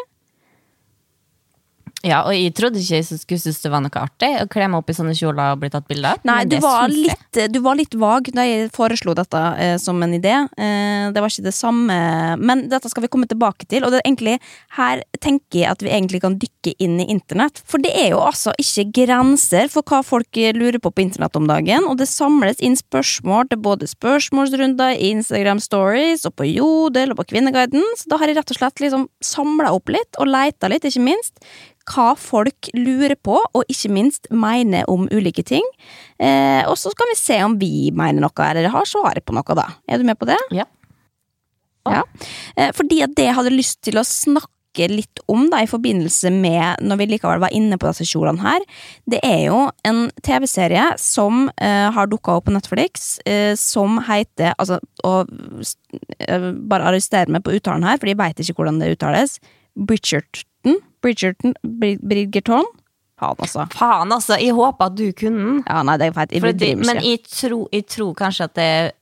Ja, 2.00 2.23
og 2.25 2.33
jeg 2.33 2.54
trodde 2.57 2.80
ikke 2.80 2.97
jeg 2.97 3.04
skulle 3.21 3.42
synes 3.42 3.59
det 3.61 3.71
var 3.73 3.83
noe 3.85 4.00
artig 4.00 4.30
å 4.40 4.47
kle 4.49 4.71
meg 4.73 4.80
opp 4.80 4.88
i 4.88 4.95
sånne 4.97 5.12
kjoler 5.16 5.52
og 5.52 5.61
bli 5.61 5.69
tatt 5.73 5.85
bilde 5.88 6.14
av. 6.14 6.23
Nei, 6.25 6.38
du 6.49 6.57
var, 6.64 6.88
litt, 6.88 7.40
du 7.52 7.59
var 7.61 7.76
litt 7.76 7.97
vag 8.00 8.30
da 8.33 8.47
jeg 8.49 8.71
foreslo 8.73 9.12
dette 9.16 9.40
eh, 9.61 9.75
som 9.80 10.00
en 10.00 10.14
idé. 10.16 10.33
Eh, 10.57 11.11
det 11.12 11.21
var 11.21 11.28
ikke 11.28 11.45
det 11.45 11.54
samme 11.57 11.99
Men 12.40 12.64
dette 12.71 12.88
skal 12.88 13.04
vi 13.04 13.11
komme 13.12 13.28
tilbake 13.28 13.69
til. 13.69 13.85
Og 13.85 13.92
det 13.92 14.00
egentlig 14.07 14.38
her 14.78 15.02
tenker 15.21 15.61
jeg 15.61 15.69
at 15.69 15.85
vi 15.85 15.92
egentlig 15.92 16.23
kan 16.25 16.38
dykke 16.40 16.73
inn 16.80 16.97
i 17.04 17.09
internett. 17.12 17.61
For 17.69 17.83
det 17.83 17.92
er 17.92 18.14
jo 18.14 18.23
altså 18.25 18.54
ikke 18.61 18.87
grenser 19.02 19.69
for 19.73 19.85
hva 19.85 20.00
folk 20.07 20.40
lurer 20.57 20.80
på 20.80 20.92
på 20.95 21.04
internett 21.04 21.37
om 21.37 21.49
dagen. 21.50 21.85
Og 21.90 21.99
det 22.00 22.09
samles 22.09 22.62
inn 22.64 22.78
spørsmål 22.80 23.50
til 23.50 23.61
både 23.61 23.90
spørsmålsrunder 23.90 24.97
i 24.97 25.12
Instagram 25.19 25.61
Stories 25.61 26.25
og 26.28 26.38
på 26.40 26.49
Jodel 26.49 27.12
og 27.12 27.21
på 27.21 27.28
Kvinneguiden. 27.35 27.85
Så 28.00 28.09
da 28.09 28.21
har 28.23 28.30
jeg 28.30 28.40
rett 28.40 28.54
og 28.54 28.62
slett 28.62 28.85
liksom 28.85 29.11
samla 29.25 29.75
opp 29.76 29.92
litt, 29.92 30.16
og 30.16 30.33
leita 30.33 30.71
litt, 30.73 30.88
ikke 30.88 31.04
minst 31.04 31.45
hva 31.90 32.12
folk 32.18 32.70
lurer 32.76 33.16
på, 33.18 33.37
og 33.37 33.73
ikke 33.73 33.90
minst 33.92 34.30
mener 34.30 34.88
om 34.90 35.09
ulike 35.11 35.44
ting. 35.47 35.66
Eh, 36.20 36.62
og 36.68 36.76
så 36.78 36.92
skal 36.94 37.11
vi 37.11 37.18
se 37.18 37.40
om 37.47 37.56
vi 37.61 37.90
mener 37.97 38.23
noe, 38.25 38.47
eller 38.50 38.70
har 38.73 38.88
svaret 38.88 39.26
på 39.26 39.37
noe, 39.37 39.59
da. 39.59 39.66
Er 39.90 40.00
du 40.00 40.06
med 40.09 40.20
på 40.20 40.28
det? 40.30 40.38
Ja. 40.54 40.68
Ja. 41.88 42.04
Eh, 42.56 42.73
fordi 42.76 43.02
at 43.04 43.14
det 43.16 43.30
jeg 43.30 43.37
hadde 43.38 43.54
lyst 43.54 43.80
til 43.87 43.99
å 44.00 44.06
snakke 44.06 44.87
litt 44.90 45.18
om 45.32 45.49
da, 45.50 45.64
i 45.64 45.70
forbindelse 45.70 46.30
med, 46.30 46.85
når 46.87 47.00
vi 47.00 47.06
likevel 47.11 47.40
var 47.42 47.54
inne 47.56 47.78
på 47.80 47.88
disse 47.88 48.06
kjolene 48.06 48.44
her, 48.44 48.66
det 49.11 49.18
er 49.26 49.49
jo 49.49 49.64
en 49.88 50.04
TV-serie 50.23 50.92
som 51.00 51.49
eh, 51.56 51.88
har 51.90 52.11
dukka 52.11 52.37
opp 52.38 52.47
på 52.47 52.54
Netflix, 52.54 53.16
eh, 53.26 53.56
som 53.59 53.99
heter 54.06 54.54
altså, 54.59 54.78
og, 55.02 55.32
eh, 56.20 56.52
Bare 56.70 56.92
arrester 56.92 57.32
meg 57.32 57.42
på 57.47 57.56
uttalen 57.59 57.88
her, 57.88 57.99
for 57.99 58.12
jeg 58.12 58.20
veit 58.20 58.38
ikke 58.38 58.61
hvordan 58.61 58.78
det 58.82 58.94
uttales. 58.94 59.40
Bridgerton? 59.75 60.47
Bridgerton? 61.02 61.54
Bridgerton? 61.64 62.69
Faen, 63.21 63.37
altså. 63.38 63.66
Faen, 63.76 64.12
altså! 64.12 64.37
Jeg 64.40 64.57
håper 64.57 64.90
at 64.90 64.97
du 64.97 65.11
kunne 65.16 65.45
den. 65.45 65.62
Ja, 65.66 65.83
nei, 65.85 65.97
det 66.00 66.09
er 66.09 66.16
feit. 66.16 66.33
Jeg 66.33 66.42
For 66.45 66.52
at 66.54 66.61
de- 66.61 66.75
bryr 66.75 66.85
meg 66.85 66.95
Men 66.95 67.04
jeg 67.04 67.25
tror, 67.28 67.69
jeg 67.73 67.87
tror 67.87 68.14
kanskje 68.16 68.47
at 68.49 68.54
det 68.57 68.69
er 68.75 68.92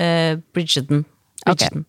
uh, 0.00 0.40
Bridgerton. 0.54 1.04
Ok. 1.42 1.58
Bridgerton. 1.58 1.84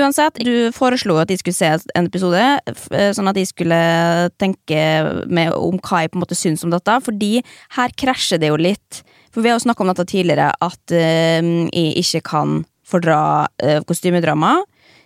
Uansett, 0.00 0.40
du 0.44 0.70
foreslo 0.72 1.18
at 1.20 1.28
de 1.28 1.36
skulle 1.36 1.54
se 1.56 1.70
en 1.94 2.06
episode, 2.08 2.40
eh, 2.40 3.10
sånn 3.14 3.28
at 3.28 3.36
de 3.36 3.44
skulle 3.46 3.80
tenke 4.40 4.80
med 5.26 5.52
om 5.54 5.78
hva 5.78 6.04
jeg 6.04 6.12
på 6.12 6.18
en 6.18 6.24
måte 6.24 6.38
syns 6.38 6.64
om 6.64 6.72
dette, 6.72 6.96
fordi 7.04 7.42
her 7.76 7.94
krasjer 8.00 8.40
det 8.40 8.52
jo 8.52 8.56
litt. 8.56 9.02
For 9.34 9.42
vi 9.42 9.50
har 9.50 9.58
jo 9.58 9.66
snakka 9.66 9.84
om 9.84 9.90
dette 9.92 10.06
tidligere, 10.08 10.52
at 10.62 10.94
uh, 10.94 11.50
jeg 11.74 11.98
ikke 12.00 12.22
kan 12.30 12.62
fordra 12.86 13.18
uh, 13.62 13.80
kostymedrama. 13.88 14.62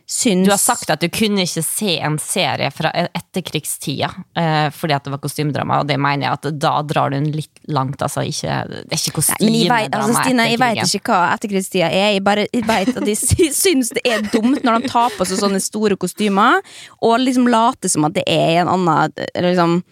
Syns 0.09 0.47
Du 0.49 0.51
har 0.55 0.61
sagt 0.61 0.89
at 0.91 1.03
du 1.05 1.09
kunne 1.13 1.43
ikke 1.45 1.61
se 1.63 1.99
en 2.01 2.15
serie 2.23 2.71
fra 2.73 2.89
e- 2.97 3.11
etterkrigstida 3.19 4.09
eh, 4.41 4.71
fordi 4.73 4.95
at 4.97 5.05
det 5.05 5.13
var 5.13 5.21
kostymedrama, 5.21 5.83
og 5.83 5.91
det 5.91 5.99
mener 6.01 6.27
jeg 6.31 6.39
at 6.39 6.49
da 6.65 6.71
drar 6.89 7.13
du 7.13 7.19
den 7.19 7.27
litt 7.35 7.61
langt. 7.69 8.01
Altså, 8.03 8.25
ikke, 8.25 8.55
det 8.73 8.87
er 8.89 9.03
ikke 9.03 9.17
kostymedrama 9.21 9.91
altså, 10.01 10.23
Stine, 10.25 10.49
jeg 10.49 10.61
veit 10.63 10.81
ikke 10.97 11.13
hva 11.13 11.21
etterkrigstida 11.37 11.91
er. 11.93 12.09
Jeg 12.17 12.25
bare 12.25 12.47
vet 12.73 12.95
at 12.97 13.05
de 13.05 13.17
sy- 13.21 13.53
syns 13.63 13.93
det 13.99 14.05
er 14.09 14.25
dumt 14.33 14.65
når 14.65 14.81
de 14.87 14.93
tar 14.95 15.13
på 15.19 15.29
seg 15.29 15.43
sånne 15.45 15.61
store 15.61 16.01
kostymer, 16.01 16.63
og 17.05 17.19
liksom 17.21 17.47
later 17.53 17.93
som 17.93 18.09
at 18.09 18.17
det 18.17 18.25
er 18.33 18.63
en 18.65 18.73
annen 18.79 19.13
liksom, 19.45 19.83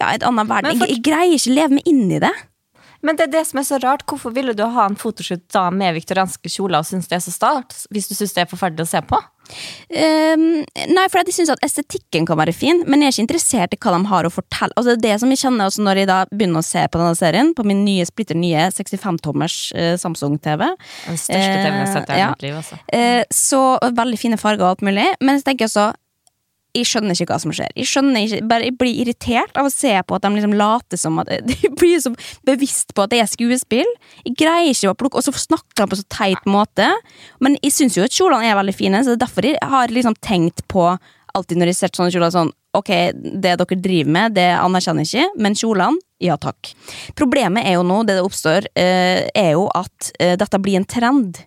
Ja, 0.00 0.10
et 0.16 0.24
annen 0.26 0.48
verden. 0.50 0.74
For- 0.78 0.88
Jeg, 0.90 0.98
jeg 0.98 1.04
greier 1.06 1.36
ikke 1.38 1.52
å 1.54 1.60
leve 1.60 1.78
meg 1.78 1.86
inn 1.86 2.08
i 2.10 2.18
det. 2.26 2.32
Men 3.02 3.18
det 3.18 3.28
er 3.28 3.34
det 3.34 3.44
som 3.48 3.60
er 3.60 3.66
så 3.66 3.78
rart. 3.82 4.06
Hvorfor 4.08 4.34
ville 4.34 4.54
du 4.56 4.62
ha 4.62 4.86
en 4.86 4.98
fotoshoot 4.98 5.44
da 5.54 5.68
med 5.74 5.96
viktorianske 5.98 6.50
kjoler 6.52 6.82
og 6.82 6.88
synes 6.88 7.10
det 7.10 7.18
er 7.18 7.24
så 7.24 7.34
start, 7.34 7.76
hvis 7.90 8.08
du 8.10 8.14
synes 8.14 8.34
det 8.36 8.44
er 8.44 8.50
forferdelig 8.50 8.86
å 8.86 8.92
se 8.94 9.02
på? 9.10 9.18
Um, 9.92 10.62
nei, 10.94 11.04
for 11.10 11.20
jeg 11.20 11.34
synes 11.34 11.50
at 11.52 11.64
estetikken 11.66 12.24
kan 12.28 12.38
være 12.38 12.54
fin, 12.56 12.84
men 12.86 13.02
jeg 13.02 13.10
er 13.10 13.14
ikke 13.16 13.24
interessert 13.26 13.74
i 13.74 13.78
hva 13.82 13.94
de 13.96 14.08
har 14.08 14.28
å 14.28 14.32
fortelle. 14.32 14.74
Altså 14.78 14.94
Det 14.96 15.16
som 15.20 15.32
jeg 15.34 15.42
kjenner 15.42 15.68
også 15.68 15.84
når 15.84 16.02
jeg 16.02 16.08
da 16.08 16.18
begynner 16.30 16.62
å 16.62 16.66
se 16.66 16.84
på 16.86 17.00
denne 17.00 17.18
serien, 17.18 17.52
på 17.58 17.66
min 17.68 17.82
nye 17.84 18.06
splitter 18.08 18.38
nye 18.38 18.68
65-tommers 18.72 19.58
uh, 19.76 19.94
Samsung-TV, 20.00 20.68
Den 21.08 21.20
største 21.20 21.58
TV-en 21.58 21.80
jeg 21.82 21.82
har 21.82 21.92
sett 21.96 22.08
i 22.08 22.12
Eh, 22.12 22.22
hele 22.22 22.30
mitt 22.36 22.46
liv. 22.46 22.60
Altså. 22.62 22.78
Uh, 22.86 23.22
så 23.34 23.62
veldig 23.98 24.20
fine 24.20 24.38
farger 24.40 24.64
og 24.64 24.76
alt 24.76 24.86
mulig, 24.86 25.08
men 25.20 25.40
jeg 25.40 25.46
tenker 25.50 25.68
også 25.68 25.90
jeg 26.72 26.88
skjønner 26.88 27.16
ikke 27.16 27.34
hva 27.34 27.40
som 27.42 27.52
skjer. 27.54 27.72
Jeg 27.76 27.88
ikke, 27.88 28.40
bare 28.48 28.68
jeg 28.68 28.76
blir 28.80 29.00
irritert 29.04 29.58
av 29.60 29.68
å 29.68 29.72
se 29.72 29.92
på 29.92 30.16
at 30.16 30.24
de 30.24 30.30
liksom 30.36 30.54
later 30.56 31.00
som 31.00 31.20
at 31.20 31.30
De 31.50 31.72
blir 31.76 32.00
så 32.00 32.14
bevisst 32.48 32.94
på 32.96 33.04
at 33.04 33.12
det 33.12 33.20
er 33.22 33.30
skuespill. 33.30 33.88
Jeg 34.24 34.36
greier 34.40 34.72
ikke 34.72 34.92
å 34.92 34.98
plukke 34.98 35.20
Og 35.20 35.26
så 35.26 35.34
snakker 35.36 35.82
de 35.84 35.88
på 35.90 36.00
så 36.00 36.06
teit 36.12 36.48
måte. 36.48 36.88
Men 37.44 37.58
jeg 37.60 37.76
syns 37.76 37.98
jo 37.98 38.06
at 38.06 38.16
kjolene 38.16 38.48
er 38.48 38.58
veldig 38.58 38.76
fine, 38.76 39.02
så 39.02 39.12
det 39.12 39.20
er 39.20 39.26
derfor 39.26 39.48
jeg 39.50 39.72
har 39.74 39.92
liksom 39.92 40.16
tenkt 40.24 40.64
på 40.72 40.94
Alltid 41.32 41.56
når 41.56 41.70
jeg 41.70 41.76
ser 41.78 41.92
sånne 41.96 42.12
kjoler 42.12 42.32
sånn 42.32 42.50
Ok, 42.76 42.88
det 43.12 43.54
dere 43.60 43.76
driver 43.84 44.12
med, 44.12 44.34
det 44.36 44.48
anerkjenner 44.56 45.04
jeg 45.04 45.26
ikke, 45.26 45.40
men 45.44 45.56
kjolene, 45.60 46.00
ja 46.24 46.38
takk. 46.40 46.70
Problemet 47.18 47.66
er 47.68 47.74
jo 47.76 47.82
nå, 47.84 47.98
det 48.08 48.14
det 48.16 48.22
oppstår, 48.24 48.68
eh, 48.72 49.26
er 49.28 49.50
jo 49.52 49.66
at 49.76 50.08
eh, 50.16 50.32
dette 50.40 50.60
blir 50.62 50.78
en 50.80 50.86
trend. 50.88 51.42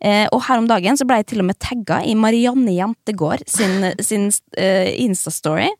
Eh, 0.00 0.26
og 0.32 0.44
her 0.46 0.60
om 0.60 0.68
dagen 0.70 0.98
så 0.98 1.06
ble 1.08 1.20
jeg 1.20 1.30
til 1.32 1.42
og 1.42 1.48
med 1.50 1.58
tagga 1.62 2.00
i 2.06 2.16
Marianne 2.18 2.72
Jentegård 2.74 3.44
sin, 3.50 3.90
sin 4.08 4.28
eh, 4.58 4.92
Insta-story. 5.04 5.70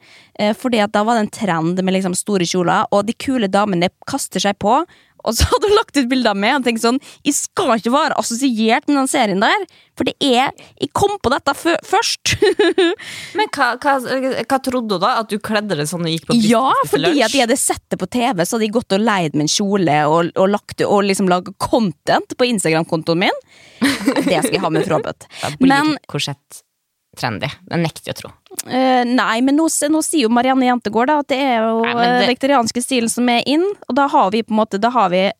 Eh, 0.40 0.54
fordi 0.56 0.82
at 0.84 0.94
da 0.96 1.04
var 1.06 1.18
det 1.18 1.26
en 1.26 1.34
trend 1.40 1.82
med 1.82 1.96
liksom 1.96 2.16
store 2.18 2.48
kjoler, 2.48 2.88
og 2.94 3.06
de 3.08 3.16
kule 3.16 3.50
damene 3.50 3.92
kaster 4.10 4.42
seg 4.42 4.58
på. 4.62 4.80
Og 5.24 5.36
så 5.36 5.46
hadde 5.50 5.70
hun 5.70 5.76
lagt 5.78 5.98
ut 5.98 6.08
bilder 6.10 6.34
av 6.34 6.40
meg 6.40 6.56
og 6.58 6.66
tenkt 6.66 6.82
sånn 6.84 7.00
Jeg 7.26 7.36
skal 7.36 7.74
ikke 7.76 7.92
være 7.94 8.18
assosiert 8.20 8.88
med 8.88 8.98
den 9.00 9.10
serien 9.10 9.42
der, 9.42 9.66
for 9.98 10.08
det 10.08 10.14
er 10.24 10.52
Jeg 10.80 10.90
kom 10.96 11.16
på 11.22 11.32
dette 11.32 11.54
fø 11.58 11.74
først! 11.86 12.36
Men 13.38 13.50
hva, 13.54 13.72
hva, 13.82 13.96
hva 14.00 14.60
trodde 14.64 14.96
du 14.96 15.02
da? 15.02 15.16
At 15.20 15.32
du 15.32 15.38
kledde 15.42 15.78
deg 15.78 15.90
sånn 15.90 16.06
og 16.06 16.14
gikk 16.14 16.30
på 16.30 16.38
ja, 16.40 16.64
fordi 16.88 17.12
at 17.20 17.34
jeg 17.34 17.44
hadde 17.44 17.58
sett 17.60 17.84
det 17.92 17.98
på 18.00 18.08
TV, 18.10 18.42
så 18.44 18.56
hadde 18.56 18.68
jeg 18.68 18.74
gått 18.78 18.96
og 18.96 19.04
leid 19.04 19.36
med 19.36 19.46
en 19.46 19.52
kjole 19.52 19.98
og, 20.10 20.32
og 20.40 20.50
lagt 20.54 20.82
og 20.86 21.04
liksom 21.06 21.28
laga 21.30 21.52
content 21.60 22.34
på 22.38 22.48
Instagram-kontoen 22.48 23.26
min. 23.26 23.38
Det 23.80 24.24
skal 24.26 24.56
jeg 24.56 24.62
ha 24.62 24.72
med 24.72 24.86
frabedt. 24.88 25.28
Men 25.62 25.96
korsett 26.10 26.62
trendy. 27.20 27.50
Det 27.68 27.80
nekter 27.80 28.10
jeg 28.10 28.16
å 28.16 28.20
tro. 28.22 28.32
Uh, 28.64 29.04
nei, 29.08 29.40
men 29.46 29.56
nå, 29.58 29.68
nå 29.92 30.02
sier 30.04 30.26
jo 30.26 30.32
Marianne 30.32 30.66
Jentegård 30.68 31.12
da, 31.12 31.18
at 31.22 31.30
det 31.32 31.38
er 31.38 31.60
jo 31.64 31.84
Nei, 31.84 31.92
eh, 32.06 32.34
det- 32.34 32.84
stilen 32.84 33.12
som 33.12 33.28
er 33.28 33.44
inn, 33.46 33.64
og 33.88 33.96
da 33.96 34.08
har 34.08 34.32
vi 34.34 34.42
på 34.42 34.52
en 34.54 34.60
måte 34.60 34.80
Da 34.80 34.90
har 34.90 35.10
vi 35.12 35.30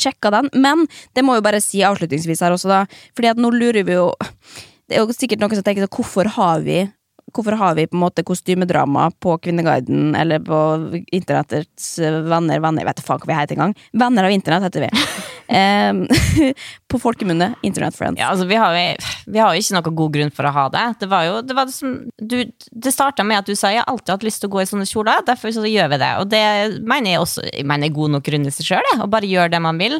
sjekka 0.00 0.30
den. 0.30 0.48
Men 0.54 0.86
det 1.14 1.24
må 1.24 1.36
jo 1.36 1.44
bare 1.44 1.60
si 1.60 1.82
avslutningsvis 1.84 2.40
her 2.40 2.54
også, 2.54 2.68
da, 2.68 2.84
fordi 3.16 3.32
at 3.32 3.36
nå 3.40 3.50
lurer 3.52 3.84
vi 3.84 3.98
jo 3.98 4.14
Det 4.88 4.96
er 4.96 5.04
jo 5.04 5.14
sikkert 5.14 5.38
noen 5.38 5.54
som 5.54 5.62
tenker 5.62 5.84
sånn, 5.86 5.94
hvorfor 5.94 6.26
har 6.26 6.60
vi 6.60 6.80
Hvorfor 7.30 7.58
har 7.60 7.76
vi 7.78 7.88
på 7.88 7.98
en 7.98 8.04
måte 8.04 8.24
kostymedrama 8.26 9.10
på 9.22 9.36
Kvinneguiden 9.42 10.14
eller 10.18 10.42
på 10.44 10.60
internettets 11.10 11.92
eh, 11.98 12.20
venner 12.26 12.62
Venner, 12.62 12.84
jeg 12.84 12.90
vet 12.92 13.04
faen 13.06 13.22
hva 13.22 13.30
vi 13.30 13.38
heter 13.40 13.58
engang. 13.58 13.76
Venner 13.92 14.28
av 14.28 14.34
internett 14.34 14.68
heter 14.68 14.88
vi. 14.88 14.92
På 16.88 16.98
folkemunne. 16.98 17.54
Internet 17.62 17.96
Friends. 17.96 18.20
Ja, 18.20 18.30
altså, 18.30 18.46
vi, 18.46 18.54
har 18.54 18.74
jo, 18.74 19.10
vi 19.26 19.38
har 19.42 19.54
jo 19.54 19.62
ikke 19.62 19.76
noen 19.76 19.98
god 19.98 20.14
grunn 20.14 20.32
for 20.34 20.46
å 20.46 20.54
ha 20.54 20.66
det. 20.72 20.86
Det 21.02 21.10
var 21.10 21.26
jo 21.26 21.36
det, 21.42 21.56
var 21.58 21.68
det 21.68 21.74
som 21.74 21.96
du, 22.16 22.38
Det 22.70 22.94
starta 22.94 23.26
med 23.26 23.42
at 23.42 23.50
du 23.50 23.56
sa 23.58 23.72
jeg 23.74 23.82
har 23.82 23.90
alltid 23.90 24.14
hatt 24.14 24.26
lyst 24.26 24.42
til 24.44 24.50
å 24.50 24.54
gå 24.54 24.62
i 24.62 24.70
sånne 24.70 24.88
kjoler, 24.88 25.24
derfor 25.26 25.54
så 25.54 25.66
gjør 25.66 25.92
vi 25.94 26.00
det. 26.02 26.10
Og 26.22 26.30
det 26.30 26.44
mener 26.86 27.14
jeg 27.14 27.24
også 27.24 27.46
jeg 27.50 27.66
mener 27.66 27.90
er 27.90 27.96
god 27.98 28.16
nok 28.16 28.26
grunn 28.26 28.46
i 28.46 28.54
seg 28.54 28.72
sjøl, 28.72 28.92
å 29.02 29.10
bare 29.10 29.30
gjøre 29.30 29.54
det 29.54 29.62
man 29.64 29.80
vil. 29.80 29.98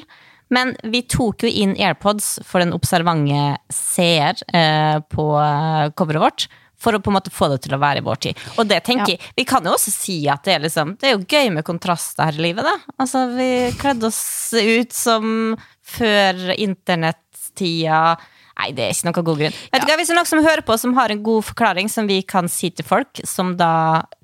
Men 0.55 0.74
vi 0.90 1.05
tok 1.07 1.44
jo 1.46 1.50
inn 1.50 1.76
AirPods 1.78 2.40
for 2.46 2.62
den 2.62 2.74
observante 2.74 3.61
seer 3.70 4.38
eh, 4.50 4.98
på 5.14 5.26
eh, 5.38 5.90
coveret 5.98 6.24
vårt. 6.24 6.48
For 6.81 6.97
å 6.97 7.03
på 7.03 7.12
en 7.12 7.19
måte 7.19 7.33
få 7.35 7.51
det 7.53 7.61
til 7.66 7.77
å 7.77 7.81
være 7.83 8.01
i 8.01 8.07
vår 8.07 8.21
tid. 8.27 8.43
Og 8.57 8.69
det 8.71 8.81
tenker 8.87 9.14
jeg, 9.14 9.33
Vi 9.37 9.45
kan 9.49 9.66
jo 9.66 9.75
også 9.77 9.93
si 9.93 10.19
at 10.33 10.45
det 10.47 10.55
er 10.57 10.64
liksom 10.64 10.95
Det 11.01 11.11
er 11.11 11.16
jo 11.16 11.25
gøy 11.29 11.51
med 11.57 11.66
kontraster 11.66 12.31
her 12.31 12.38
i 12.40 12.47
livet, 12.49 12.66
da. 12.66 12.95
Altså, 13.01 13.27
vi 13.37 13.51
kledde 13.81 14.09
oss 14.09 14.23
ut 14.57 14.95
som 14.97 15.57
før 15.90 16.55
internettida. 16.57 18.16
Nei, 18.61 18.71
det 18.77 18.85
er 18.85 18.95
ikke 18.95 19.09
noe 19.09 19.25
god 19.25 19.43
grunn. 19.43 19.59
Vet 19.73 19.85
du 19.85 19.88
hva, 19.88 19.99
Hvis 19.99 20.11
det 20.11 20.14
er 20.14 20.21
noen 20.21 20.31
som 20.31 20.45
hører 20.45 20.64
på 20.66 20.77
som 20.81 20.97
har 20.99 21.12
en 21.12 21.23
god 21.25 21.47
forklaring 21.51 21.93
som 21.93 22.09
vi 22.11 22.21
kan 22.23 22.49
si 22.53 22.73
til 22.75 22.87
folk 22.87 23.23
som 23.29 23.55
da 23.61 23.73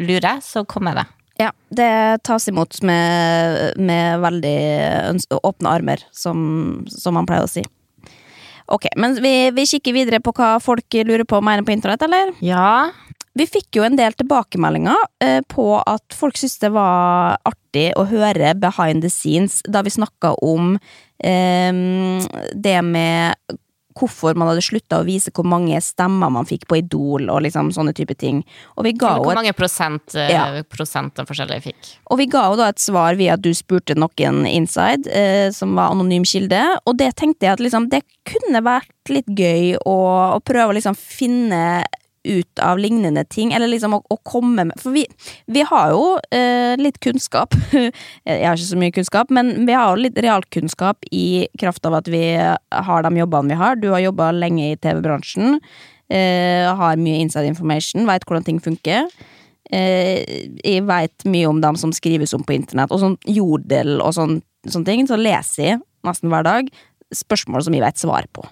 lurer, 0.03 0.43
så 0.45 0.65
kom 0.69 0.89
med 0.89 1.01
det. 1.01 1.07
Ja, 1.37 1.51
det 1.69 2.25
tas 2.25 2.49
imot 2.49 2.79
med, 2.87 3.77
med 3.77 4.23
veldig 4.23 4.59
åpne 5.37 5.73
armer, 5.73 6.05
som, 6.13 6.39
som 6.89 7.17
man 7.17 7.29
pleier 7.29 7.45
å 7.45 7.51
si. 7.51 7.65
Ok, 8.73 8.89
men 8.99 9.15
vi, 9.23 9.35
vi 9.55 9.67
kikker 9.69 9.95
videre 9.95 10.23
på 10.25 10.33
hva 10.37 10.57
folk 10.63 10.97
lurer 11.07 11.27
på 11.29 11.39
og 11.39 11.45
mener 11.47 11.67
på 11.67 11.75
internett, 11.75 12.03
eller? 12.07 12.33
Ja. 12.45 12.91
Vi 13.37 13.45
fikk 13.47 13.77
jo 13.77 13.85
en 13.85 13.99
del 13.99 14.15
tilbakemeldinger 14.17 14.97
eh, 15.23 15.43
på 15.53 15.69
at 15.83 16.17
folk 16.17 16.39
syntes 16.41 16.63
det 16.63 16.73
var 16.75 17.37
artig 17.47 17.91
å 18.01 18.07
høre 18.09 18.55
behind 18.57 19.05
the 19.05 19.13
scenes 19.13 19.61
da 19.69 19.85
vi 19.85 19.93
snakka 19.93 20.33
om 20.45 20.79
eh, 21.21 21.83
det 22.57 22.79
med 22.87 23.57
hvorfor 23.97 24.37
man 24.39 24.51
hadde 24.51 24.65
slutta 24.65 25.01
å 25.01 25.07
vise 25.07 25.33
hvor 25.35 25.47
mange 25.49 25.79
stemmer 25.85 26.33
man 26.33 26.49
fikk 26.49 26.67
på 26.71 26.79
Idol 26.83 27.31
og 27.33 27.43
liksom 27.47 27.73
sånne 27.75 27.95
type 27.97 28.17
ting. 28.19 28.43
Og 28.77 28.87
vi 28.87 28.93
ga 28.93 29.17
Hvor 29.19 29.35
mange 29.39 29.55
prosent, 29.57 30.15
eh, 30.15 30.31
Ja. 30.31 30.63
prosent 30.63 31.15
den 31.17 31.27
forskjellige 31.27 31.63
fikk? 31.71 31.93
Og 32.11 32.19
vi 32.19 32.27
ga 32.27 32.55
da 32.57 32.69
et 32.69 32.79
svar 32.79 33.17
via 33.17 33.35
at 33.35 33.43
du 33.43 33.51
spurte 33.51 33.97
noen 33.97 34.47
inside, 34.47 35.07
eh, 35.09 35.51
som 35.51 35.75
var 35.75 35.91
anonym 35.91 36.25
kilde, 36.25 36.63
og 36.87 36.97
det 36.97 37.15
tenkte 37.17 37.47
jeg 37.47 37.53
at 37.53 37.61
liksom, 37.61 37.89
det 37.91 38.03
kunne 38.25 38.63
vært 38.63 38.91
litt 39.09 39.27
gøy 39.27 39.77
å, 39.87 40.37
å 40.37 40.41
prøve 40.43 40.73
å 40.73 40.75
liksom 40.75 40.97
finne 40.97 41.85
ut 42.27 42.63
av 42.63 42.81
lignende 42.81 43.25
ting, 43.31 43.53
eller 43.57 43.71
liksom 43.71 43.97
å, 43.97 44.01
å 44.11 44.19
komme 44.27 44.67
med 44.69 44.81
For 44.83 44.95
vi, 44.95 45.05
vi 45.53 45.63
har 45.67 45.95
jo 45.95 46.17
eh, 46.35 46.75
litt 46.81 46.99
kunnskap. 47.05 47.55
jeg 47.77 48.43
har 48.43 48.57
ikke 48.57 48.69
så 48.69 48.81
mye 48.81 48.95
kunnskap, 48.97 49.33
men 49.35 49.55
vi 49.69 49.77
har 49.77 49.93
jo 49.93 50.05
litt 50.07 50.19
realkunnskap 50.23 51.09
i 51.15 51.47
kraft 51.61 51.87
av 51.89 51.99
at 52.01 52.11
vi 52.13 52.25
har 52.37 53.07
de 53.07 53.23
jobbene 53.23 53.55
vi 53.55 53.61
har. 53.63 53.81
Du 53.81 53.91
har 53.95 54.05
jobba 54.05 54.33
lenge 54.37 54.73
i 54.73 54.81
TV-bransjen, 54.81 55.61
eh, 56.13 56.67
har 56.67 57.01
mye 57.01 57.23
inside 57.25 57.49
information, 57.51 58.07
veit 58.09 58.27
hvordan 58.27 58.47
ting 58.47 58.61
funker. 58.63 59.09
Eh, 59.75 60.51
jeg 60.63 60.85
veit 60.87 61.27
mye 61.27 61.49
om 61.51 61.63
dem 61.63 61.79
som 61.79 61.95
skrives 61.95 62.35
om 62.37 62.45
på 62.47 62.55
internett, 62.57 62.93
og 62.95 63.03
sånn 63.03 63.17
jodel 63.27 63.99
og 64.01 64.15
sånn, 64.17 64.41
sånne 64.69 64.89
ting. 64.89 65.07
Så 65.09 65.19
leser 65.21 65.71
jeg 65.71 65.81
nesten 66.07 66.31
hver 66.31 66.47
dag 66.47 66.71
spørsmål 67.15 67.67
som 67.67 67.77
jeg 67.77 67.85
vet 67.85 68.03
svar 68.03 68.29
på. 68.35 68.47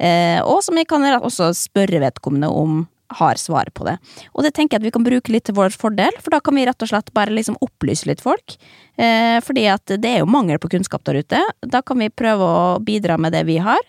Eh, 0.00 0.40
og 0.40 0.62
som 0.64 0.78
jeg 0.80 0.88
kan 0.88 1.04
også 1.18 1.50
spørre 1.56 2.00
vedkommende 2.00 2.48
om 2.48 2.84
har 3.18 3.40
svaret 3.40 3.74
på 3.74 3.86
det. 3.88 3.96
Og 4.34 4.46
det 4.46 4.54
tenker 4.56 4.76
jeg 4.76 4.82
at 4.82 4.88
vi 4.88 4.94
kan 4.94 5.06
bruke 5.06 5.32
litt 5.32 5.48
til 5.48 5.56
vår 5.58 5.74
fordel, 5.74 6.14
for 6.22 6.34
da 6.34 6.40
kan 6.44 6.56
vi 6.56 6.66
rett 6.68 6.84
og 6.84 6.92
slett 6.92 7.12
bare 7.16 7.34
liksom 7.34 7.58
opplyse 7.64 8.08
litt 8.10 8.22
folk. 8.24 8.56
Eh, 9.00 9.38
fordi 9.44 9.66
at 9.72 9.96
det 10.00 10.16
er 10.16 10.22
jo 10.22 10.30
mangel 10.30 10.60
på 10.62 10.70
kunnskap 10.72 11.04
der 11.08 11.22
ute. 11.22 11.40
Da 11.66 11.82
kan 11.82 12.00
vi 12.02 12.10
prøve 12.12 12.46
å 12.46 12.76
bidra 12.84 13.18
med 13.20 13.34
det 13.36 13.46
vi 13.50 13.58
har. 13.62 13.80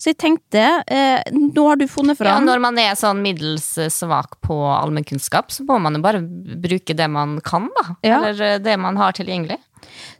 Så 0.00 0.14
jeg 0.14 0.16
tenkte, 0.22 0.60
eh, 0.88 1.20
nå 1.28 1.66
har 1.68 1.76
du 1.76 1.84
funnet 1.90 2.20
Ja, 2.24 2.38
når 2.40 2.60
man 2.64 2.78
er 2.80 2.94
sånn 2.96 3.20
middels 3.20 3.74
eh, 3.76 3.90
svak 3.92 4.38
på 4.40 4.56
allmennkunnskap, 4.72 5.52
så 5.52 5.66
må 5.68 5.76
man 5.76 5.98
jo 5.98 6.00
bare 6.00 6.22
bruke 6.24 6.96
det 6.96 7.08
man 7.12 7.36
kan, 7.44 7.68
da. 7.76 7.84
Ja. 8.00 8.22
Eller 8.22 8.40
eh, 8.46 8.58
det 8.64 8.78
man 8.80 8.96
har 8.96 9.12
tilgjengelig. 9.12 9.58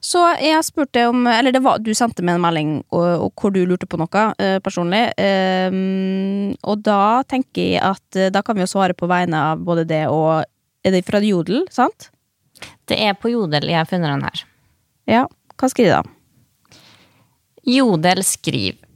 Så 0.00 0.22
jeg 0.40 0.64
spurte 0.64 1.06
om 1.10 1.26
Eller 1.30 1.52
det 1.52 1.62
var, 1.64 1.78
du 1.78 1.92
sendte 1.96 2.24
meg 2.26 2.38
en 2.38 2.44
melding 2.44 2.70
og, 2.88 3.26
og 3.26 3.32
hvor 3.40 3.52
du 3.54 3.60
lurte 3.68 3.88
på 3.90 3.98
noe 4.00 4.24
eh, 4.40 4.58
personlig. 4.64 5.02
Ehm, 5.20 6.54
og 6.62 6.84
da 6.86 7.22
tenker 7.28 7.74
jeg 7.74 7.82
at 7.84 8.18
eh, 8.18 8.32
da 8.32 8.42
kan 8.46 8.58
vi 8.58 8.64
jo 8.64 8.70
svare 8.70 8.96
på 8.96 9.08
vegne 9.10 9.44
av 9.52 9.64
både 9.66 9.86
det 9.88 10.06
og 10.10 10.46
Er 10.80 10.94
det 10.94 11.04
fra 11.04 11.20
Jodel, 11.20 11.66
sant? 11.68 12.08
Det 12.88 12.96
er 12.96 13.12
på 13.12 13.28
Jodel 13.28 13.68
jeg 13.68 13.76
har 13.76 13.88
funnet 13.88 14.14
den 14.14 14.24
her. 14.24 14.44
Ja. 15.10 15.26
Hva 15.60 15.68
skriver 15.68 16.00
de? 16.00 16.80
Jodel 17.68 18.24
skriver 18.24 18.86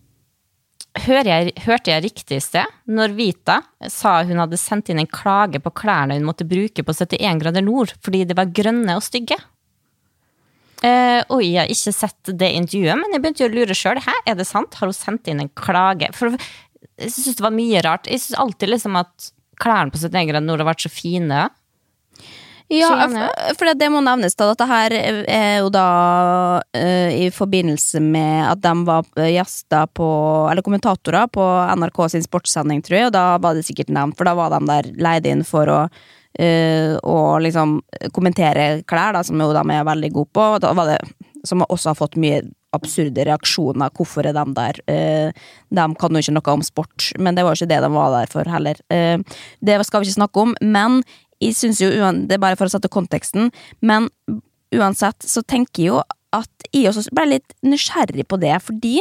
jeg, 1.28 1.52
Hørte 1.66 1.90
jeg 1.90 2.04
riktig 2.04 2.38
i 2.38 2.44
sted 2.44 2.70
når 2.86 3.16
Vita 3.18 3.58
sa 3.90 4.22
hun 4.24 4.40
hadde 4.40 4.60
sendt 4.60 4.88
inn 4.88 5.02
en 5.02 5.10
klage 5.10 5.60
på 5.60 5.72
klærne 5.74 6.16
hun 6.16 6.24
måtte 6.24 6.46
bruke 6.46 6.84
på 6.86 6.94
71 6.94 7.42
grader 7.42 7.64
nord 7.66 7.92
fordi 8.00 8.24
de 8.24 8.36
var 8.38 8.52
grønne 8.54 8.96
og 8.96 9.04
stygge? 9.04 9.36
Eh, 10.84 11.22
oi, 11.32 11.44
jeg 11.54 11.62
har 11.62 11.72
ikke 11.72 11.94
sett 11.96 12.32
det 12.40 12.50
intervjuet, 12.58 12.98
men 13.00 13.14
jeg 13.14 13.22
begynte 13.22 13.44
jo 13.44 13.48
å 13.48 13.54
lure 13.54 13.76
sjøl. 13.78 14.00
Er 14.26 14.36
det 14.36 14.48
sant? 14.48 14.76
Har 14.76 14.90
hun 14.90 14.96
sendt 14.96 15.30
inn 15.30 15.40
en 15.40 15.52
klage? 15.56 16.10
For 16.16 16.34
jeg 16.34 17.12
syns 17.14 17.38
det 17.38 17.44
var 17.44 17.54
mye 17.54 17.82
rart. 17.86 18.10
Jeg 18.10 18.20
syns 18.22 18.40
alltid 18.44 18.74
liksom 18.74 18.98
at 19.00 19.30
klærne 19.60 19.94
på 19.94 20.00
71 20.02 20.28
grader 20.28 20.44
nord 20.44 20.60
har 20.60 20.72
vært 20.72 20.84
så 20.84 20.92
fine. 20.92 21.46
Ja, 22.72 22.88
for, 22.88 23.56
for 23.60 23.76
det 23.76 23.88
må 23.92 24.00
nevnes 24.00 24.36
da, 24.40 24.48
at 24.50 24.60
det 24.60 24.68
her 24.70 24.94
er 24.96 25.58
jo 25.60 25.68
da 25.72 25.88
uh, 26.64 27.10
i 27.12 27.28
forbindelse 27.32 28.00
med 28.00 28.40
at 28.48 28.62
de 28.64 28.72
var 28.88 29.08
gjester 29.20 29.90
på, 29.92 30.08
eller 30.48 30.64
kommentatorer 30.64 31.28
på 31.32 31.44
NRK 31.76 32.00
sin 32.14 32.24
sportssending, 32.24 32.80
tror 32.84 32.98
jeg, 32.98 33.10
og 33.10 33.16
da 33.16 33.26
var 33.44 33.56
det 33.56 33.66
sikkert 33.68 33.92
nevnt, 33.92 34.16
for 34.16 34.26
da 34.26 34.32
var 34.38 34.56
de 34.56 34.62
der 34.70 34.90
leid 34.96 35.28
inn 35.28 35.44
for 35.46 35.70
å 35.70 35.82
eh, 36.38 36.94
og 37.02 37.42
liksom 37.44 37.78
kommentere 38.14 38.82
klær, 38.88 39.14
da, 39.16 39.22
som 39.26 39.40
jo 39.40 39.52
de 39.54 39.62
er 39.62 39.86
veldig 39.86 40.12
gode 40.14 40.32
på, 40.34 40.46
da 40.62 40.72
var 40.76 40.94
det, 40.94 41.00
som 41.46 41.64
også 41.66 41.92
har 41.92 41.98
fått 41.98 42.18
mye 42.20 42.42
absurde 42.74 43.24
reaksjoner, 43.28 43.92
hvorfor 43.94 44.26
er 44.26 44.34
de 44.36 44.44
der? 44.56 44.80
Uh, 44.90 45.44
de 45.74 45.84
kan 46.00 46.16
jo 46.16 46.22
ikke 46.22 46.34
noe 46.34 46.54
om 46.56 46.64
sport, 46.66 47.10
men 47.22 47.36
det 47.36 47.44
var 47.44 47.54
jo 47.54 47.62
ikke 47.62 47.70
det 47.70 47.82
de 47.84 47.90
var 47.94 48.16
der 48.16 48.32
for 48.32 48.50
heller. 48.50 48.80
Uh, 48.90 49.20
det 49.62 49.78
skal 49.86 50.02
vi 50.02 50.10
ikke 50.10 50.18
snakke 50.18 50.42
om, 50.42 50.56
men 50.60 51.02
jeg 51.42 51.54
synes 51.58 51.82
jo, 51.82 51.90
det 51.92 52.34
er 52.34 52.42
bare 52.42 52.58
for 52.58 52.66
å 52.66 52.72
sette 52.72 52.90
konteksten, 52.90 53.52
men 53.84 54.08
uansett 54.74 55.22
så 55.22 55.44
tenker 55.46 55.82
jeg 55.82 55.92
jo 55.92 56.02
at 56.34 56.68
jeg 56.72 56.88
også 56.90 57.14
ble 57.14 57.28
litt 57.36 57.54
nysgjerrig 57.62 58.26
på 58.26 58.40
det, 58.42 58.56
fordi 58.64 58.96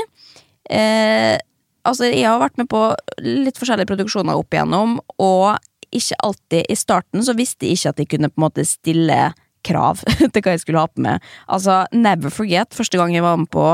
altså 1.83 2.07
jeg 2.07 2.27
har 2.27 2.37
vært 2.41 2.59
med 2.61 2.69
på 2.71 2.81
litt 3.25 3.57
forskjellige 3.59 3.89
produksjoner 3.89 4.37
opp 4.37 4.53
igjennom, 4.53 4.99
og 5.17 5.57
ikke 5.99 6.19
alltid 6.27 6.69
i 6.69 6.77
starten 6.77 7.25
så 7.25 7.35
visste 7.37 7.67
jeg 7.67 7.79
ikke 7.79 7.93
at 7.93 8.03
jeg 8.03 8.11
kunne 8.13 8.31
på 8.31 8.39
en 8.39 8.45
måte 8.47 8.65
stille 8.67 9.19
krav 9.63 10.01
til 10.33 10.41
hva 10.43 10.55
jeg 10.55 10.63
skulle 10.63 10.83
ha 10.83 10.89
på 10.91 11.03
meg. 11.05 11.29
Altså, 11.47 11.83
never 11.95 12.33
forget, 12.33 12.73
første 12.75 12.99
gang 12.99 13.15
jeg 13.15 13.25
var 13.25 13.39
med 13.39 13.51
på 13.53 13.67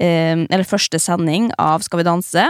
eh, 0.00 0.34
Eller 0.48 0.66
første 0.66 0.98
sending 1.02 1.52
av 1.58 1.84
Skal 1.86 2.02
vi 2.02 2.08
danse. 2.08 2.48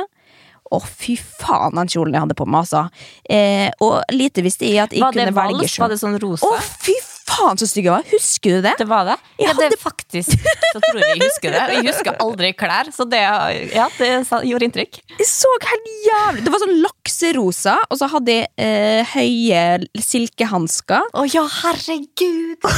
Å, 0.69 0.79
fy 0.85 1.15
faen, 1.17 1.77
den 1.79 1.89
kjolen 1.89 2.17
jeg 2.17 2.27
hadde 2.27 2.37
på 2.37 2.45
meg, 2.45 2.67
altså. 2.67 2.83
Eh, 3.25 3.71
og 3.85 4.03
lite 4.13 4.45
visste 4.45 4.69
jeg 4.69 4.83
at 4.85 4.93
jeg 4.93 5.01
Var 5.01 5.17
det 5.17 5.29
kunne 5.31 5.37
velge 5.39 5.63
vals? 5.63 5.79
Var 5.81 5.95
det 5.95 6.01
sånn 6.03 6.19
rosa? 6.21 6.51
Å, 6.51 6.59
fy 6.85 6.97
faen, 7.29 7.59
så 7.61 7.69
stygg 7.69 7.89
jeg 7.89 7.95
var! 7.95 8.07
Husker 8.13 8.57
du 8.59 8.65
det? 8.67 8.75
Det 8.81 8.87
var 8.91 9.05
det? 9.09 9.17
Ja, 9.39 9.53
det 9.55 9.69
hadde- 9.69 9.79
faktisk 9.83 10.33
Så 10.73 10.81
tror 10.83 10.99
jeg 11.01 11.13
jeg 11.15 11.23
husker 11.27 11.55
det. 11.55 11.63
Jeg 11.77 11.87
husker 11.89 12.17
aldri 12.25 12.51
klær, 12.59 12.91
så 12.95 13.07
det, 13.09 13.21
ja, 13.75 13.87
det 13.99 14.11
gjorde 14.49 14.67
inntrykk. 14.69 14.99
Jeg 15.19 15.29
så 15.29 15.51
helt 15.69 15.89
jævlig 16.09 16.45
Det 16.47 16.53
var 16.55 16.63
sånn 16.65 16.77
lakserosa, 16.85 17.77
og 17.89 18.01
så 18.01 18.09
hadde 18.13 18.35
jeg 18.39 18.49
eh, 18.61 19.13
høye 19.15 19.63
silkehansker. 20.09 21.09
Å 21.15 21.25
ja, 21.33 21.45
herregud! 21.63 22.69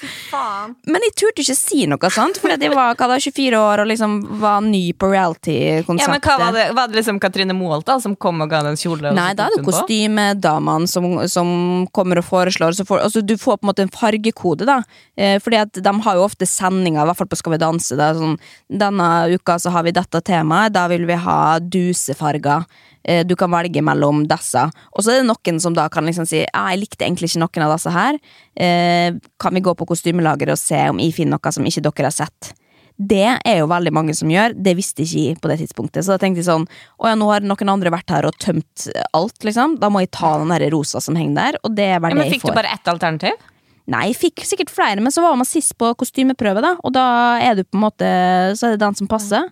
Fy 0.00 0.08
faen. 0.30 0.74
Men 0.88 1.04
jeg 1.06 1.14
turte 1.20 1.42
ikke 1.44 1.56
si 1.58 1.84
noe 1.90 2.10
sånt, 2.12 2.38
for 2.40 2.52
jeg 2.52 2.72
var 2.74 2.96
da, 2.98 3.18
24 3.20 3.58
år 3.60 3.82
og 3.84 3.90
liksom 3.90 4.16
var 4.40 4.60
ny 4.64 4.82
på 4.96 5.10
reality-konseptet. 5.12 6.12
men 6.14 6.24
hva 6.24 6.36
var 6.40 6.56
det? 6.56 6.66
Var 6.76 6.90
det 6.92 7.00
liksom 7.00 7.20
Katrine 7.22 7.56
Moholt 7.56 7.86
da, 7.88 7.98
som 8.02 8.14
kom 8.20 8.40
og 8.44 8.50
ga 8.52 8.62
den 8.66 8.78
kjole? 8.80 9.12
Nei, 9.16 9.30
da 9.38 9.48
er 9.48 9.56
det 9.58 9.64
kostymedamene 9.66 10.88
som, 10.90 11.08
som 11.30 11.50
kommer 11.96 12.20
og 12.22 12.26
foreslår. 12.28 12.76
Så 12.78 12.86
får, 12.88 13.06
altså, 13.10 13.24
du 13.26 13.36
får 13.38 13.58
på 13.58 13.66
en 13.66 13.70
måte 13.72 13.84
en 13.84 13.92
fargekode, 13.92 14.68
da. 14.68 14.80
Eh, 15.18 15.36
fordi 15.42 15.60
at 15.60 15.80
de 15.82 15.94
har 16.06 16.18
jo 16.18 16.26
ofte 16.26 16.48
sendinger, 16.48 17.02
i 17.02 17.10
hvert 17.10 17.20
fall 17.20 17.30
på 17.30 17.40
Skal 17.40 17.56
vi 17.56 17.60
danse. 17.62 17.98
Er 17.98 18.16
sånn, 18.18 18.38
Denne 18.70 19.10
uka 19.34 19.58
så 19.60 19.72
har 19.74 19.84
vi 19.86 19.94
dette 19.96 20.22
temaet, 20.24 20.74
da 20.76 20.86
vil 20.92 21.06
vi 21.08 21.18
ha 21.18 21.58
dusefarger. 21.60 22.64
Eh, 23.04 23.24
du 23.24 23.34
kan 23.36 23.50
velge 23.52 23.82
mellom 23.82 24.24
disse. 24.28 24.62
Og 24.94 25.04
så 25.04 25.14
er 25.14 25.22
det 25.22 25.30
noen 25.30 25.60
som 25.60 25.76
da 25.76 25.88
kan 25.92 26.06
liksom 26.08 26.28
si 26.28 26.42
ja, 26.42 26.64
jeg 26.72 26.82
likte 26.82 27.06
egentlig 27.06 27.30
ikke 27.30 27.44
noen 27.44 27.66
av 27.66 27.76
disse 27.76 27.94
her. 27.94 28.18
Eh, 28.56 29.20
kan 29.40 29.56
vi 29.56 29.64
gå 29.64 29.74
på 29.74 29.88
kostymelageret 29.88 30.56
og 30.56 30.60
se 30.60 30.80
om 30.92 31.00
jeg 31.00 31.16
finner 31.16 31.38
noe 31.38 31.54
som 31.54 31.66
ikke 31.66 31.84
dere 31.88 32.10
har 32.10 32.18
sett? 32.22 32.52
Det 33.00 33.24
er 33.24 33.60
jo 33.62 33.68
veldig 33.70 33.92
mange 33.96 34.12
som 34.16 34.28
gjør. 34.28 34.52
Det 34.52 34.74
visste 34.76 35.06
ikke 35.06 35.22
jeg 35.24 35.38
på 35.40 35.48
det 35.48 35.56
tidspunktet. 35.62 36.04
Så 36.04 36.12
da 36.12 36.20
tenkte 36.20 36.42
jeg 36.42 36.48
sånn 36.50 36.66
Å 37.00 37.08
ja, 37.08 37.14
nå 37.16 37.30
har 37.30 37.46
noen 37.46 37.72
andre 37.72 37.92
vært 37.94 38.12
her 38.12 38.28
og 38.28 38.36
tømt 38.42 38.90
alt, 39.16 39.38
liksom. 39.46 39.78
Da 39.80 39.88
må 39.92 40.02
jeg 40.04 40.12
ta 40.16 40.34
den 40.42 40.52
der 40.52 40.66
rosa 40.74 41.00
som 41.00 41.16
henger 41.16 41.38
der, 41.38 41.60
og 41.64 41.72
det 41.78 41.86
er 41.86 41.96
Ja, 41.96 42.02
vel 42.04 42.12
men 42.12 42.26
det 42.26 42.28
jeg 42.28 42.40
Fikk 42.40 42.50
du 42.52 42.58
bare 42.58 42.74
ett 42.76 42.90
alternativ? 42.92 43.46
Nei, 43.90 44.04
jeg 44.12 44.18
fikk 44.20 44.44
sikkert 44.46 44.70
flere, 44.70 45.02
men 45.02 45.10
så 45.14 45.24
var 45.24 45.38
man 45.40 45.48
sist 45.48 45.72
på 45.80 45.88
kostymeprøve, 45.98 46.60
da. 46.62 46.74
Og 46.84 46.92
da 46.94 47.06
er 47.42 47.56
du 47.58 47.64
på 47.64 47.80
en 47.80 47.86
måte 47.88 48.10
Så 48.58 48.68
er 48.68 48.76
det 48.76 48.84
den 48.84 48.98
som 49.00 49.08
passer. 49.10 49.48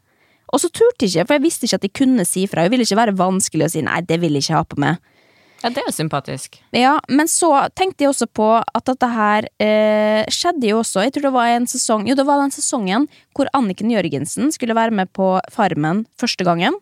Og 0.52 0.60
så 0.62 0.70
turte 0.72 1.04
jeg 1.04 1.12
ikke, 1.12 1.26
for 1.28 1.36
jeg 1.38 1.44
visste 1.44 1.68
ikke 1.68 1.80
at 1.80 1.86
jeg 1.88 1.96
kunne 2.02 2.24
si 2.28 2.44
fra. 2.48 2.64
Jeg 2.64 2.72
ville 2.72 2.84
ikke 2.86 3.00
være 3.00 3.16
vanskelig 3.16 3.66
å 3.66 3.72
si 3.72 3.82
nei, 3.84 4.00
det 4.08 4.20
vil 4.20 4.36
jeg 4.36 4.46
ikke 4.46 4.60
ha 4.60 4.68
på 4.68 4.78
meg. 4.80 5.00
Ja, 5.58 5.70
det 5.74 5.82
er 5.82 5.94
sympatisk. 5.94 6.60
Ja, 6.76 6.94
men 7.10 7.26
så 7.30 7.50
tenkte 7.74 8.04
jeg 8.04 8.12
også 8.12 8.28
på 8.30 8.46
at 8.62 8.84
dette 8.86 9.08
her 9.10 9.48
eh, 9.58 10.22
skjedde 10.30 10.70
jo 10.70 10.80
også 10.84 11.02
Jeg 11.02 11.16
tror 11.16 11.26
det 11.26 11.32
var 11.34 11.50
en 11.50 11.66
sesong 11.66 12.06
Jo, 12.06 12.14
det 12.14 12.26
var 12.28 12.38
den 12.44 12.54
sesongen 12.54 13.08
hvor 13.34 13.50
Anniken 13.56 13.90
Jørgensen 13.90 14.52
skulle 14.54 14.76
være 14.78 14.94
med 14.94 15.10
på 15.14 15.32
Farmen 15.54 16.04
første 16.18 16.46
gangen. 16.46 16.78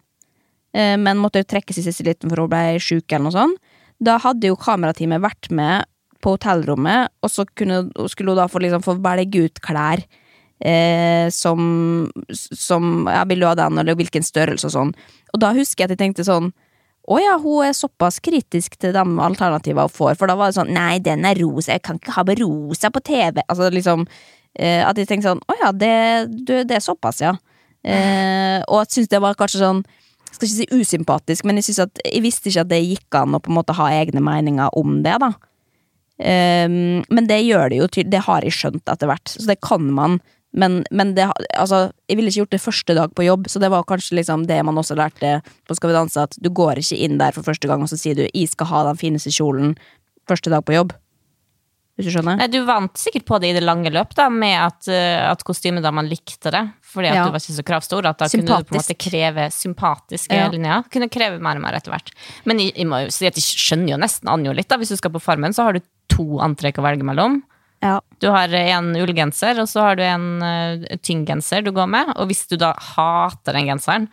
Eh, 0.76 0.96
men 1.00 1.20
måtte 1.20 1.40
jo 1.40 1.48
trekkes 1.48 1.80
i 1.80 1.86
siste 1.88 2.04
liten 2.04 2.32
for 2.32 2.44
hun 2.44 2.52
ble 2.52 2.76
sjuk 2.82 3.08
eller 3.08 3.26
noe 3.28 3.36
sånt. 3.36 3.74
Da 3.96 4.18
hadde 4.20 4.50
jo 4.50 4.60
kamerateamet 4.60 5.24
vært 5.24 5.48
med 5.56 5.88
på 6.20 6.34
hotellrommet, 6.34 7.12
og 7.24 7.32
så 7.32 7.46
kunne, 7.56 7.86
skulle 8.10 8.34
hun 8.34 8.40
da 8.40 8.48
få, 8.50 8.60
liksom, 8.64 8.84
få 8.84 8.96
velge 9.04 9.46
ut 9.46 9.60
klær. 9.64 10.02
Eh, 10.56 11.28
som, 11.32 11.60
som 12.32 13.04
ja, 13.12 13.24
Vil 13.28 13.42
du 13.44 13.48
ha 13.48 13.56
den, 13.56 13.76
eller 13.80 13.96
hvilken 13.96 14.24
størrelse 14.24 14.68
og 14.68 14.72
sånn. 14.72 14.94
Og 15.36 15.40
da 15.42 15.52
husker 15.56 15.84
jeg 15.84 15.90
at 15.90 15.96
jeg 15.96 16.02
tenkte 16.04 16.28
sånn 16.28 16.52
å 17.06 17.18
ja, 17.22 17.36
hun 17.38 17.62
er 17.68 17.74
såpass 17.76 18.18
kritisk 18.24 18.74
til 18.82 18.94
de 18.96 19.02
alternativene 19.22 19.86
hun 19.86 19.94
får, 19.94 20.16
for 20.18 20.30
da 20.30 20.34
var 20.38 20.50
det 20.50 20.58
sånn 20.58 20.72
Nei, 20.74 20.98
den 21.02 21.26
er 21.28 21.38
rosa, 21.38 21.76
jeg 21.76 21.84
kan 21.86 22.00
ikke 22.00 22.16
ha 22.16 22.24
med 22.26 22.40
rosa 22.42 22.90
på 22.90 23.02
TV. 23.06 23.42
Altså 23.46 23.70
liksom 23.70 24.06
eh, 24.58 24.82
At 24.82 24.98
jeg 24.98 25.10
tenkte 25.10 25.30
sånn 25.30 25.44
Å 25.46 25.58
ja, 25.60 25.70
det, 25.70 25.92
du, 26.32 26.56
det 26.66 26.80
er 26.80 26.82
såpass, 26.82 27.22
ja. 27.22 27.36
Eh, 27.86 28.58
og 28.66 28.82
jeg 28.82 28.96
syns 28.96 29.12
det 29.12 29.22
var 29.22 29.38
kanskje 29.38 29.62
sånn 29.62 29.84
Jeg 29.86 30.32
skal 30.34 30.48
ikke 30.48 30.56
si 30.56 30.80
usympatisk, 30.82 31.46
men 31.46 31.60
jeg, 31.60 31.68
synes 31.68 31.84
at, 31.86 32.02
jeg 32.02 32.24
visste 32.24 32.50
ikke 32.50 32.64
at 32.66 32.72
det 32.72 32.82
gikk 32.82 33.20
an 33.20 33.38
å 33.38 33.42
på 33.42 33.52
en 33.52 33.60
måte 33.60 33.76
ha 33.78 33.90
egne 33.94 34.22
meninger 34.26 34.74
om 34.76 34.98
det, 35.06 35.14
da. 35.22 35.30
Eh, 36.18 36.66
men 36.66 37.30
det 37.30 37.44
gjør 37.44 37.70
det 37.70 37.78
jo 37.84 37.90
til 37.92 38.10
Det 38.10 38.24
har 38.26 38.42
jeg 38.42 38.56
skjønt 38.56 38.90
etter 38.90 39.12
hvert, 39.12 39.30
så 39.30 39.46
det 39.52 39.60
kan 39.62 39.86
man. 39.94 40.18
Men, 40.56 40.78
men 40.90 41.14
det, 41.14 41.26
altså, 41.54 41.90
jeg 42.08 42.16
ville 42.16 42.30
ikke 42.32 42.46
gjort 42.46 42.54
det 42.56 42.62
første 42.64 42.94
dag 42.96 43.14
på 43.14 43.26
jobb, 43.26 43.48
så 43.52 43.60
det 43.60 43.68
var 43.70 43.84
kanskje 43.84 44.16
liksom 44.16 44.46
det 44.48 44.56
man 44.64 44.78
også 44.80 44.96
lærte 44.96 45.42
på 45.68 45.76
Skal 45.76 45.90
vi 45.92 45.96
danse, 45.98 46.16
at 46.22 46.36
du 46.40 46.48
går 46.48 46.80
ikke 46.80 46.96
inn 47.04 47.18
der 47.20 47.34
for 47.36 47.44
første 47.44 47.68
gang 47.68 47.82
og 47.84 47.90
så 47.92 47.98
sier 48.00 48.14
du 48.16 48.24
'jeg 48.26 48.48
skal 48.48 48.66
ha 48.66 48.84
den 48.88 48.96
fineste 48.96 49.28
kjolen' 49.30 49.76
første 50.26 50.50
dag 50.50 50.64
på 50.64 50.72
jobb. 50.72 50.94
Hvis 51.96 52.10
du 52.10 52.12
skjønner? 52.12 52.36
Nei, 52.36 52.46
Du 52.52 52.58
vant 52.68 52.92
sikkert 53.00 53.24
på 53.24 53.38
det 53.40 53.48
i 53.48 53.52
det 53.56 53.62
lange 53.64 53.88
løp, 53.90 54.14
da, 54.14 54.28
med 54.28 54.52
at, 54.52 54.88
uh, 54.88 55.30
at 55.32 55.42
kostymedamene 55.42 56.08
likte 56.10 56.50
det. 56.52 56.60
Fordi 56.84 57.08
at 57.08 57.14
Ja. 57.14 57.24
du 57.24 57.30
var 57.32 57.40
ikke 57.40 57.56
så 57.56 57.64
kravstor. 57.64 58.04
At 58.04 58.18
da 58.18 58.28
kunne 58.28 58.44
du 58.44 58.52
på 58.52 58.74
en 58.74 58.80
måte 58.80 58.92
Sympatisk. 58.92 59.10
kreve 59.10 59.46
sympatiske 59.50 60.34
Ja. 60.36 60.48
linjer. 60.50 60.84
Kunne 60.90 61.08
kreve 61.08 61.40
mer 61.40 61.56
og 61.56 61.62
mer 61.62 61.72
etter 61.72 61.90
hvert. 61.92 62.10
Men 62.44 62.58
jeg, 62.58 62.74
jeg 62.76 62.86
må 62.86 63.04
jo 63.04 63.08
si 63.10 63.26
at 63.26 63.34
jeg 63.34 63.44
skjønner 63.44 63.90
jo 63.90 63.96
nesten 63.96 64.28
Anjo 64.28 64.52
litt. 64.52 64.68
da 64.68 64.76
Hvis 64.76 64.90
du 64.90 64.96
skal 64.96 65.10
på 65.10 65.22
Farmen, 65.22 65.54
så 65.54 65.64
har 65.64 65.72
du 65.72 65.80
to 66.10 66.38
antrekk 66.38 66.76
å 66.76 66.82
velge 66.84 67.02
mellom. 67.02 67.42
Ja. 67.86 67.96
Du 68.18 68.30
har 68.32 68.52
en 68.58 68.92
ullgenser, 68.98 69.60
og 69.62 69.70
så 69.70 69.86
har 69.86 69.98
du 69.98 70.04
en 70.06 70.28
uh, 70.42 70.86
tynggenser 71.04 71.62
du 71.66 71.72
går 71.76 71.90
med. 71.92 72.14
Og 72.16 72.30
hvis 72.30 72.46
du 72.50 72.56
da 72.60 72.72
hater 72.94 73.58
den 73.58 73.70
genseren, 73.70 74.08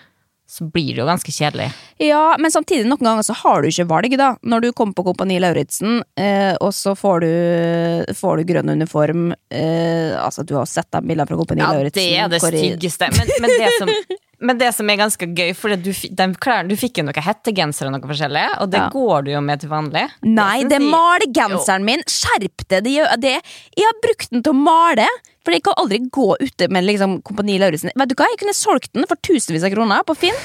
så 0.53 0.65
blir 0.69 0.91
det 0.93 1.01
jo 1.01 1.05
ganske 1.07 1.31
kjedelig. 1.33 1.69
Ja, 2.03 2.35
men 2.37 2.51
samtidig 2.51 2.85
noen 2.85 3.01
ganger 3.01 3.25
så 3.25 3.33
har 3.39 3.63
du 3.63 3.69
ikke 3.71 3.87
valg, 3.89 4.13
da. 4.19 4.33
Når 4.45 4.65
du 4.65 4.67
kommer 4.75 4.93
på 4.97 5.05
Kompani 5.07 5.39
Lauritzen, 5.41 6.03
eh, 6.19 6.53
og 6.61 6.75
så 6.77 6.93
får 6.99 7.23
du, 7.23 7.31
får 8.19 8.37
du 8.37 8.51
grønn 8.51 8.73
uniform 8.75 9.31
eh, 9.31 10.13
Altså, 10.19 10.43
du 10.45 10.53
har 10.59 10.67
sett 10.69 10.91
de 10.93 11.01
bildene 11.01 11.25
fra 11.29 11.39
Kompani 11.39 11.63
Ja, 11.63 11.71
Lauritzen. 11.73 12.03
det 12.03 12.19
er 12.19 12.29
det 12.29 12.43
styggeste. 12.43 13.09
Men, 13.15 13.33
men, 13.41 13.55
det 13.63 13.71
som, 13.79 13.93
men 14.43 14.59
det 14.59 14.69
som 14.75 14.89
er 14.91 14.99
ganske 14.99 15.27
gøy, 15.35 15.53
for 15.57 15.73
du, 15.79 15.89
klærne, 16.43 16.67
du 16.69 16.75
fikk 16.79 16.99
jo 16.99 17.05
noe 17.07 17.23
hettegenser 17.25 17.87
og 17.89 17.95
noe 17.95 18.09
forskjellig, 18.09 18.45
og 18.61 18.71
det 18.73 18.81
Ja. 18.81 18.89
går 18.93 19.25
du 19.25 19.31
jo 19.33 19.41
med 19.41 19.63
til 19.63 19.71
vanlig. 19.71 20.03
Nei, 20.27 20.63
det 20.67 20.77
er 20.79 20.87
malegenseren 20.93 21.85
min! 21.87 22.03
Skjerp 22.09 22.65
deg! 22.67 22.83
Det, 22.83 22.95
det, 23.23 23.35
jeg 23.79 23.87
har 23.87 24.01
brukt 24.03 24.29
den 24.33 24.43
til 24.43 24.51
å 24.53 24.59
male. 24.59 25.07
For 25.43 25.51
jeg 25.55 25.63
kan 25.65 25.75
aldri 25.81 25.99
gå 26.07 26.27
ute 26.39 26.69
med 26.71 26.85
liksom 26.87 27.17
Kompani 27.27 27.57
Lauritzen. 27.59 27.91
Vet 27.99 28.11
du 28.13 28.15
hva, 28.15 28.29
Jeg 28.31 28.39
kunne 28.43 28.55
solgt 28.55 28.93
den 28.95 29.07
for 29.09 29.19
tusenvis 29.19 29.65
av 29.67 29.73
kroner 29.75 30.05
på 30.07 30.15
Finn. 30.15 30.37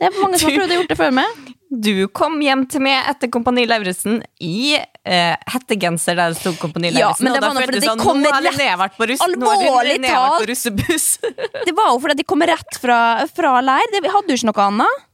Det 0.00 0.08
er 0.08 0.16
mange 0.18 0.40
som 0.40 0.50
har 0.50 0.58
prøvd 0.58 0.72
å 0.74 0.78
gjort 0.80 0.90
det 0.90 0.96
før 0.98 1.12
meg. 1.14 1.43
Du 1.82 2.06
kom 2.14 2.36
hjem 2.44 2.66
til 2.70 2.82
meg 2.84 3.08
etter 3.10 3.30
Kompani 3.32 3.64
Lauritzen 3.66 4.20
i 4.44 4.76
eh, 4.76 5.34
hettegenser 5.50 6.18
der 6.18 6.34
det 6.34 6.38
sto 6.38 6.52
Kompani 6.60 6.92
Ja, 6.92 7.08
Lauritzen. 7.10 7.26
men 7.26 7.34
det 7.34 7.40
og 7.40 7.46
da 7.46 7.62
føltes 7.64 7.82
det 7.82 7.88
sånn, 7.90 8.20
nå 8.22 8.30
har 8.30 8.44
Linné 8.44 8.68
vært 8.78 8.98
på 8.98 9.08
russ, 9.10 9.24
vært 9.24 10.38
på 10.38 10.48
russebuss. 10.52 11.08
Det 11.66 11.74
var 11.74 11.90
jo 11.92 11.98
fordi 12.04 12.18
de 12.20 12.26
kom 12.34 12.44
rett 12.46 12.78
fra, 12.80 12.98
fra 13.34 13.56
leir. 13.64 13.90
Det, 13.94 14.04
hadde 14.06 14.28
du 14.30 14.36
ikke 14.36 14.50
noe 14.52 14.66
annet. 14.68 15.06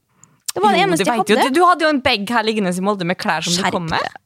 Det 0.51 0.61
var 0.63 0.75
det 0.75 0.81
Jo, 0.81 0.87
eneste 0.89 1.05
du, 1.05 1.09
jeg 1.09 1.21
hadde. 1.21 1.33
jo, 1.33 1.39
du, 1.47 1.55
du 1.55 1.63
hadde 1.65 1.87
jo 1.87 1.93
en 1.95 2.03
bag 2.03 2.35
her 2.35 2.43
liggende 2.45 2.75
i 2.75 2.83
Molde 2.83 3.07
med 3.07 3.19
klær 3.21 3.47
som 3.47 3.55
Skjerp 3.55 3.71
du 3.71 3.79
kom 3.79 3.87
med. 3.91 4.19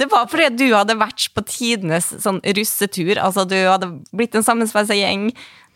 Det 0.00 0.08
var 0.10 0.26
fordi 0.30 0.48
du 0.56 0.66
hadde 0.74 0.96
vært 0.98 1.28
på 1.36 1.42
tidenes 1.46 2.08
sånn 2.22 2.40
russetur. 2.56 3.18
Altså, 3.22 3.44
du 3.48 3.56
hadde 3.56 3.90
blitt 4.16 4.34
en 4.38 4.44
sammensveisa 4.44 4.96
gjeng. 4.96 5.28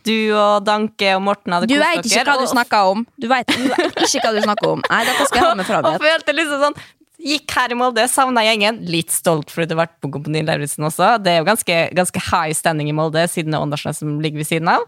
Du 0.07 0.17
og 0.37 0.67
Danke 0.67 1.15
og 1.17 1.25
Morten 1.27 1.57
hadde 1.57 1.69
Du 1.71 1.75
kost 1.77 1.87
veit 1.87 2.11
ikke 2.11 2.27
hva 2.29 2.37
du 2.41 2.51
snakker 2.51 2.93
om. 2.93 3.07
Du 3.19 3.27
vet, 3.31 3.51
du 3.51 3.71
vet 3.73 4.05
ikke 4.07 4.23
hva 4.23 4.35
du 4.37 4.43
snakker 4.45 4.77
om. 4.77 4.85
Nei, 4.87 5.01
dette 5.09 5.27
skal 5.31 5.43
jeg 5.43 5.49
ha 5.49 5.57
med 5.59 5.91
og 5.91 6.05
følte 6.05 6.37
liksom 6.37 6.63
sånn 6.69 6.79
Gikk 7.27 7.49
her 7.57 7.73
i 7.73 7.77
Molde, 7.79 8.05
savna 8.13 8.43
gjengen. 8.45 8.83
Litt 8.87 9.11
stolt 9.11 9.51
fordi 9.51 9.71
du 9.71 9.75
har 9.75 9.87
vært 9.87 9.95
på 10.05 10.11
Kompani 10.13 10.43
Lauritzen 10.45 10.85
også. 10.87 11.15
Det 11.25 11.33
er 11.33 11.41
jo 11.41 11.47
ganske, 11.49 11.79
ganske 11.97 12.23
high 12.29 12.53
standing 12.55 12.91
i 12.93 12.95
Molde, 12.95 13.25
siden 13.33 13.55
det 13.55 13.59
er 13.59 13.65
Åndalsnes 13.65 14.03
som 14.03 14.19
ligger 14.23 14.43
ved 14.43 14.51
siden 14.51 14.69
av. 14.71 14.85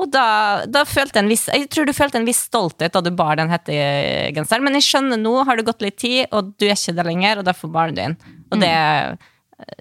Og 0.00 0.08
da, 0.12 0.26
da 0.70 0.86
følte 0.88 1.20
en 1.20 1.28
viss 1.28 1.42
Jeg 1.52 1.66
tror 1.72 1.84
du 1.84 1.92
følte 1.92 2.16
en 2.20 2.28
viss 2.28 2.40
stolthet 2.46 2.94
da 2.94 3.02
du 3.04 3.10
bar 3.16 3.36
den 3.40 3.50
hettegenseren. 3.52 4.64
Men 4.64 4.78
jeg 4.78 4.86
skjønner 4.86 5.20
nå 5.20 5.34
har 5.48 5.58
det 5.58 5.66
gått 5.68 5.84
litt 5.84 5.98
tid, 6.00 6.28
og 6.36 6.54
du 6.60 6.68
er 6.68 6.76
ikke 6.76 6.96
det 7.00 7.08
lenger, 7.08 7.40
og 7.40 7.48
derfor 7.48 7.72
bar 7.72 7.90
du 7.90 8.00
den. 8.00 8.16
Og 8.52 8.60
det 8.62 8.70
eh, 8.70 9.30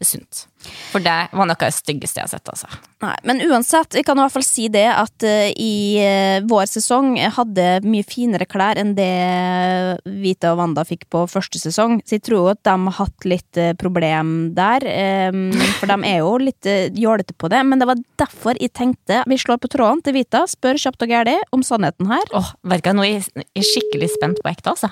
sunt. 0.02 0.46
For 0.92 1.04
det 1.04 1.16
var 1.32 1.48
noe 1.48 1.56
av 1.56 1.70
det 1.70 1.76
styggeste 1.76 2.20
jeg 2.20 2.28
har 2.28 2.32
sett, 2.32 2.50
altså. 2.52 2.68
Nei, 3.00 3.16
men 3.30 3.40
uansett, 3.48 3.96
jeg 3.96 4.04
kan 4.08 4.20
i 4.20 4.24
hvert 4.26 4.34
fall 4.34 4.44
si 4.44 4.68
det 4.72 4.86
at 4.92 5.24
uh, 5.24 5.48
i 5.56 6.00
eh, 6.04 6.42
vår 6.44 6.66
sesong 6.68 7.14
hadde 7.38 7.68
mye 7.88 8.04
finere 8.04 8.48
klær 8.50 8.80
enn 8.82 8.92
det 8.98 9.08
Vita 10.20 10.52
og 10.52 10.60
Wanda 10.60 10.84
fikk 10.88 11.08
på 11.14 11.24
første 11.32 11.62
sesong, 11.62 12.02
så 12.04 12.18
jeg 12.18 12.26
tror 12.28 12.52
at 12.54 12.64
de 12.68 12.76
har 12.76 12.98
hatt 13.00 13.30
litt 13.30 13.62
uh, 13.62 13.72
problem 13.80 14.52
der. 14.58 14.84
Um, 15.32 15.48
for 15.80 15.88
de 15.92 16.00
er 16.12 16.20
jo 16.20 16.36
litt 16.44 16.68
uh, 16.68 16.90
jålete 16.92 17.38
på 17.40 17.52
det, 17.54 17.64
men 17.68 17.80
det 17.80 17.88
var 17.88 18.04
derfor 18.20 18.60
jeg 18.60 18.76
tenkte 18.76 19.24
vi 19.30 19.40
slår 19.40 19.62
på 19.64 19.72
tråden 19.72 20.04
til 20.04 20.18
Vita, 20.20 20.44
spør 20.50 20.80
kjapt 20.82 21.08
og 21.08 21.16
gæli 21.16 21.38
om 21.56 21.64
sannheten 21.64 22.12
her. 22.12 22.28
Åh, 22.34 22.42
oh, 22.44 22.56
Verka, 22.68 22.92
nå 22.96 23.08
er 23.08 23.22
jeg 23.24 23.70
skikkelig 23.72 24.12
spent 24.18 24.44
på 24.44 24.52
ekte, 24.52 24.76
altså. 24.76 24.92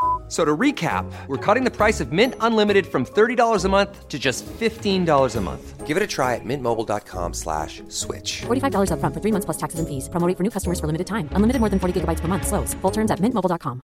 F- 0.31 0.37
So 0.37 0.45
to 0.45 0.55
recap, 0.57 1.05
we're 1.27 1.35
cutting 1.45 1.65
the 1.65 1.75
price 1.77 1.99
of 1.99 2.13
Mint 2.13 2.35
Unlimited 2.39 2.85
from 2.87 3.05
$30 3.05 3.65
a 3.65 3.69
month 3.69 4.07
to 4.07 4.17
just 4.17 4.45
$15 4.45 5.35
a 5.35 5.41
month. 5.41 5.85
Give 5.85 5.97
it 5.97 6.03
a 6.03 6.07
try 6.07 6.35
at 6.35 6.45
mintmobile.com 6.45 7.33
slash 7.33 7.83
switch. 7.89 8.43
$45 8.47 8.91
upfront 8.95 9.13
for 9.13 9.19
three 9.19 9.33
months 9.33 9.43
plus 9.43 9.57
taxes 9.57 9.79
and 9.81 9.87
fees. 9.89 10.07
Promo 10.07 10.33
for 10.37 10.43
new 10.43 10.49
customers 10.49 10.79
for 10.79 10.87
limited 10.87 11.07
time. 11.07 11.27
Unlimited 11.35 11.59
more 11.59 11.67
than 11.69 11.79
40 11.79 11.99
gigabytes 11.99 12.21
per 12.21 12.29
month. 12.29 12.47
Slows. 12.47 12.73
Full 12.81 12.91
terms 12.91 13.11
at 13.11 13.19
mintmobile.com. 13.19 13.81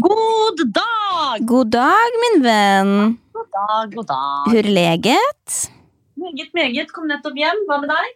God 0.00 0.58
dag! 0.72 1.46
God 1.46 1.70
dag, 1.70 2.10
min 2.22 2.42
venn. 2.42 3.18
God 3.32 3.48
dag, 3.56 3.86
god 3.94 4.06
dag. 4.06 4.44
Hur 4.52 4.62
leget? 4.62 5.70
Meget, 6.14 6.50
meget. 6.54 6.92
Kom 6.92 7.06
nettopp 7.08 7.36
hjem. 7.36 7.64
Hva 7.68 7.78
med 7.80 7.88
deg? 7.90 8.08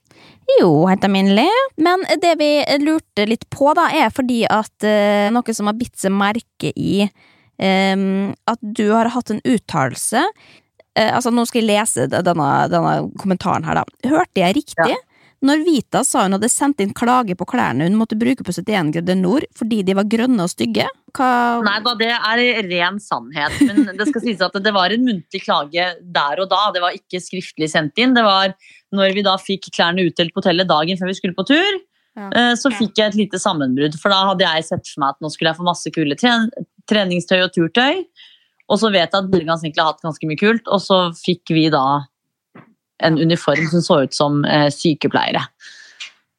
Jo, 0.58 0.86
helt 0.90 1.04
alminnelig. 1.06 1.48
Men 1.80 2.04
det 2.22 2.34
vi 2.40 2.50
lurte 2.82 3.26
litt 3.28 3.46
på, 3.52 3.70
da, 3.76 3.88
er 3.94 4.12
fordi 4.14 4.44
at 4.50 4.86
uh, 4.86 5.30
noe 5.34 5.56
som 5.56 5.70
har 5.70 5.78
bitt 5.78 5.96
seg 6.00 6.12
merke 6.14 6.72
i 6.76 7.06
um, 7.06 8.34
At 8.50 8.60
du 8.60 8.86
har 8.92 9.12
hatt 9.14 9.32
en 9.32 9.40
uttalelse 9.40 10.20
uh, 10.20 11.10
Altså, 11.10 11.32
nå 11.32 11.46
skal 11.48 11.62
jeg 11.62 11.70
lese 11.72 12.06
denne, 12.12 12.50
denne 12.72 12.94
kommentaren 13.20 13.66
her, 13.66 13.82
da. 13.82 14.10
Hørte 14.12 14.44
jeg 14.44 14.60
riktig? 14.60 14.92
Ja. 14.92 15.02
Når 15.44 15.60
Vita 15.66 16.00
sa 16.06 16.22
hun 16.24 16.36
hadde 16.38 16.48
sendt 16.48 16.80
inn 16.80 16.94
klage 16.96 17.34
på 17.36 17.46
klærne 17.48 17.84
hun 17.84 17.98
måtte 18.00 18.16
bruke 18.16 18.46
på 18.46 18.52
71 18.54 18.94
grader 18.94 19.18
nord 19.18 19.44
fordi 19.58 19.82
de 19.84 19.96
var 19.98 20.06
grønne 20.08 20.46
og 20.46 20.52
stygge? 20.52 20.86
Hva 21.14 21.60
Nei 21.66 21.76
da, 21.84 21.92
det 22.00 22.08
er 22.14 22.40
ren 22.70 22.96
sannhet. 23.02 23.58
Men 23.68 23.92
det 23.98 24.08
skal 24.08 24.24
sies 24.24 24.40
at 24.44 24.56
det 24.64 24.72
var 24.74 24.94
en 24.94 25.04
muntlig 25.04 25.42
klage 25.44 25.90
der 26.00 26.40
og 26.42 26.48
da. 26.50 26.62
Det 26.74 26.82
var 26.82 26.96
ikke 26.96 27.20
skriftlig 27.22 27.68
sendt 27.70 28.00
inn. 28.00 28.16
Det 28.16 28.24
var 28.24 28.56
når 28.94 29.16
vi 29.16 29.24
da 29.26 29.34
fikk 29.40 29.68
klærne 29.74 30.06
utdelt 30.08 30.32
på 30.34 30.40
hotellet 30.42 30.70
dagen 30.70 31.00
før 31.00 31.10
vi 31.10 31.16
skulle 31.18 31.36
på 31.36 31.46
tur. 31.50 31.80
Ja. 32.14 32.28
eh, 32.30 32.52
Så 32.54 32.70
fikk 32.70 33.00
jeg 33.00 33.10
et 33.12 33.18
lite 33.18 33.40
sammenbrudd, 33.42 33.96
for 33.98 34.14
da 34.14 34.20
hadde 34.30 34.46
jeg 34.46 34.66
sett 34.68 34.86
for 34.92 35.02
meg 35.02 35.16
at 35.16 35.24
nå 35.24 35.30
skulle 35.34 35.50
jeg 35.50 35.58
få 35.58 35.66
masse 35.66 35.90
kule 35.94 36.16
tren 36.20 36.48
treningstøy 36.90 37.40
og 37.42 37.52
turtøy. 37.54 38.04
Og 38.70 38.78
så 38.80 38.88
vet 38.92 39.10
jeg 39.10 39.18
at 39.18 39.30
Bergans 39.32 39.64
egentlig 39.64 39.82
har 39.82 39.92
hatt 39.92 40.04
ganske 40.04 40.28
mye 40.28 40.40
kult, 40.40 40.68
og 40.72 40.80
så 40.80 40.98
fikk 41.18 41.50
vi 41.52 41.66
da 41.72 41.84
en 43.04 43.18
uniform 43.18 43.66
som 43.72 43.82
så 43.84 43.98
ut 44.06 44.14
som 44.16 44.44
eh, 44.48 44.70
sykepleiere. 44.72 45.42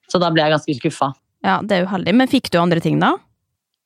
Så 0.10 0.22
da 0.22 0.32
ble 0.34 0.46
jeg 0.46 0.56
ganske 0.56 0.76
skuffa. 0.80 1.12
Ja, 1.46 1.60
det 1.62 1.78
er 1.78 1.86
uheldig. 1.90 2.14
Men 2.18 2.32
fikk 2.32 2.50
du 2.54 2.58
andre 2.62 2.82
ting, 2.82 2.98
da? 3.04 3.12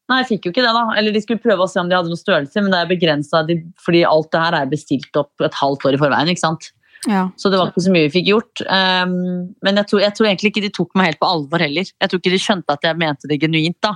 Nei, 0.09 0.21
jeg 0.23 0.29
fikk 0.29 0.47
jo 0.47 0.53
ikke 0.53 0.63
det, 0.65 0.73
da. 0.73 0.83
Eller 0.97 1.13
de 1.13 1.21
skulle 1.21 1.41
prøve 1.43 1.65
å 1.65 1.69
se 1.69 1.81
om 1.81 1.89
de 1.89 1.97
hadde 1.97 2.09
noen 2.09 2.19
størrelse, 2.21 2.61
men 2.63 2.71
det 2.73 2.79
er 2.79 2.89
begrensa, 2.89 3.43
fordi 3.83 4.03
alt 4.07 4.29
det 4.33 4.43
her 4.45 4.57
er 4.61 4.71
bestilt 4.71 5.19
opp 5.19 5.43
et 5.45 5.57
halvt 5.59 5.85
år 5.89 5.97
i 5.97 6.01
forveien. 6.01 6.31
ikke 6.31 6.45
sant? 6.45 6.69
Ja. 7.07 7.29
Så 7.39 7.51
det 7.51 7.59
var 7.59 7.71
ikke 7.71 7.85
så 7.85 7.93
mye 7.93 8.07
vi 8.07 8.15
fikk 8.17 8.27
gjort. 8.27 8.63
Um, 8.65 9.53
men 9.65 9.79
jeg 9.79 9.87
tror, 9.91 10.01
jeg 10.03 10.15
tror 10.17 10.29
egentlig 10.29 10.51
ikke 10.51 10.65
de 10.65 10.71
tok 10.75 10.97
meg 10.99 11.11
helt 11.11 11.21
på 11.21 11.29
alvor 11.29 11.63
heller. 11.63 11.87
Jeg 11.87 12.11
tror 12.11 12.21
ikke 12.21 12.33
de 12.33 12.41
skjønte 12.43 12.75
at 12.75 12.87
jeg 12.89 12.99
mente 12.99 13.29
det 13.31 13.39
genuint. 13.41 13.77
da. 13.85 13.95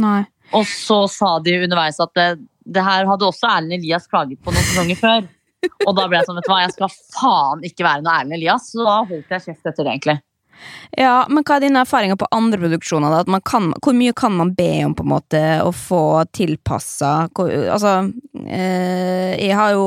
Nei. 0.00 0.22
Og 0.56 0.64
så 0.66 1.02
sa 1.12 1.34
de 1.44 1.58
underveis 1.64 2.00
at 2.02 2.14
det, 2.16 2.30
det 2.64 2.86
her 2.86 3.06
hadde 3.06 3.28
også 3.28 3.50
Erlend 3.50 3.76
Elias 3.78 4.08
klaget 4.10 4.40
på 4.42 4.54
noen 4.54 4.66
sesonger 4.70 4.98
før. 4.98 5.28
Og 5.84 5.92
da 5.92 6.06
ble 6.08 6.20
jeg 6.20 6.26
sånn, 6.26 6.40
vet 6.40 6.48
du 6.48 6.52
hva, 6.54 6.62
jeg 6.64 6.74
skal 6.74 6.92
faen 7.18 7.64
ikke 7.68 7.86
være 7.86 8.04
noe 8.06 8.16
Erlend 8.16 8.38
Elias. 8.38 8.70
Så 8.72 8.86
da 8.86 8.98
holdt 9.04 9.36
jeg 9.36 9.46
kjeft 9.46 9.70
etter 9.70 9.84
det, 9.84 9.92
egentlig. 9.92 10.16
Ja, 10.98 11.24
men 11.30 11.44
hva 11.46 11.56
er 11.56 11.64
dine 11.64 11.82
erfaringer 11.84 12.18
på 12.18 12.28
andre 12.34 12.58
produksjoner? 12.60 13.14
Da? 13.24 13.40
Kan, 13.46 13.70
hvor 13.82 13.96
mye 13.96 14.14
kan 14.16 14.34
man 14.36 14.54
be 14.56 14.68
om 14.86 14.96
på 14.98 15.06
en 15.06 15.12
måte 15.12 15.42
å 15.64 15.70
få 15.74 16.02
tilpassa 16.36 17.12
Altså, 17.30 17.92
eh, 18.46 19.36
jeg 19.38 19.56
har 19.56 19.74
jo 19.76 19.86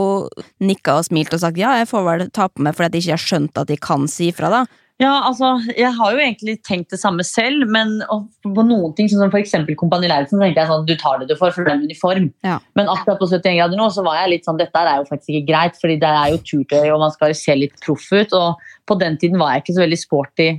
nikka 0.63 0.99
og 0.99 1.07
smilt 1.07 1.33
og 1.35 1.43
sagt 1.43 1.59
ja, 1.61 1.75
jeg 1.81 1.89
får 1.91 2.07
vel 2.07 2.25
ta 2.33 2.47
på 2.49 2.63
meg 2.63 2.77
fordi 2.77 3.01
jeg 3.01 3.07
ikke 3.07 3.17
har 3.17 3.25
skjønt 3.27 3.61
at 3.61 3.73
jeg 3.73 3.83
kan 3.83 4.07
si 4.11 4.31
fra, 4.35 4.51
da. 4.53 4.63
Ja, 5.01 5.13
altså, 5.25 5.55
Jeg 5.73 5.89
har 5.97 6.13
jo 6.13 6.19
egentlig 6.21 6.59
tenkt 6.67 6.93
det 6.93 6.99
samme 7.01 7.23
selv, 7.25 7.65
men 7.71 7.95
på 8.43 8.65
noen 8.65 8.93
ting, 8.95 9.09
sånn 9.09 9.23
som 9.23 9.33
f.eks. 9.33 9.55
Kompani 9.79 10.09
Lauritzen, 10.11 10.41
tenkte 10.41 10.61
jeg 10.61 10.69
sånn, 10.69 10.85
du 10.87 10.93
tar 11.01 11.17
det 11.19 11.29
du 11.31 11.35
får, 11.39 11.55
for 11.55 11.65
det 11.65 11.73
er 11.73 11.79
en 11.79 11.87
uniform. 11.89 12.27
Ja. 12.45 12.59
Men 12.77 12.91
akkurat 12.91 13.21
på 13.21 13.29
71 13.31 13.57
grader 13.57 13.79
nå, 13.79 13.87
så 13.93 14.03
var 14.05 14.19
jeg 14.21 14.35
litt 14.35 14.45
sånn, 14.49 14.59
dette 14.61 14.83
er 14.83 15.01
jo 15.01 15.07
faktisk 15.09 15.33
ikke 15.33 15.49
greit, 15.49 15.79
fordi 15.81 15.97
det 16.03 16.11
er 16.11 16.35
jo 16.35 16.43
turtøy, 16.45 16.85
og 16.93 17.01
man 17.01 17.15
skal 17.15 17.33
jo 17.33 17.39
se 17.41 17.57
litt 17.57 17.73
proff 17.83 18.05
ut. 18.13 18.37
Og 18.37 18.69
på 18.89 18.99
den 19.01 19.17
tiden 19.21 19.41
var 19.41 19.55
jeg 19.55 19.65
ikke 19.65 19.77
så 19.79 19.85
veldig 19.85 19.99
sporty, 20.03 20.49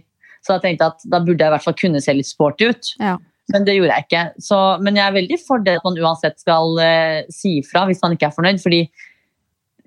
så 0.44 0.56
jeg 0.56 0.66
tenkte 0.66 0.90
at 0.90 1.06
da 1.14 1.22
burde 1.22 1.38
jeg 1.38 1.52
i 1.52 1.54
hvert 1.54 1.68
fall 1.68 1.78
kunne 1.78 2.02
se 2.02 2.18
litt 2.18 2.28
sporty 2.28 2.68
ut. 2.74 2.92
Ja. 2.98 3.16
Men 3.52 3.66
det 3.66 3.76
gjorde 3.76 3.96
jeg 3.96 4.06
ikke. 4.08 4.26
Så, 4.40 4.58
men 4.80 4.98
jeg 4.98 5.04
er 5.04 5.18
veldig 5.18 5.38
for 5.44 5.62
det 5.62 5.78
at 5.78 5.86
man 5.86 5.98
uansett 6.00 6.38
skal 6.40 6.78
eh, 6.80 7.26
si 7.32 7.58
ifra 7.60 7.84
hvis 7.88 8.00
man 8.02 8.16
ikke 8.16 8.30
er 8.30 8.36
fornøyd, 8.36 8.60
fordi 8.62 8.86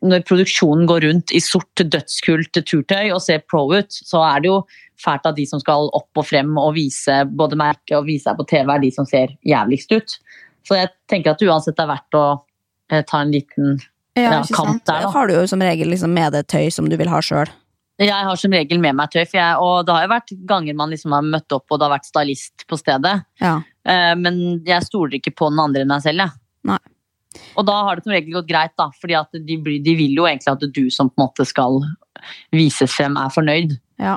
når 0.06 0.26
produksjonen 0.30 0.86
går 0.90 1.06
rundt 1.08 1.34
i 1.34 1.40
sort 1.42 1.82
dødskult 1.82 2.54
turtøy 2.54 3.10
og 3.14 3.22
ser 3.24 3.42
pro 3.50 3.64
ut, 3.72 3.90
så 3.90 4.22
er 4.28 4.44
det 4.44 4.52
jo 4.52 4.60
fælt 5.02 5.26
at 5.30 5.38
de 5.38 5.46
som 5.50 5.62
skal 5.62 5.90
opp 5.98 6.20
og 6.22 6.26
frem 6.26 6.58
og 6.62 6.76
vise 6.78 7.20
både 7.38 7.58
merke 7.60 7.98
og 7.98 8.08
vise 8.10 8.28
seg 8.28 8.38
på 8.40 8.48
TV, 8.50 8.74
er 8.74 8.84
de 8.84 8.92
som 8.94 9.08
ser 9.10 9.34
jævligst 9.46 9.94
ut. 9.94 10.18
Så 10.68 10.78
jeg 10.78 10.92
tenker 11.10 11.34
at 11.34 11.46
uansett 11.46 11.78
det 11.78 11.86
er 11.86 11.94
verdt 11.94 12.18
å 12.18 12.26
eh, 12.92 13.06
ta 13.08 13.22
en 13.24 13.34
liten 13.34 13.78
Ja, 14.18 14.32
ja, 14.40 14.42
kamp 14.54 14.84
der, 14.86 15.06
da. 15.06 15.14
Har 15.14 15.30
du 15.30 15.38
jo 15.38 15.46
som 15.50 15.62
regel 15.62 15.90
liksom 15.94 16.14
med 16.14 16.34
deg 16.34 16.50
tøy 16.50 16.68
som 16.74 16.90
du 16.90 16.98
vil 17.00 17.10
ha 17.12 17.22
sjøl. 17.24 17.50
Jeg 17.98 18.14
har 18.14 18.38
som 18.38 18.54
regel 18.54 18.78
med 18.82 18.94
meg 18.98 19.10
tøy, 19.10 19.24
for 19.26 19.40
jeg, 19.40 19.62
og 19.62 19.88
det 19.88 19.94
har 19.96 20.04
jo 20.06 20.12
vært 20.12 20.34
ganger 20.50 20.76
man 20.78 20.92
liksom 20.94 21.16
har 21.18 21.26
møtt 21.26 21.54
opp 21.56 21.72
og 21.72 21.80
det 21.80 21.88
har 21.88 21.96
vært 21.96 22.10
stylist 22.10 22.68
på 22.70 22.78
stedet. 22.78 23.16
Ja. 23.42 23.56
Eh, 23.88 24.14
Men 24.20 24.62
jeg 24.68 24.86
stoler 24.86 25.18
ikke 25.18 25.34
på 25.38 25.50
den 25.54 25.64
andre 25.64 25.86
enn 25.86 25.94
meg 25.94 26.06
selv. 26.06 26.26
Jeg. 26.26 26.42
Nei. 26.70 26.82
Og 27.58 27.66
da 27.68 27.76
har 27.88 27.98
det 27.98 28.06
som 28.06 28.14
regel 28.14 28.34
gått 28.38 28.48
greit, 28.50 28.74
da, 28.78 28.90
fordi 29.02 29.18
at 29.18 29.34
de, 29.34 29.58
de 29.84 29.96
vil 29.98 30.16
jo 30.18 30.28
egentlig 30.30 30.54
at 30.54 30.66
du 30.74 30.84
som 30.94 31.10
på 31.10 31.18
en 31.22 31.28
måte 31.28 31.46
skal 31.50 31.82
vises 32.56 32.94
frem, 32.94 33.18
er 33.18 33.34
fornøyd. 33.34 33.78
Ja. 34.02 34.16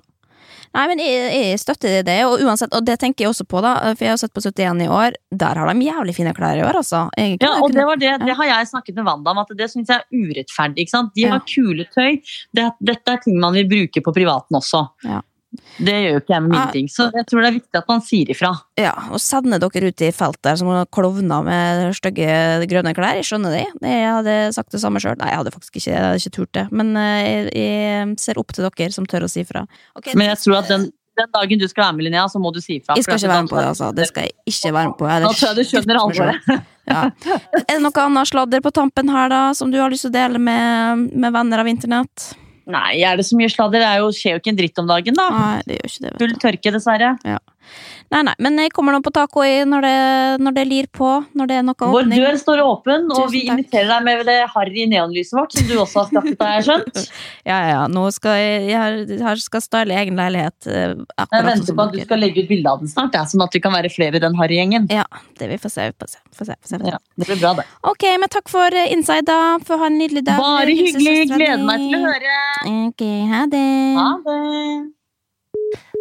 Nei, 0.70 0.84
men 0.86 1.00
jeg, 1.02 1.30
jeg 1.34 1.58
støtter 1.58 2.04
det, 2.06 2.18
og 2.28 2.44
uansett, 2.46 2.70
og 2.78 2.84
det 2.86 2.94
tenker 3.02 3.24
jeg 3.24 3.32
også 3.32 3.42
på, 3.50 3.58
da, 3.64 3.72
for 3.98 4.06
jeg 4.06 4.12
har 4.12 4.20
sett 4.22 4.34
på 4.36 4.42
71 4.44 4.84
i 4.84 4.86
år. 4.94 5.16
Der 5.42 5.58
har 5.58 5.66
de 5.72 5.86
jævlig 5.88 6.14
fine 6.14 6.34
klær 6.36 6.60
i 6.60 6.62
år, 6.62 6.78
altså. 6.78 7.00
Jeg, 7.18 7.40
Ja, 7.42 7.56
og 7.58 7.74
det, 7.74 7.82
var 7.88 7.98
det, 7.98 8.12
det 8.22 8.36
har 8.38 8.46
jeg 8.52 8.68
snakket 8.70 9.00
med 9.00 9.08
Wanda 9.08 9.32
om, 9.34 9.40
at 9.42 9.50
det 9.58 9.66
syns 9.72 9.90
jeg 9.90 9.98
er 10.04 10.20
urettferdig. 10.20 10.84
ikke 10.84 10.94
sant? 10.94 11.10
De 11.16 11.24
Ja. 11.26 11.32
har 11.34 11.42
kule 11.48 11.88
tøy. 11.90 12.20
Det, 12.54 12.68
dette 12.86 13.16
er 13.16 13.18
ting 13.24 13.40
man 13.42 13.58
vil 13.58 13.66
bruke 13.72 14.04
på 14.06 14.14
privaten 14.14 14.60
også. 14.60 14.84
Ja. 15.08 15.18
Det 15.80 15.94
gjør 15.94 16.12
jo 16.12 16.18
ikke 16.20 16.34
jeg 16.34 16.42
med 16.44 16.52
mine 16.52 16.66
ting. 16.74 16.88
Så 16.92 17.08
jeg 17.10 17.26
tror 17.26 17.42
det 17.42 17.48
er 17.48 17.56
viktig 17.56 17.78
at 17.80 17.88
man 17.90 18.02
sier 18.06 18.28
ifra. 18.30 18.52
Ja, 18.78 18.92
og 19.10 19.18
sender 19.22 19.58
dere 19.62 19.90
ut 19.90 20.04
i 20.06 20.12
felt 20.14 20.38
der 20.46 20.60
som 20.60 20.70
klovner 20.94 21.42
med 21.46 21.96
stygge 21.98 22.28
grønne 22.70 22.92
klær. 22.94 23.18
Jeg 23.18 23.26
skjønner 23.26 23.56
det. 23.56 23.64
Jeg 23.82 24.06
hadde 24.06 24.36
sagt 24.54 24.70
det 24.76 24.82
samme 24.84 25.02
sjøl. 25.02 25.18
Nei, 25.18 25.32
jeg 25.32 25.42
hadde 25.42 25.54
faktisk 25.56 25.80
ikke, 25.80 25.88
jeg 25.90 26.04
hadde 26.04 26.22
ikke 26.22 26.34
turt 26.38 26.52
det. 26.54 26.64
Men 26.70 26.94
eh, 27.00 27.18
jeg, 27.26 27.50
jeg 27.58 28.14
ser 28.22 28.40
opp 28.42 28.54
til 28.54 28.68
dere 28.68 28.94
som 28.94 29.08
tør 29.10 29.26
å 29.26 29.30
si 29.32 29.42
fra. 29.48 29.64
Okay. 29.98 30.14
Men 30.14 30.30
jeg 30.30 30.42
tror 30.44 30.60
at 30.62 30.70
den, 30.70 30.90
Den 31.18 31.32
dagen 31.34 31.58
du 31.58 31.66
skal 31.68 31.82
være 31.84 31.96
med, 31.98 32.04
Linnea, 32.06 32.28
så 32.32 32.38
må 32.40 32.52
du 32.54 32.60
si 32.62 32.78
ifra. 32.78 32.94
Jeg 32.96 33.04
skal 33.04 33.18
ikke 33.18 33.28
være 33.32 33.42
med 33.44 33.50
på 33.50 33.58
det, 33.58 33.64
altså. 33.72 33.88
Det 33.92 34.06
skal 34.08 34.28
jeg 34.28 34.54
ikke 34.54 34.70
være 34.76 34.92
med 34.92 34.94
på. 35.00 35.08
Jeg 35.10 35.24
Da 35.24 35.32
tror 35.34 35.48
jeg 35.48 35.56
du 35.58 35.70
skjønner 35.72 35.98
alvoret. 36.04 36.68
Ja. 36.90 37.02
Er 37.60 37.74
det 37.74 37.80
noe 37.84 38.04
annet 38.06 38.30
sladder 38.30 38.62
på 38.64 38.72
tampen 38.74 39.10
her, 39.12 39.28
da, 39.30 39.40
som 39.54 39.74
du 39.74 39.76
har 39.82 39.92
lyst 39.92 40.06
til 40.06 40.14
å 40.14 40.16
dele 40.16 40.40
med, 40.42 41.10
med 41.12 41.34
venner 41.34 41.62
av 41.62 41.68
internett? 41.70 42.30
Nei, 42.70 43.00
er 43.06 43.16
det 43.16 43.24
så 43.28 43.38
mye 43.38 43.50
sladder? 43.50 43.80
Det 43.80 43.88
er 43.88 44.02
jo, 44.02 44.10
skjer 44.14 44.36
jo 44.36 44.42
ikke 44.42 44.52
en 44.52 44.58
dritt 44.60 44.82
om 44.82 44.90
dagen, 44.90 45.16
da. 45.16 45.28
Nei, 45.34 45.62
det 45.66 45.78
gjør 45.78 45.90
ikke 45.90 46.04
det. 46.04 46.12
Full 46.20 46.36
tørke, 46.44 46.74
dessverre. 46.76 47.14
Nei, 48.10 48.22
nei, 48.26 48.34
men 48.42 48.56
jeg 48.58 48.72
kommer 48.74 48.92
nå 48.96 48.98
på 49.06 49.12
taco 49.14 49.44
i 49.46 49.60
når 49.64 49.84
det, 49.86 49.96
når 50.42 50.54
det 50.56 50.64
lir 50.66 50.86
på. 50.90 51.10
Når 51.38 51.46
det 51.46 51.56
er 51.60 51.62
noe 51.62 51.76
Vår 51.78 52.00
åpning. 52.02 52.18
dør 52.18 52.38
står 52.40 52.62
åpen, 52.64 53.04
og 53.12 53.20
Tusen 53.20 53.30
vi 53.36 53.42
takk. 53.46 53.52
inviterer 53.60 53.86
deg 53.92 54.02
med 54.08 54.24
det 54.26 54.38
harry 54.54 54.86
neonlyset 54.90 55.36
vårt, 55.38 55.54
som 55.54 55.68
du 55.68 55.76
også 55.78 56.00
har 56.02 56.08
skaffet 56.10 56.38
deg, 56.40 56.64
skjønt. 56.66 57.00
Ja, 57.50 57.56
ja, 57.60 57.68
ja. 57.70 57.84
Nå 57.90 58.02
skal 58.12 58.34
jeg, 58.36 58.66
jeg 58.72 59.18
jeg 59.20 59.38
skal 59.44 59.62
style 59.64 59.94
egen 60.02 60.18
leilighet. 60.18 60.66
eh, 60.66 60.94
Jeg 61.30 61.46
venter 61.46 61.74
på 61.78 61.86
at 61.86 61.94
du 61.94 62.00
skal 62.02 62.18
legge 62.24 62.42
ut 62.44 62.48
bilde 62.50 62.70
av 62.74 62.82
den 62.82 62.90
snart, 62.90 63.14
ja, 63.14 63.22
sånn 63.30 63.42
at 63.46 63.54
vi 63.54 63.62
kan 63.62 63.72
være 63.72 63.90
flere 63.94 64.18
i 64.18 64.22
den 64.26 64.34
harry-gjengen. 64.38 64.90
Ja, 64.90 65.06
det 65.38 65.48
vi 65.54 65.58
får 65.62 65.70
se. 65.76 65.86
Vi 65.90 65.96
får 66.02 66.10
se, 66.16 66.20
får 66.36 66.50
se, 66.50 66.58
får 66.66 66.74
se. 66.76 66.90
Ja, 66.90 66.98
det 67.16 67.26
blir 67.30 67.40
bra, 67.40 67.54
det. 67.62 67.66
Ok, 67.86 68.04
men 68.20 68.28
takk 68.28 68.48
for 68.50 68.74
eh, 68.74 68.90
inside, 68.92 69.24
da. 69.30 69.58
Få 69.64 69.78
ha 69.78 69.86
en 69.86 69.98
nydelig 70.02 70.24
dag. 70.26 70.38
Bare 70.42 70.74
hyggelig. 70.74 71.28
Gleder 71.30 71.62
meg 71.64 71.86
til 71.86 72.00
å 72.00 72.06
høre. 72.10 72.38
Ok, 72.90 73.06
ha 73.34 73.44
det. 73.54 73.66
Ha 73.96 74.08
det. 74.26 74.99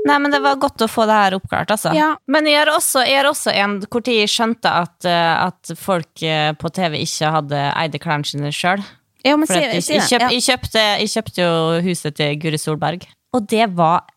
Nei, 0.07 0.15
men 0.23 0.31
det 0.31 0.39
var 0.39 0.55
godt 0.61 0.79
å 0.85 0.87
få 0.87 1.03
det 1.09 1.15
her 1.17 1.35
oppklart, 1.35 1.71
altså. 1.75 1.91
Ja. 1.97 2.13
Men 2.31 2.47
jeg 2.47 2.61
har 2.61 2.71
også, 2.71 3.01
jeg 3.07 3.19
har 3.19 3.27
også 3.27 3.51
en 3.51 3.79
hvor 3.83 4.07
jeg 4.07 4.29
skjønte 4.31 4.71
at, 4.71 4.95
eh, 5.07 5.33
at 5.49 5.73
folk 5.79 6.23
eh, 6.23 6.53
på 6.55 6.71
TV 6.75 7.01
ikke 7.03 7.31
hadde 7.35 7.63
eide 7.73 7.99
klærne 8.01 8.27
sine 8.29 8.51
sjøl. 8.55 8.79
Ja, 9.27 9.35
men 9.35 9.49
si, 9.49 9.59
jeg, 9.59 9.83
jeg. 9.83 10.07
Ja. 10.15 10.29
jeg, 10.31 10.45
kjøpte, 10.45 10.85
jeg 11.01 11.11
kjøpte 11.11 11.43
jo 11.43 11.51
huset 11.83 12.15
til 12.15 12.37
Guri 12.39 12.59
Solberg, 12.61 13.03
og 13.35 13.49
det 13.51 13.67
var 13.75 14.07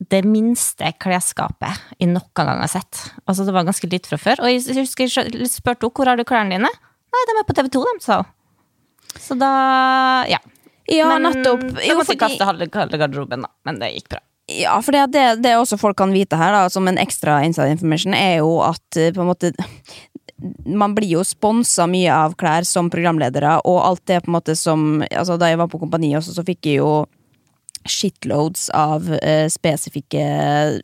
det 0.00 0.22
minste 0.28 0.90
klesskapet 1.00 1.76
jeg 2.00 2.08
noen 2.10 2.32
gang 2.36 2.60
har 2.60 2.72
sett. 2.72 3.02
Altså, 3.24 3.44
det 3.48 3.52
var 3.56 3.64
ganske 3.68 3.88
litt 3.92 4.08
fra 4.08 4.18
før. 4.20 4.42
Og 4.44 4.50
jeg 4.52 4.76
husker 4.80 5.08
jeg 5.08 5.48
spurte 5.52 5.84
henne 5.86 5.92
hvor 5.96 6.10
har 6.10 6.16
du 6.20 6.24
klærne 6.28 6.56
dine. 6.56 6.68
Nei, 6.68 7.22
de 7.28 7.36
er 7.40 7.46
på 7.48 7.56
TV 7.56 7.70
2, 7.76 7.84
de, 7.92 8.04
sa 8.04 8.18
hun. 8.22 8.32
Så 9.16 9.36
da 9.40 9.50
ja. 10.28 10.40
Ja, 10.92 11.06
men 11.10 11.24
nettopp. 11.26 11.62
jeg 11.80 11.90
Jo, 11.90 11.96
måtte 11.98 12.12
fordi- 12.12 12.20
kaste 12.24 12.46
halve 12.46 12.68
garderoben, 12.70 13.42
da. 13.46 13.48
Men 13.66 13.80
det 13.80 13.92
gikk 13.94 14.10
bra. 14.12 14.20
Ja, 14.46 14.76
for 14.82 14.94
det, 14.94 15.22
det, 15.42 15.56
også 15.58 15.78
folk 15.80 15.96
kan 15.98 16.12
vite 16.14 16.38
her, 16.38 16.54
da, 16.54 16.68
som 16.70 16.86
en 16.86 17.00
ekstra 17.02 17.40
inside 17.42 17.74
information, 17.74 18.14
er 18.14 18.38
jo 18.44 18.60
at 18.62 18.98
eh, 19.00 19.10
på 19.14 19.24
en 19.24 19.32
måte 19.32 19.52
man 20.68 20.92
blir 20.94 21.16
jo 21.16 21.24
sponsa 21.24 21.86
mye 21.88 22.12
av 22.12 22.34
klær 22.38 22.66
som 22.68 22.90
programledere, 22.92 23.56
og 23.64 23.80
alt 23.82 24.02
det 24.10 24.20
på 24.22 24.30
en 24.30 24.36
måte 24.36 24.56
som 24.58 25.00
altså 25.08 25.38
Da 25.40 25.48
jeg 25.48 25.58
var 25.60 25.70
på 25.72 25.80
Kompani 25.80 26.12
også, 26.18 26.34
så 26.36 26.44
fikk 26.46 26.68
jeg 26.68 26.82
jo 26.82 27.06
shitloads 27.86 28.68
av 28.74 29.06
eh, 29.22 29.46
spesifikke 29.52 30.22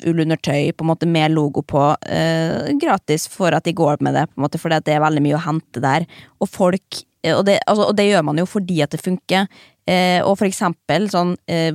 ullundertøy 0.06 0.72
på 0.72 0.96
med 1.06 1.32
logo 1.32 1.62
på, 1.62 1.96
eh, 2.06 2.70
gratis 2.80 3.26
for 3.28 3.52
at 3.52 3.64
de 3.64 3.72
går 3.72 3.98
med 4.00 4.14
det, 4.14 4.28
på 4.30 4.38
en 4.38 4.46
måte, 4.46 4.58
fordi 4.58 4.80
det 4.86 4.94
er 4.94 5.02
veldig 5.02 5.22
mye 5.22 5.38
å 5.38 5.46
hente 5.46 5.82
der. 5.82 6.06
Og 6.40 6.48
folk 6.48 7.02
eh, 7.24 7.34
og 7.34 7.44
det, 7.46 7.58
altså, 7.66 7.88
og 7.90 7.96
det 7.96 8.08
gjør 8.08 8.22
man 8.22 8.38
jo 8.38 8.46
fordi 8.46 8.82
at 8.82 8.94
det 8.94 9.02
funker. 9.02 9.48
Eh, 9.90 10.20
og 10.22 10.36
for 10.38 10.46
eksempel 10.46 11.08
sånn 11.10 11.32
eh, 11.50 11.74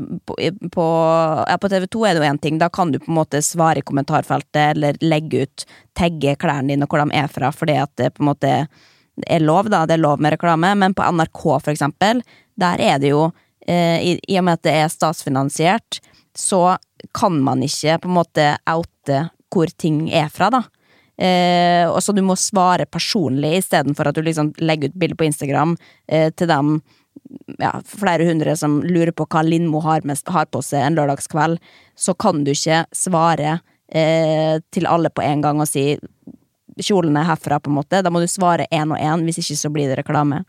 på, 0.71 0.83
ja, 1.43 1.57
på 1.59 1.69
TV 1.71 1.87
2 1.91 2.05
er 2.07 2.15
det 2.15 2.21
jo 2.21 2.29
én 2.29 2.39
ting, 2.39 2.59
da 2.61 2.69
kan 2.71 2.93
du 2.93 3.01
på 3.01 3.11
en 3.11 3.17
måte 3.17 3.41
svare 3.43 3.81
i 3.81 3.87
kommentarfeltet 3.87 4.61
eller 4.77 4.99
legge 5.03 5.43
ut, 5.43 5.65
tagge 5.97 6.37
klærne 6.39 6.71
dine 6.71 6.87
og 6.87 6.93
hvor 6.93 7.03
de 7.03 7.17
er 7.19 7.27
fra, 7.31 7.51
fordi 7.51 7.75
at 7.81 7.91
det 7.99 8.13
på 8.15 8.23
en 8.23 8.29
måte 8.29 8.53
er 9.25 9.43
lov, 9.43 9.67
da. 9.73 9.85
Det 9.89 9.97
er 9.97 10.03
lov 10.03 10.21
med 10.21 10.35
reklame. 10.35 10.73
Men 10.77 10.95
på 10.95 11.03
NRK, 11.03 11.43
for 11.57 11.73
eksempel, 11.73 12.21
der 12.59 12.81
er 12.83 13.01
det 13.01 13.11
jo 13.11 13.27
eh, 13.67 13.97
i, 14.03 14.15
I 14.29 14.39
og 14.39 14.47
med 14.47 14.59
at 14.59 14.67
det 14.67 14.75
er 14.77 14.93
statsfinansiert, 14.93 15.99
så 16.37 16.77
kan 17.17 17.39
man 17.43 17.63
ikke 17.65 17.97
på 18.03 18.11
en 18.11 18.17
måte 18.19 18.49
oute 18.69 19.23
hvor 19.53 19.71
ting 19.79 20.05
er 20.13 20.29
fra, 20.33 20.51
da. 20.53 20.63
Eh, 21.17 21.89
og 21.89 21.97
så 22.05 22.13
du 22.13 22.21
må 22.21 22.35
svare 22.37 22.85
personlig 22.85 23.55
istedenfor 23.63 24.09
at 24.09 24.17
du 24.17 24.21
liksom 24.21 24.51
legger 24.61 24.91
ut 24.91 24.99
bilde 25.01 25.17
på 25.17 25.25
Instagram 25.25 25.73
eh, 26.05 26.29
til 26.29 26.49
dem 26.51 26.75
ja, 27.59 27.73
flere 27.85 28.27
hundre 28.27 28.55
som 28.59 28.79
lurer 28.85 29.13
på 29.15 29.27
hva 29.31 29.43
Lindmo 29.45 29.81
har, 29.85 30.05
har 30.05 30.51
på 30.51 30.61
seg 30.65 30.83
en 30.83 30.99
lørdagskveld, 30.99 31.59
så 31.97 32.15
kan 32.19 32.43
du 32.45 32.53
ikke 32.53 32.83
svare 32.95 33.59
eh, 33.89 34.59
til 34.73 34.87
alle 34.89 35.11
på 35.13 35.25
en 35.25 35.43
gang 35.45 35.61
og 35.63 35.69
si 35.69 35.95
kjolen 36.83 37.17
er 37.17 37.27
herfra, 37.31 37.59
på 37.59 37.71
en 37.71 37.79
måte. 37.79 38.03
Da 38.05 38.13
må 38.13 38.21
du 38.21 38.29
svare 38.29 38.67
én 38.73 38.93
og 38.93 39.01
én, 39.01 39.25
hvis 39.25 39.41
ikke 39.41 39.59
så 39.59 39.71
blir 39.73 39.89
det 39.89 39.99
reklame. 40.01 40.43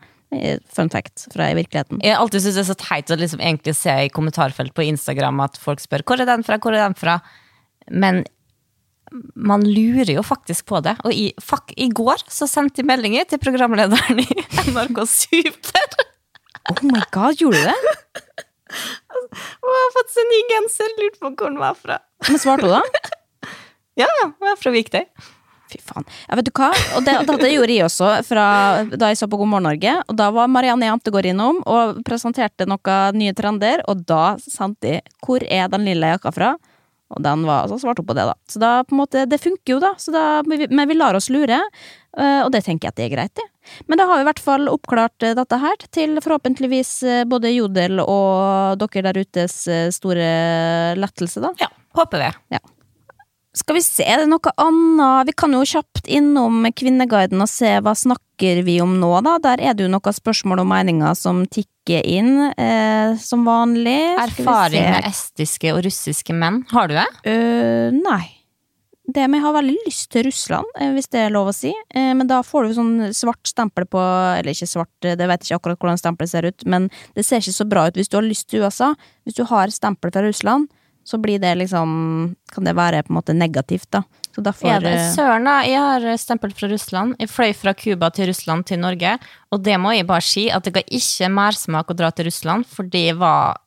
Fun 0.69 0.91
fact 0.93 1.25
fra 1.33 1.47
virkeligheten. 1.57 2.03
Jeg 2.05 2.13
alltid 2.13 2.43
syntes 2.43 2.59
det 2.59 2.65
er 2.65 2.67
så 2.69 2.77
teit 2.77 3.13
å 3.13 3.17
liksom 3.17 3.41
egentlig 3.41 3.73
se 3.79 3.95
i 4.05 4.11
kommentarfelt 4.13 4.75
på 4.77 4.85
Instagram 4.85 5.41
at 5.41 5.57
folk 5.57 5.81
spør 5.81 6.05
hvor 6.05 6.21
er 6.21 6.29
den 6.29 6.45
fra, 6.45 6.59
hvor 6.61 6.77
er 6.77 6.83
den 6.85 6.97
fra. 6.99 7.17
Men 7.89 8.21
man 9.33 9.65
lurer 9.65 10.11
jo 10.13 10.21
faktisk 10.21 10.67
på 10.69 10.83
det. 10.85 10.93
Og 11.01 11.15
i, 11.15 11.31
fuck, 11.41 11.73
i 11.77 11.89
går 11.89 12.21
så 12.29 12.45
sendte 12.49 12.83
jeg 12.83 12.89
meldinger 12.91 13.25
til 13.29 13.41
programlederen 13.41 14.21
i 14.21 14.27
NRK 14.69 15.01
Super. 15.09 16.08
Oh 16.69 16.83
my 16.85 17.01
god, 17.11 17.39
gjorde 17.41 17.57
du 17.57 17.69
det? 17.69 17.95
Hun 19.63 19.73
har 19.73 19.91
fått 19.95 20.13
seg 20.13 20.29
ny 20.29 20.39
genser, 20.53 20.93
lurte 20.99 21.19
på 21.23 21.31
hvor 21.33 21.49
den 21.51 21.59
var 21.61 21.75
fra. 21.77 21.99
Men 22.29 22.41
svarte 22.41 22.69
hun 22.69 22.77
da? 22.77 23.09
Ja, 23.99 24.07
hun 24.21 24.47
er 24.47 24.55
fra 24.55 24.71
Viktøy. 24.71 25.01
Fy 25.69 25.79
faen. 25.83 26.05
Ja, 26.29 26.37
vet 26.39 26.47
du 26.47 26.51
hva? 26.55 26.69
Og 26.95 27.03
det, 27.03 27.17
dette 27.27 27.49
gjorde 27.51 27.73
jeg 27.75 27.83
også 27.83 28.11
fra, 28.23 28.45
da 28.93 29.09
jeg 29.11 29.19
så 29.19 29.27
på 29.29 29.37
God 29.41 29.49
morgen 29.51 29.67
Norge. 29.67 29.95
Og 30.07 30.15
da 30.17 30.29
var 30.31 30.47
Marianne 30.47 30.87
Jantegård 30.87 31.27
innom 31.27 31.59
og 31.67 31.99
presenterte 32.07 32.63
noen 32.69 33.19
nye 33.19 33.35
trender. 33.35 33.83
Og 33.91 34.05
da 34.07 34.37
sendte 34.39 34.85
de 34.87 35.01
'Hvor 35.19 35.43
er 35.43 35.67
den 35.67 35.83
lille 35.89 36.13
jakka 36.15 36.31
fra?' 36.31 36.53
Og 37.09 37.21
den 37.25 37.43
var, 37.43 37.67
så 37.67 37.75
svarte 37.81 37.99
hun 37.99 38.07
på 38.07 38.15
det, 38.15 38.25
da. 38.29 38.35
Så 38.47 38.59
da, 38.61 38.83
på 38.85 38.93
en 38.93 39.01
måte, 39.01 39.25
det 39.27 39.41
funker 39.41 39.73
jo, 39.73 39.79
da. 39.81 39.95
Så 39.97 40.13
da 40.13 40.41
men 40.45 40.87
vi, 40.87 40.93
lar 40.95 41.15
oss 41.17 41.29
lure. 41.29 41.59
eh, 42.17 42.41
Og 42.45 42.51
det 42.53 42.63
tenker 42.63 42.87
jeg 42.87 42.93
at 42.93 42.95
det 42.95 43.05
er 43.11 43.15
greit, 43.15 43.35
det. 43.35 43.47
Men 43.87 44.01
da 44.01 44.07
har 44.09 44.19
vi 44.19 44.25
i 44.25 44.29
hvert 44.29 44.43
fall 44.43 44.71
oppklart 44.71 45.27
eh, 45.27 45.35
dette 45.37 45.61
her, 45.61 45.85
til 45.95 46.17
forhåpentligvis 46.23 46.91
eh, 47.03 47.23
både 47.29 47.53
Jodel 47.53 48.03
og 48.03 48.81
dere 48.81 49.09
der 49.09 49.23
utes 49.23 49.61
eh, 49.67 49.87
store 49.93 50.29
lettelse, 50.99 51.43
da. 51.43 51.53
Ja, 51.61 51.71
håper 51.97 52.27
vi. 52.27 52.59
Skal 53.57 53.79
vi 53.79 53.81
se, 53.81 54.05
er 54.05 54.21
det 54.21 54.29
noe 54.29 54.51
annet? 54.61 55.29
Vi 55.31 55.33
kan 55.41 55.53
jo 55.55 55.63
kjapt 55.65 56.05
innom 56.05 56.67
Kvinneguiden 56.77 57.41
og 57.41 57.49
se 57.49 57.71
hva 57.81 57.95
snakker 57.97 58.61
vi 58.63 58.77
om 58.83 58.93
nå, 59.01 59.09
da. 59.25 59.37
Der 59.41 59.63
er 59.65 59.75
det 59.75 59.87
jo 59.87 59.91
noen 59.91 60.15
spørsmål 60.15 60.61
og 60.61 60.69
meninger 60.69 61.17
som 61.17 61.41
tikker 61.49 62.05
inn, 62.05 62.51
eh, 62.53 63.17
som 63.19 63.47
vanlig. 63.49 63.97
Erfaring 64.21 64.85
med 64.93 65.09
estiske 65.09 65.73
og 65.73 65.81
russiske 65.87 66.35
menn. 66.37 66.61
Har 66.69 66.91
du 66.91 66.95
det? 66.99 67.07
Uh, 67.25 67.89
nei. 67.97 68.38
Det, 69.09 69.25
med 69.25 69.39
jeg 69.39 69.45
har 69.47 69.55
veldig 69.55 69.75
lyst 69.87 70.09
til 70.13 70.25
Russland, 70.27 70.67
eh, 70.77 70.91
hvis 70.93 71.09
det 71.09 71.23
er 71.23 71.31
lov 71.33 71.49
å 71.49 71.55
si. 71.55 71.71
Eh, 71.89 72.11
men 72.13 72.27
da 72.29 72.43
får 72.45 72.67
du 72.67 72.73
sånn 72.77 72.93
svart 73.15 73.41
stempel 73.49 73.87
på 73.89 74.01
Eller 74.37 74.53
ikke 74.53 74.69
svart, 74.69 74.93
eh, 75.01 75.15
det 75.17 75.25
vet 75.27 75.41
jeg 75.41 75.49
ikke 75.49 75.61
akkurat 75.61 75.79
hvordan 75.79 76.01
stempelet 76.01 76.29
ser 76.29 76.45
ut, 76.45 76.65
men 76.65 76.89
det 77.15 77.25
ser 77.25 77.41
ikke 77.41 77.57
så 77.57 77.69
bra 77.69 77.87
ut 77.87 77.97
hvis 77.97 78.09
du 78.09 78.19
har 78.19 78.27
lyst 78.27 78.49
til 78.49 78.61
USA. 78.61 78.93
Hvis 79.25 79.39
du 79.39 79.43
har 79.49 79.73
stempel 79.73 80.13
fra 80.13 80.21
Russland, 80.21 80.69
så 81.03 81.17
blir 81.17 81.39
det 81.39 81.55
liksom 81.57 82.35
Kan 82.53 82.65
det 82.65 82.75
være 82.75 83.01
på 83.03 83.13
en 83.13 83.17
måte 83.17 83.33
negativt, 83.33 83.89
da. 83.89 84.03
Så 84.35 84.43
derfor 84.43 84.67
Ja, 84.67 85.13
Søren, 85.15 85.45
da. 85.45 85.61
Jeg 85.65 85.79
har 85.79 86.17
stempel 86.17 86.53
fra 86.53 86.69
Russland. 86.69 87.15
Jeg 87.19 87.29
fløy 87.29 87.53
fra 87.55 87.73
Cuba 87.73 88.09
til 88.11 88.27
Russland 88.27 88.65
til 88.65 88.79
Norge. 88.79 89.17
Og 89.51 89.63
det 89.63 89.79
må 89.79 89.95
jeg 89.95 90.05
bare 90.05 90.21
si, 90.21 90.49
at 90.49 90.63
det 90.63 90.73
ga 90.73 90.81
ikke 90.85 91.29
mersmak 91.29 91.89
å 91.89 91.97
dra 91.97 92.11
til 92.11 92.25
Russland, 92.25 92.65
for 92.65 92.83
det 92.83 93.17
var 93.17 93.57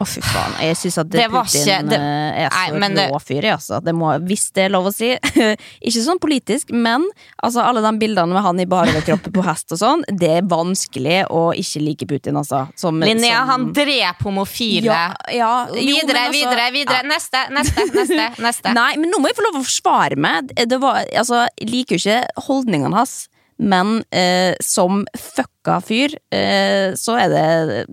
Å, 0.00 0.06
fy 0.08 0.22
faen. 0.24 0.54
Jeg 0.64 0.76
syns 0.80 0.96
at 1.02 1.08
Det 1.12 1.26
Putin 1.28 1.60
ikke- 1.60 1.88
det- 1.90 1.98
eh, 2.00 2.44
er 2.46 2.50
så 2.50 2.78
Nei, 2.80 2.88
det- 2.96 3.10
rå 3.12 3.18
fyr, 3.20 3.42
altså. 3.52 3.80
Det 3.84 3.92
må, 3.94 4.12
hvis 4.24 4.46
det 4.56 4.62
er 4.64 4.70
lov 4.72 4.86
å 4.88 4.92
si. 4.94 5.10
ikke 5.86 6.00
sånn 6.06 6.18
politisk, 6.18 6.70
men 6.72 7.04
altså, 7.44 7.60
alle 7.60 7.82
de 7.84 7.92
bildene 8.00 8.32
med 8.32 8.42
han 8.42 8.58
i 8.60 8.64
bare 8.64 8.88
overkropp 8.94 9.28
på 9.30 9.44
hest 9.44 9.72
og 9.72 9.78
sånn, 9.82 10.04
det 10.08 10.30
er 10.38 10.42
vanskelig 10.48 11.26
å 11.28 11.52
ikke 11.52 11.82
like 11.84 12.06
Putin, 12.08 12.38
altså. 12.40 12.62
Som, 12.80 13.00
Linnea, 13.04 13.42
som- 13.42 13.48
han 13.52 13.72
drep 13.76 14.22
homofile. 14.24 14.84
ja, 14.88 15.14
ja, 15.30 15.66
jo, 15.66 15.74
videre, 15.74 16.24
altså- 16.26 16.32
videre, 16.32 16.70
videre. 16.72 17.02
Neste, 17.04 17.44
neste, 17.50 17.84
neste. 17.92 18.30
neste. 18.46 18.72
Nei, 18.72 18.96
men 18.96 19.10
nå 19.12 19.20
må 19.20 19.28
jeg 19.28 19.36
få 19.36 19.44
lov 19.52 19.60
å 19.60 19.66
forsvare 19.66 20.16
meg. 20.16 20.48
Det 20.56 20.80
var, 20.80 21.04
altså, 21.14 21.46
jeg 21.60 21.68
liker 21.68 21.98
jo 21.98 22.00
ikke 22.00 22.46
holdningene 22.48 22.94
hans, 22.94 23.28
men 23.58 24.02
eh, 24.10 24.54
som 24.64 25.04
fucka 25.14 25.82
fyr, 25.84 26.14
eh, 26.32 26.92
så 26.96 27.18
er 27.20 27.28
det 27.28 27.86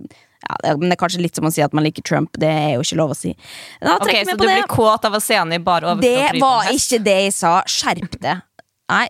ja, 0.47 0.73
men 0.77 0.87
det 0.89 0.95
er 0.97 1.01
kanskje 1.01 1.21
litt 1.23 1.37
som 1.37 1.47
å 1.49 1.51
si 1.53 1.63
at 1.65 1.73
man 1.77 1.85
liker 1.87 2.05
Trump. 2.07 2.37
Det 2.39 2.49
er 2.49 2.75
jo 2.75 2.83
ikke 2.85 2.99
lov 2.99 3.13
å 3.15 3.17
si. 3.17 3.33
Da 3.81 3.97
Ok, 3.97 4.11
Så 4.11 4.35
du 4.37 4.45
det. 4.45 4.51
blir 4.51 4.67
kåt 4.71 5.05
av 5.05 5.17
å 5.17 5.21
se 5.23 5.35
han 5.39 5.51
i 5.53 5.59
bar 5.59 5.85
overkropp? 5.87 6.01
Det 6.03 6.41
var 6.41 6.69
ikke 6.73 7.01
det 7.03 7.17
jeg 7.27 7.33
sa. 7.37 7.55
Skjerp 7.67 8.19
deg. 8.23 8.43
Nei. 8.87 9.07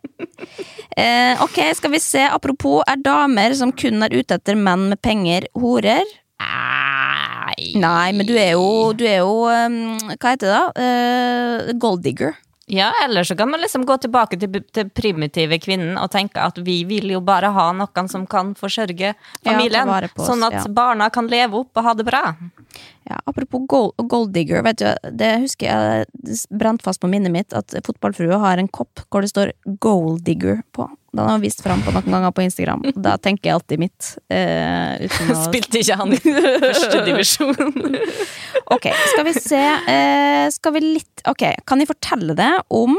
Eh, 0.97 1.37
ok, 1.43 1.59
skal 1.77 1.91
vi 1.93 1.99
se. 2.01 2.23
Apropos, 2.33 2.81
er 2.89 2.97
damer 3.05 3.53
som 3.53 3.71
kun 3.71 4.01
er 4.01 4.15
ute 4.15 4.39
etter 4.39 4.57
menn 4.57 4.87
med 4.89 5.01
penger, 5.05 5.45
horer? 5.53 6.01
Nei. 6.41 7.71
Nei, 7.77 8.11
men 8.13 8.25
du 8.25 8.33
er 8.37 8.55
jo, 8.55 8.93
du 8.97 9.03
er 9.07 9.19
jo 9.21 9.45
um, 9.49 9.77
Hva 10.17 10.33
heter 10.33 10.49
det, 10.49 10.57
da? 10.57 10.65
Uh, 10.77 11.71
gold 11.81 12.03
digger. 12.05 12.35
Ja, 12.69 12.91
eller 13.05 13.23
så 13.23 13.35
kan 13.35 13.49
man 13.49 13.61
liksom 13.61 13.85
gå 13.85 13.95
tilbake 13.97 14.35
til, 14.39 14.57
til 14.75 14.89
primitive 14.89 15.55
kvinnen 15.63 15.95
og 15.95 16.09
tenke 16.11 16.43
at 16.43 16.57
vi 16.59 16.81
vil 16.83 17.13
jo 17.13 17.21
bare 17.23 17.53
ha 17.55 17.69
noen 17.71 18.09
som 18.11 18.25
kan 18.27 18.51
forsørge 18.59 19.13
familien. 19.45 19.87
ja, 19.87 20.09
oss, 20.11 20.27
sånn 20.27 20.43
at 20.43 20.57
ja. 20.59 20.65
barna 20.67 21.07
kan 21.07 21.29
leve 21.31 21.61
opp 21.61 21.79
og 21.79 21.87
ha 21.87 21.93
det 21.95 22.03
bra. 22.09 22.25
Ja, 23.07 23.21
apropos 23.23 23.63
gold, 23.71 24.33
digger 24.35 24.65
vet 24.67 24.81
du, 24.83 24.89
det 25.15 25.31
husker 25.45 25.69
jeg 25.69 26.11
det 26.11 26.41
brant 26.59 26.83
fast 26.83 26.99
på 26.99 27.07
minnet 27.07 27.31
mitt 27.31 27.55
at 27.55 27.71
fotballfrue 27.87 28.35
har 28.43 28.59
en 28.59 28.67
kopp 28.67 28.99
hvor 29.07 29.23
det 29.23 29.31
står 29.31 29.55
gold 29.79 30.25
digger 30.27 30.59
på. 30.75 30.89
Den 31.15 31.23
har 31.23 31.37
jeg 31.39 31.47
vist 31.47 31.63
fram 31.63 31.79
på 31.85 31.95
noen 31.95 32.11
ganger 32.11 32.35
på 32.35 32.43
Instagram. 32.43 32.83
Da 32.99 33.15
tenker 33.15 33.47
jeg 33.47 33.61
alltid 33.61 33.79
mitt. 33.81 34.11
Eh, 34.27 35.07
å 35.07 35.39
Spilte 35.47 35.79
ikke 35.79 35.97
han 36.03 36.13
i 36.13 36.19
første 36.19 36.99
divisjon? 37.07 37.55
Ok, 38.73 38.87
skal 39.13 39.27
vi 39.27 39.33
se 39.39 39.59
eh, 39.91 40.47
Skal 40.51 40.75
vi 40.75 40.81
litt 40.83 41.23
Ok, 41.29 41.45
kan 41.67 41.79
jeg 41.79 41.89
fortelle 41.89 42.35
det 42.35 42.49
om 42.73 42.97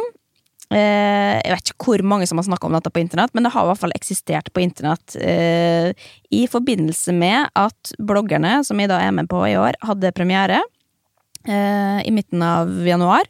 eh, 0.73 1.37
Jeg 1.43 1.53
vet 1.53 1.73
ikke 1.73 1.91
hvor 1.91 2.05
mange 2.15 2.29
som 2.31 2.41
har 2.41 2.47
snakka 2.49 2.71
om 2.71 2.77
dette 2.79 2.93
på 2.93 3.03
internett, 3.03 3.35
men 3.37 3.45
det 3.45 3.53
har 3.55 3.67
i 3.67 3.71
hvert 3.73 3.83
fall 3.83 3.97
eksistert 3.97 4.49
på 4.55 4.63
internett 4.65 5.17
eh, 5.21 5.91
i 6.33 6.43
forbindelse 6.51 7.13
med 7.17 7.53
at 7.57 7.93
bloggerne, 8.01 8.59
som 8.65 8.81
jeg 8.81 8.91
da 8.91 9.01
er 9.01 9.15
med 9.17 9.29
på 9.31 9.41
i 9.49 9.57
år, 9.61 9.79
hadde 9.85 10.13
premiere 10.17 10.63
eh, 11.49 12.01
i 12.05 12.13
midten 12.13 12.45
av 12.45 12.73
januar. 12.85 13.29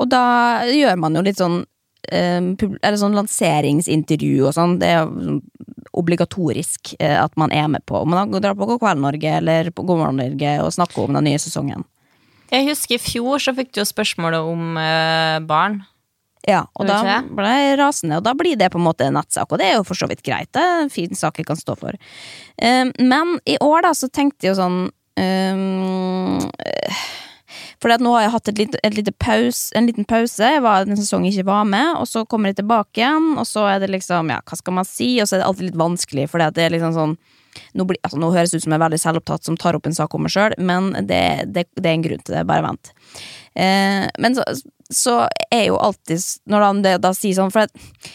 Og 0.00 0.08
da 0.12 0.24
gjør 0.68 1.00
man 1.00 1.16
jo 1.16 1.24
litt 1.24 1.40
sånn 1.40 1.62
sånn 2.08 3.18
lanseringsintervju 3.18 4.46
og 4.48 4.54
sånn. 4.56 4.78
Det 4.80 4.88
er 4.96 5.04
sånn 5.04 5.42
obligatorisk 5.96 6.94
eh, 6.98 7.16
at 7.18 7.34
man 7.40 7.52
er 7.52 7.68
med 7.68 7.84
på. 7.88 8.04
Man 8.08 8.32
drar 8.32 8.56
på 8.58 8.68
God 8.68 8.80
kveld 8.82 9.02
Norge 9.02 9.36
eller 9.40 9.70
på 9.74 9.82
God 9.82 10.02
morgen 10.02 10.20
Norge 10.22 10.56
og 10.62 10.74
snakker 10.74 11.04
om 11.04 11.18
den 11.18 11.26
nye 11.30 11.40
sesongen. 11.42 11.84
Jeg 12.50 12.66
husker 12.66 12.96
i 12.96 13.02
fjor 13.02 13.42
så 13.42 13.54
fikk 13.54 13.72
du 13.74 13.82
jo 13.82 13.88
spørsmålet 13.88 14.46
om 14.46 14.78
eh, 14.80 15.38
barn. 15.46 15.80
Ja, 16.48 16.64
og 16.72 16.88
da 16.88 17.20
ble 17.36 17.50
jeg 17.52 17.76
rasende, 17.76 18.16
og 18.16 18.24
da 18.24 18.32
blir 18.34 18.56
det 18.56 18.70
på 18.72 18.78
en 18.80 18.86
måte 18.86 19.04
en 19.04 19.18
nettsak, 19.18 19.50
og 19.52 19.60
det 19.60 19.66
er 19.68 19.74
jo 19.76 19.84
for 19.84 19.98
så 19.98 20.08
vidt 20.08 20.22
greit. 20.24 20.48
Det 20.56 20.62
er 20.62 20.86
en 20.86 20.92
fin 20.92 21.12
sak 21.14 21.36
jeg 21.36 21.46
kan 21.50 21.58
stå 21.60 21.76
for. 21.78 21.98
Eh, 22.56 22.86
men 22.96 23.36
i 23.44 23.58
år, 23.60 23.84
da, 23.84 23.92
så 23.96 24.08
tenkte 24.08 24.48
jeg 24.48 24.54
jo 24.54 24.60
sånn 24.62 24.80
eh, 25.20 27.02
at 27.88 28.02
nå 28.04 28.12
har 28.12 28.26
jeg 28.26 28.32
hatt 28.34 28.48
et 28.50 28.58
lite, 28.98 29.12
pause, 29.16 29.70
en 29.78 29.86
liten 29.88 30.04
pause. 30.04 30.44
Jeg 30.44 30.60
var 30.60 30.84
en 30.84 30.98
sesong 31.00 31.24
jeg 31.24 31.38
ikke 31.38 31.48
var 31.48 31.64
med, 31.64 31.94
og 31.96 32.04
så 32.10 32.26
kommer 32.28 32.52
jeg 32.52 32.58
tilbake 32.60 33.00
igjen, 33.00 33.32
og 33.40 33.48
så 33.48 33.64
er 33.70 33.80
det 33.80 33.88
liksom, 33.94 34.28
ja, 34.28 34.42
hva 34.44 34.58
skal 34.60 34.76
man 34.76 34.88
si? 34.88 35.14
Og 35.22 35.28
så 35.28 35.38
er 35.38 35.40
det 35.40 35.48
alltid 35.48 35.70
litt 35.70 35.80
vanskelig, 35.80 36.28
at 36.36 36.58
det 36.58 36.66
er 36.66 36.74
liksom 36.76 36.92
sånn 36.98 37.16
nå, 37.72 37.86
blir, 37.88 37.98
altså, 38.04 38.20
nå 38.20 38.28
høres 38.34 38.52
det 38.52 38.60
ut 38.60 38.66
som 38.66 38.74
jeg 38.74 38.78
er 38.78 38.84
veldig 38.84 39.00
selvopptatt 39.02 39.48
som 39.48 39.56
tar 39.58 39.78
opp 39.78 39.88
en 39.88 39.96
sak 39.96 40.12
om 40.14 40.22
meg 40.26 40.34
sjøl, 40.34 40.54
men 40.60 40.92
det, 41.08 41.22
det, 41.50 41.66
det 41.80 41.88
er 41.88 41.96
en 41.96 42.04
grunn 42.04 42.22
til 42.22 42.36
det. 42.36 42.44
Bare 42.46 42.66
vent. 42.68 42.92
Eh, 43.58 44.04
men 44.22 44.36
så, 44.36 44.44
så 44.92 45.16
er 45.50 45.64
jo 45.66 45.80
alltid 45.82 46.22
Når 46.46 46.82
det, 46.84 46.92
da 47.02 47.10
sier 47.10 47.34
sånn 47.34 47.50
For 47.50 47.66
at 47.66 48.12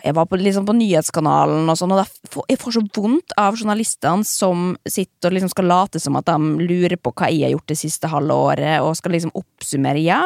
jeg 0.00 0.14
var 0.16 0.26
på, 0.26 0.38
liksom 0.40 0.64
på 0.66 0.74
nyhetskanalen, 0.78 1.68
og 1.68 1.76
sånn 1.76 1.92
Og 1.92 2.06
får, 2.32 2.46
jeg 2.48 2.60
får 2.62 2.76
så 2.78 2.82
vondt 2.96 3.34
av 3.36 3.58
journalistene 3.58 4.24
som 4.24 4.70
sitter 4.88 5.28
og 5.28 5.36
liksom 5.36 5.52
skal 5.52 5.68
late 5.68 6.00
som 6.00 6.16
at 6.16 6.30
de 6.30 6.64
lurer 6.64 6.96
på 6.96 7.12
hva 7.12 7.28
jeg 7.28 7.44
har 7.44 7.52
gjort 7.56 7.68
det 7.74 7.80
siste 7.82 8.08
halve 8.08 8.38
året, 8.48 8.78
og 8.80 8.96
skal 8.96 9.12
liksom 9.12 9.34
oppsummere. 9.36 10.00
Ja, 10.00 10.22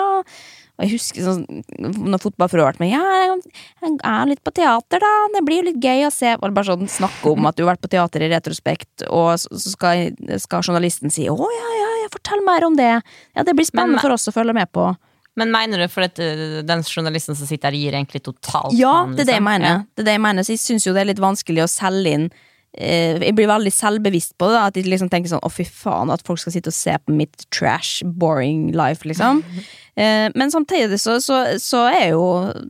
og 0.77 0.85
jeg 0.85 0.93
husker 0.99 1.25
sånn, 1.25 1.63
når 1.81 2.21
fotballfrue 2.21 2.61
har 2.61 2.69
vært 2.75 2.83
med 2.83 2.91
Ja, 2.93 3.01
jeg, 3.25 3.95
er 3.97 4.29
litt 4.29 4.43
på 4.45 4.53
teater, 4.53 5.01
da. 5.01 5.13
Det 5.33 5.43
blir 5.47 5.63
jo 5.63 5.71
litt 5.71 5.81
gøy 5.81 6.05
å 6.05 6.13
se. 6.13 6.35
Og 6.37 6.53
bare 6.53 6.69
sånn 6.69 6.91
snakke 6.93 7.33
om 7.33 7.49
at 7.49 7.57
du 7.57 7.65
har 7.65 7.73
vært 7.73 7.85
på 7.87 7.93
teater 7.97 8.27
i 8.27 8.31
retrospekt, 8.35 9.07
og 9.09 9.33
så 9.41 9.57
så 9.57 9.73
skal, 9.73 10.13
skal 10.43 10.63
journalisten 10.67 11.13
si 11.13 11.25
å 11.33 11.37
ja, 11.37 11.71
ja, 11.81 11.91
ja, 12.03 12.13
fortell 12.13 12.45
mer 12.45 12.69
om 12.69 12.77
det. 12.77 12.93
Ja, 13.35 13.43
det 13.43 13.57
blir 13.57 13.67
spennende 13.67 13.97
Men- 13.97 14.05
for 14.05 14.15
oss 14.15 14.29
å 14.29 14.37
følge 14.37 14.55
med 14.57 14.71
på. 14.71 14.91
Men 15.37 15.53
mener 15.53 15.83
du 15.85 15.89
for 15.93 16.07
at 16.07 16.19
eh, 16.23 16.63
den 16.65 16.83
journalisten 16.89 17.37
som 17.37 17.49
sitter 17.49 17.69
her, 17.69 17.77
gir 17.77 17.97
egentlig 17.99 18.23
totalt 18.25 18.73
Ja, 18.77 19.05
det 19.11 19.27
er 19.27 19.29
det 19.29 19.35
jeg 19.37 19.43
liksom? 19.43 19.49
mener. 19.51 19.83
Det 19.95 20.05
er 20.05 20.09
det 20.11 20.15
jeg 20.17 20.25
mener. 20.25 20.47
Så 20.47 20.55
jeg 20.55 20.63
syns 20.63 20.87
jo 20.89 20.95
det 20.97 21.03
er 21.05 21.11
litt 21.13 21.21
vanskelig 21.23 21.65
å 21.67 21.71
selge 21.71 22.15
inn 22.17 22.29
Jeg 22.77 23.35
blir 23.37 23.49
veldig 23.51 23.73
selvbevisst 23.73 24.37
på 24.41 24.51
det. 24.53 24.61
At 24.61 24.79
jeg 24.79 24.91
liksom 24.91 25.11
tenker 25.13 25.33
sånn 25.33 25.45
å 25.47 25.53
fy 25.53 25.65
faen, 25.69 26.13
at 26.13 26.25
folk 26.27 26.43
skal 26.43 26.55
sitte 26.55 26.73
og 26.73 26.77
se 26.77 26.97
på 27.01 27.17
mitt 27.17 27.47
trash, 27.55 28.05
boring 28.05 28.71
life, 28.77 29.07
liksom. 29.09 29.43
Eh, 29.97 30.27
men 30.37 30.51
samtidig 30.53 30.99
så, 31.01 31.15
så, 31.25 31.39
så 31.57 31.87
er 31.89 32.11
jo 32.11 32.25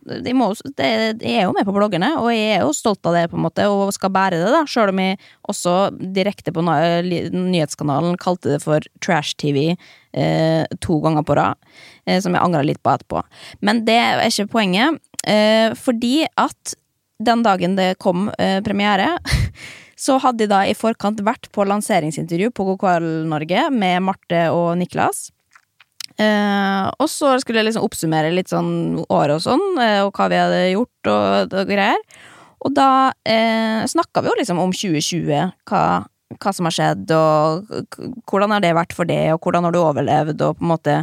jeg, 0.07 0.35
må, 0.39 0.53
Jeg 0.79 1.17
er 1.19 1.41
jo 1.41 1.55
med 1.57 1.67
på 1.67 1.73
bloggerne, 1.75 2.13
og 2.21 2.29
jeg 2.31 2.53
er 2.55 2.63
jo 2.63 2.69
stolt 2.71 3.03
av 3.11 3.17
det, 3.19 3.25
på 3.33 3.35
en 3.35 3.43
måte, 3.43 3.67
og 3.67 3.91
skal 3.97 4.13
bære 4.15 4.39
det, 4.39 4.53
da. 4.55 4.61
Sjøl 4.71 4.93
om 4.93 5.01
jeg 5.03 5.19
også 5.51 5.75
direkte 6.15 6.55
på 6.55 6.63
nyhetskanalen 6.63 8.15
kalte 8.23 8.55
det 8.55 8.61
for 8.63 8.87
trash-TV 9.03 9.59
eh, 9.73 10.63
to 10.79 11.01
ganger 11.03 11.27
på 11.27 11.35
rad. 11.41 11.59
Eh, 12.07 12.21
som 12.23 12.35
jeg 12.35 12.43
angra 12.43 12.63
litt 12.63 12.83
på 12.85 12.95
etterpå. 12.95 13.25
Men 13.67 13.83
det 13.87 13.99
er 13.99 14.23
ikke 14.29 14.53
poenget, 14.55 15.01
eh, 15.27 15.75
fordi 15.75 16.29
at 16.39 16.77
den 17.19 17.43
dagen 17.43 17.75
det 17.79 17.97
kom 18.03 18.29
eh, 18.39 18.61
premiere, 18.63 19.17
så 19.97 20.19
hadde 20.21 20.45
de 20.45 20.51
da 20.53 20.61
i 20.69 20.77
forkant 20.77 21.23
vært 21.25 21.49
på 21.57 21.65
lanseringsintervju 21.65 22.53
på 22.53 22.69
God 22.71 22.81
kveld 22.83 23.31
Norge 23.31 23.69
med 23.73 24.05
Marte 24.05 24.47
og 24.53 24.75
Niklas. 24.81 25.31
Eh, 26.17 26.85
og 26.97 27.09
så 27.13 27.35
skulle 27.43 27.61
jeg 27.61 27.71
liksom 27.71 27.85
oppsummere 27.85 28.33
litt 28.33 28.53
sånn 28.53 29.03
året 29.13 29.37
og 29.37 29.45
sånn, 29.45 29.65
eh, 29.83 30.01
og 30.05 30.17
hva 30.17 30.29
vi 30.33 30.41
hadde 30.41 30.61
gjort 30.73 31.11
og, 31.13 31.57
og 31.61 31.73
greier. 31.73 32.05
Og 32.65 32.73
da 32.77 32.91
eh, 33.29 33.85
snakka 33.89 34.23
vi 34.25 34.31
jo 34.33 34.37
liksom 34.39 34.61
om 34.63 34.73
2020, 34.73 35.53
hva, 35.69 35.83
hva 36.41 36.53
som 36.57 36.69
har 36.69 36.77
skjedd, 36.77 37.13
og 37.13 37.85
hvordan 38.29 38.57
har 38.57 38.65
det 38.65 38.77
vært 38.77 38.97
for 38.97 39.09
det, 39.09 39.23
og 39.35 39.45
hvordan 39.45 39.69
har 39.69 39.77
du 39.77 39.81
overlevd, 39.83 40.41
og 40.41 40.61
på 40.61 40.65
en 40.65 40.73
måte 40.73 40.97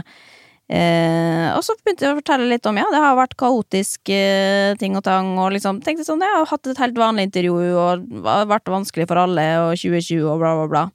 eh, 0.69 1.49
Og 1.57 1.63
så 1.65 1.75
begynte 1.79 2.07
jeg 2.07 2.15
å 2.15 2.19
fortelle 2.21 2.49
litt 2.51 2.65
om 2.69 2.79
ja, 2.79 2.87
det 2.93 3.01
har 3.03 3.19
vært 3.19 3.37
kaotisk 3.39 4.13
eh, 4.13 4.73
ting 4.79 4.97
og 4.99 5.05
tang, 5.07 5.35
og 5.41 5.53
liksom 5.55 5.81
tenkte 5.83 6.07
sånn, 6.07 6.23
jeg 6.23 6.39
har 6.39 6.49
hatt 6.49 6.71
et 6.71 6.81
helt 6.81 6.99
vanlig 6.99 7.29
intervju, 7.29 7.53
og 7.73 8.25
har 8.29 8.49
vært 8.51 8.73
vanskelig 8.73 9.09
for 9.09 9.23
alle, 9.25 9.47
og 9.67 9.77
2020, 9.77 10.25
og 10.27 10.43
bla, 10.43 10.57
bla, 10.61 10.71
bla. 10.71 10.87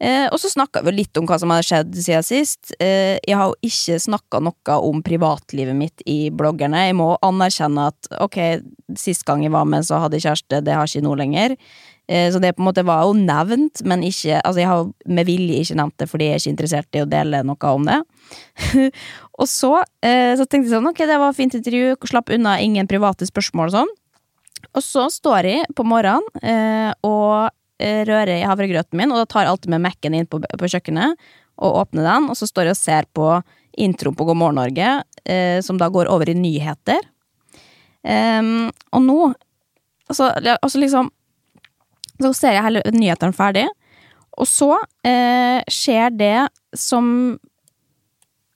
Eh, 0.00 0.26
og 0.32 0.40
så 0.40 0.48
snakka 0.48 0.80
vi 0.86 0.94
litt 0.96 1.18
om 1.20 1.26
hva 1.28 1.36
som 1.40 1.52
har 1.52 1.64
skjedd 1.66 1.92
siden 1.92 2.24
sist. 2.24 2.72
Eh, 2.80 3.18
jeg 3.20 3.36
har 3.36 3.50
jo 3.50 3.68
ikke 3.68 3.98
snakka 4.00 4.40
noe 4.40 4.76
om 4.88 5.02
privatlivet 5.04 5.76
mitt 5.76 6.04
i 6.08 6.30
bloggerne. 6.32 6.86
Jeg 6.88 6.96
må 6.96 7.10
anerkjenne 7.26 7.90
at 7.92 8.08
ok, 8.16 8.38
sist 8.96 9.26
gang 9.28 9.44
jeg 9.44 9.52
var 9.52 9.68
med, 9.68 9.84
så 9.84 10.00
hadde 10.00 10.16
jeg 10.16 10.30
kjæreste, 10.30 10.62
det 10.64 10.76
har 10.76 10.88
jeg 10.88 11.02
ikke 11.02 11.08
nå 11.10 11.18
lenger. 11.20 11.56
Eh, 12.10 12.32
så 12.32 12.38
det 12.42 12.56
på 12.56 12.62
en 12.62 12.66
måte 12.66 12.82
var 12.86 13.04
jo 13.06 13.14
nevnt, 13.14 13.84
men 13.86 14.02
ikke 14.02 14.40
Altså, 14.40 14.58
jeg 14.60 14.68
har 14.68 14.88
med 15.06 15.28
vilje 15.28 15.60
ikke 15.62 15.76
nevnt 15.78 15.96
det 16.02 16.08
fordi 16.10 16.26
jeg 16.26 16.34
er 16.34 16.42
ikke 16.42 16.54
interessert 16.54 16.98
i 16.98 17.02
å 17.04 17.08
dele 17.10 17.42
noe 17.46 17.70
om 17.70 17.86
det. 17.86 18.00
og 19.40 19.46
så, 19.50 19.72
eh, 20.02 20.34
så 20.38 20.46
tenkte 20.46 20.66
jeg 20.66 20.74
sånn, 20.74 20.90
ok, 20.90 21.04
det 21.06 21.18
var 21.22 21.36
fint 21.36 21.54
intervju, 21.54 21.94
slapp 22.10 22.32
unna 22.34 22.56
ingen 22.62 22.90
private 22.90 23.28
spørsmål 23.28 23.70
og 23.70 23.76
sånn. 23.76 23.92
Og 24.74 24.84
så 24.84 25.06
står 25.10 25.48
jeg 25.48 25.70
på 25.76 25.86
morgenen 25.86 26.26
eh, 26.42 26.90
og 27.06 27.54
rører 27.80 28.34
i 28.34 28.44
havregrøten 28.44 28.98
min, 28.98 29.08
og 29.08 29.22
da 29.22 29.24
tar 29.24 29.46
jeg 29.46 29.54
alltid 29.54 29.70
med 29.72 29.80
Mac-en 29.86 30.16
inn 30.18 30.26
på, 30.28 30.36
på 30.36 30.68
kjøkkenet 30.68 31.22
og 31.64 31.78
åpner 31.80 32.04
den, 32.04 32.26
og 32.28 32.36
så 32.36 32.44
står 32.44 32.68
jeg 32.68 32.74
og 32.74 32.76
ser 32.76 33.06
på 33.16 33.28
introen 33.80 34.18
på 34.18 34.26
God 34.28 34.36
morgen 34.36 34.58
Norge, 34.60 34.90
som 35.64 35.78
da 35.80 35.88
går 35.88 36.10
over 36.12 36.28
i 36.28 36.34
nyheter. 36.36 37.00
Og 38.04 39.00
nå 39.06 39.16
altså, 40.12 40.28
altså 40.60 40.82
liksom 40.82 41.08
Så 42.20 42.32
ser 42.36 42.56
jeg 42.56 42.66
hele 42.66 42.82
nyhetene 42.94 43.36
ferdig, 43.36 43.68
og 44.40 44.48
så 44.48 44.74
eh, 45.06 45.60
skjer 45.70 46.12
det 46.16 46.34
som 46.76 47.38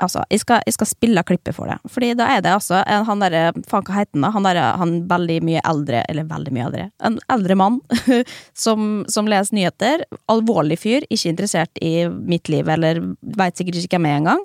Altså, 0.03 0.25
jeg 0.27 0.41
skal, 0.43 0.63
jeg 0.67 0.75
skal 0.75 0.89
spille 0.91 1.23
klippet 1.23 1.55
for 1.55 1.71
det. 1.71 1.77
Fordi 1.89 2.09
da 2.19 2.27
er 2.35 2.41
det 2.43 2.51
altså 2.51 2.81
en, 2.83 3.05
han 3.07 3.21
derre 3.23 3.45
Faen, 3.71 3.85
hva 3.87 4.01
heter 4.01 4.17
han 4.19 4.25
da? 4.25 4.31
Han 4.35 4.47
derre 4.49 4.65
han 4.81 4.95
veldig 5.09 5.37
mye 5.47 5.63
eldre 5.71 6.01
Eller 6.11 6.27
veldig 6.29 6.55
mye 6.55 6.65
eldre. 6.67 6.87
En 7.07 7.21
eldre 7.31 7.57
mann 7.57 7.79
som, 8.65 9.05
som 9.09 9.31
leser 9.31 9.55
nyheter. 9.55 10.03
Alvorlig 10.35 10.81
fyr, 10.83 11.07
ikke 11.07 11.31
interessert 11.31 11.79
i 11.79 12.09
mitt 12.11 12.51
liv, 12.53 12.69
eller 12.75 13.01
veit 13.39 13.61
sikkert 13.61 13.79
ikke 13.85 13.95
hvem 14.01 14.11
jeg 14.11 14.19
er 14.19 14.25
engang. 14.25 14.43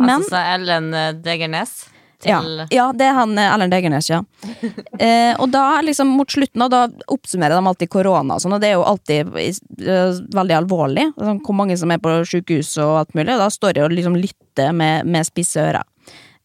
Han 0.00 0.14
som 0.14 0.26
sa 0.32 0.42
Ellen 0.54 0.88
eh, 0.96 1.12
Degernes 1.28 1.76
til 2.22 2.62
ja, 2.72 2.86
det 2.96 3.06
er 3.06 3.16
han 3.18 3.34
eh, 3.38 3.50
Erlend 3.52 3.74
Egernes, 3.76 4.08
ja. 4.10 4.22
eh, 5.04 5.32
og 5.36 5.50
da, 5.52 5.64
liksom 5.84 6.12
mot 6.16 6.30
slutten, 6.30 6.64
og 6.64 6.72
da 6.72 6.86
oppsummerer 7.12 7.58
de 7.58 7.72
alltid 7.72 7.92
korona 7.92 8.36
og 8.36 8.44
sånn, 8.44 8.56
og 8.56 8.62
det 8.62 8.70
er 8.70 8.76
jo 8.78 8.86
alltid 8.86 9.32
uh, 9.32 10.20
veldig 10.36 10.56
alvorlig. 10.60 11.08
Sånn, 11.18 11.42
hvor 11.44 11.58
mange 11.58 11.76
som 11.78 11.92
er 11.92 12.00
på 12.02 12.14
sykehus 12.28 12.76
og 12.82 13.00
alt 13.02 13.16
mulig. 13.16 13.34
Og 13.34 13.42
da 13.42 13.50
står 13.52 13.76
jeg 13.76 13.88
og 13.88 13.94
liksom 13.94 14.16
lytter 14.18 14.72
med, 14.76 15.08
med 15.08 15.28
spisse 15.28 15.60
ører. 15.62 15.84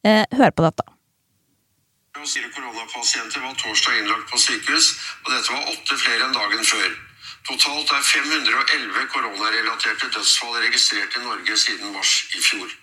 Eh, 0.08 0.26
hør 0.38 0.52
på 0.56 0.66
dette. 0.66 0.88
Fire 2.22 2.50
koronapasienter 2.54 3.42
var 3.42 3.56
torsdag 3.58 3.98
innlagt 3.98 4.28
på 4.30 4.38
sykehus, 4.38 4.92
og 5.24 5.32
dette 5.34 5.54
var 5.54 5.72
åtte 5.74 5.98
flere 5.98 6.28
enn 6.28 6.36
dagen 6.36 6.68
før. 6.74 6.92
Totalt 7.50 7.94
er 7.98 8.04
511 8.06 9.08
koronarelaterte 9.14 10.12
dødsfall 10.14 10.60
registrert 10.62 11.18
i 11.18 11.24
Norge 11.26 11.58
siden 11.58 11.94
mars 11.96 12.14
i 12.38 12.44
fjor. 12.46 12.81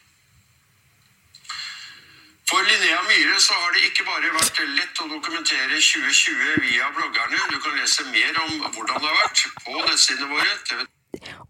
For 2.48 2.64
Linnea 2.64 3.00
Myhre 3.04 3.36
så 3.44 3.52
har 3.60 3.74
det 3.76 3.82
ikke 3.90 4.06
bare 4.08 4.30
vært 4.32 4.60
lett 4.72 5.00
å 5.04 5.08
dokumentere 5.10 5.76
2020 5.84 6.62
via 6.64 6.86
bloggerne. 6.96 7.42
Du 7.52 7.58
kan 7.60 7.76
lese 7.76 8.06
mer 8.08 8.38
om 8.46 8.54
hvordan 8.72 9.02
det 9.02 9.10
har 9.10 9.18
vært 9.18 9.42
på 9.66 9.74
nettsidene 9.82 10.30
våre. 10.32 10.54
TV 10.64 10.86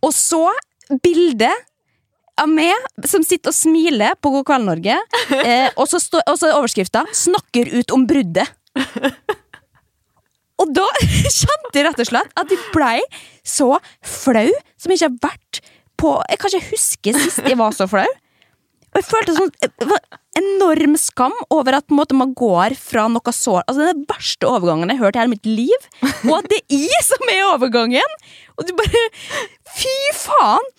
Og 0.02 0.10
så 0.16 0.42
bildet 1.04 1.54
av 2.38 2.50
meg 2.50 3.06
som 3.06 3.22
sitter 3.26 3.52
og 3.52 3.58
smiler 3.60 4.18
på 4.18 4.34
God 4.34 4.48
kveld 4.50 4.66
Norge, 4.72 4.98
eh, 5.38 5.70
og 5.78 5.86
så 5.86 6.02
og 6.18 6.34
så 6.34 6.50
er 6.50 6.58
overskrifta 6.58 7.06
'Snakker 7.14 7.70
ut 7.78 7.94
om 7.94 8.06
bruddet'. 8.10 8.54
Og 10.58 10.74
da 10.74 10.86
kjente 11.38 11.78
jeg 11.78 11.84
rett 11.86 12.00
og 12.02 12.08
slett 12.08 12.40
at 12.42 12.50
jeg 12.50 12.70
blei 12.74 12.98
så 13.46 13.76
flau 14.02 14.48
som 14.74 14.90
jeg 14.90 14.98
ikke 14.98 15.06
har 15.06 15.20
vært 15.30 15.60
på 15.98 16.16
Jeg 16.26 16.38
kan 16.38 16.50
ikke 16.50 16.70
huske 16.72 17.14
sist 17.14 17.46
jeg 17.46 17.58
var 17.58 17.70
så 17.74 17.86
flau. 17.86 18.06
Og 18.88 19.00
jeg 19.00 19.06
følte 19.08 19.34
sånn 19.36 19.52
enorm 20.38 20.96
skam 21.00 21.34
over 21.54 21.76
at 21.78 21.92
måte, 21.94 22.16
man 22.16 22.32
går 22.38 22.76
fra 22.78 23.06
noe 23.10 23.34
så 23.34 23.58
Altså 23.64 23.90
Den 23.90 24.04
verste 24.08 24.48
overgangen 24.48 24.92
jeg 24.92 25.00
har 25.00 25.08
hørt 25.08 25.18
i 25.18 25.22
hele 25.22 25.34
mitt 25.34 25.48
liv, 25.48 25.88
og 26.28 26.34
at 26.38 26.50
det 26.52 26.60
er 26.62 26.84
jeg 26.88 27.04
som 27.06 27.32
er 27.32 27.46
overgangen! 27.52 28.18
Og 28.56 28.68
du 28.68 28.74
bare 28.78 29.04
Fy 29.78 29.96
faen! 30.16 30.70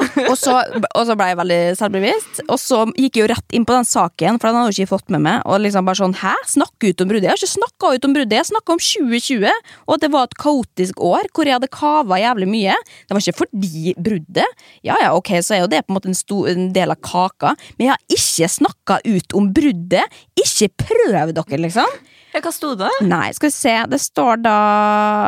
Og, 0.00 0.36
så, 0.40 0.54
og 0.96 1.04
så 1.04 1.14
ble 1.18 1.26
jeg 1.28 1.38
veldig 1.38 1.60
selvbevisst. 1.76 2.40
Og 2.46 2.58
så 2.60 2.78
gikk 2.96 3.18
jeg 3.18 3.24
jo 3.24 3.30
rett 3.32 3.56
inn 3.56 3.66
på 3.68 3.74
den 3.76 3.86
saken, 3.88 4.38
for 4.40 4.48
den 4.48 4.58
hadde 4.58 4.72
jeg 4.72 4.86
ikke 4.86 4.94
fått 4.94 5.12
med 5.12 5.24
meg. 5.26 5.42
Og 5.44 5.60
liksom 5.62 5.88
bare 5.88 6.00
sånn, 6.00 6.16
hæ? 6.22 6.32
Snakke 6.48 6.92
ut 6.92 7.04
om 7.04 7.10
bruddet? 7.10 7.28
Jeg 7.28 7.34
har 7.34 7.42
ikke 7.42 7.52
snakka 7.52 7.92
ut 7.92 8.08
om 8.08 8.16
bruddet, 8.16 8.38
jeg 8.38 8.50
snakka 8.50 8.76
om 8.76 8.82
2020. 8.86 9.60
Og 9.86 9.94
at 9.96 10.06
det 10.06 10.12
var 10.14 10.28
et 10.28 10.38
kaotisk 10.40 11.04
år 11.04 11.28
hvor 11.32 11.48
jeg 11.48 11.58
hadde 11.58 11.72
kava 11.72 12.20
jævlig 12.22 12.48
mye. 12.54 12.78
Det 13.04 13.16
var 13.16 13.24
ikke 13.24 13.42
fordi 13.42 13.94
bruddet. 14.08 14.64
Ja 14.86 14.96
ja, 15.02 15.12
ok, 15.16 15.34
så 15.44 15.58
er 15.58 15.64
jo 15.64 15.72
det 15.72 15.84
på 15.84 15.92
en 15.92 15.98
måte 16.00 16.12
en, 16.12 16.18
stor, 16.18 16.48
en 16.52 16.72
del 16.74 16.94
av 16.94 17.02
kaka. 17.04 17.54
Men 17.76 17.90
jeg 17.90 17.94
har 17.94 18.18
ikke 18.18 18.50
snakka 18.56 18.98
ut 19.04 19.38
om 19.38 19.52
bruddet. 19.54 20.22
Ikke 20.40 20.72
prøv 20.86 21.36
dere, 21.36 21.62
liksom. 21.66 22.00
Hva 22.32 22.50
sto 22.54 22.72
det? 22.78 22.88
Nei, 23.04 23.26
skal 23.36 23.50
vi 23.50 23.54
se. 23.54 23.74
Det 23.92 23.98
står 24.00 24.40
da 24.40 24.56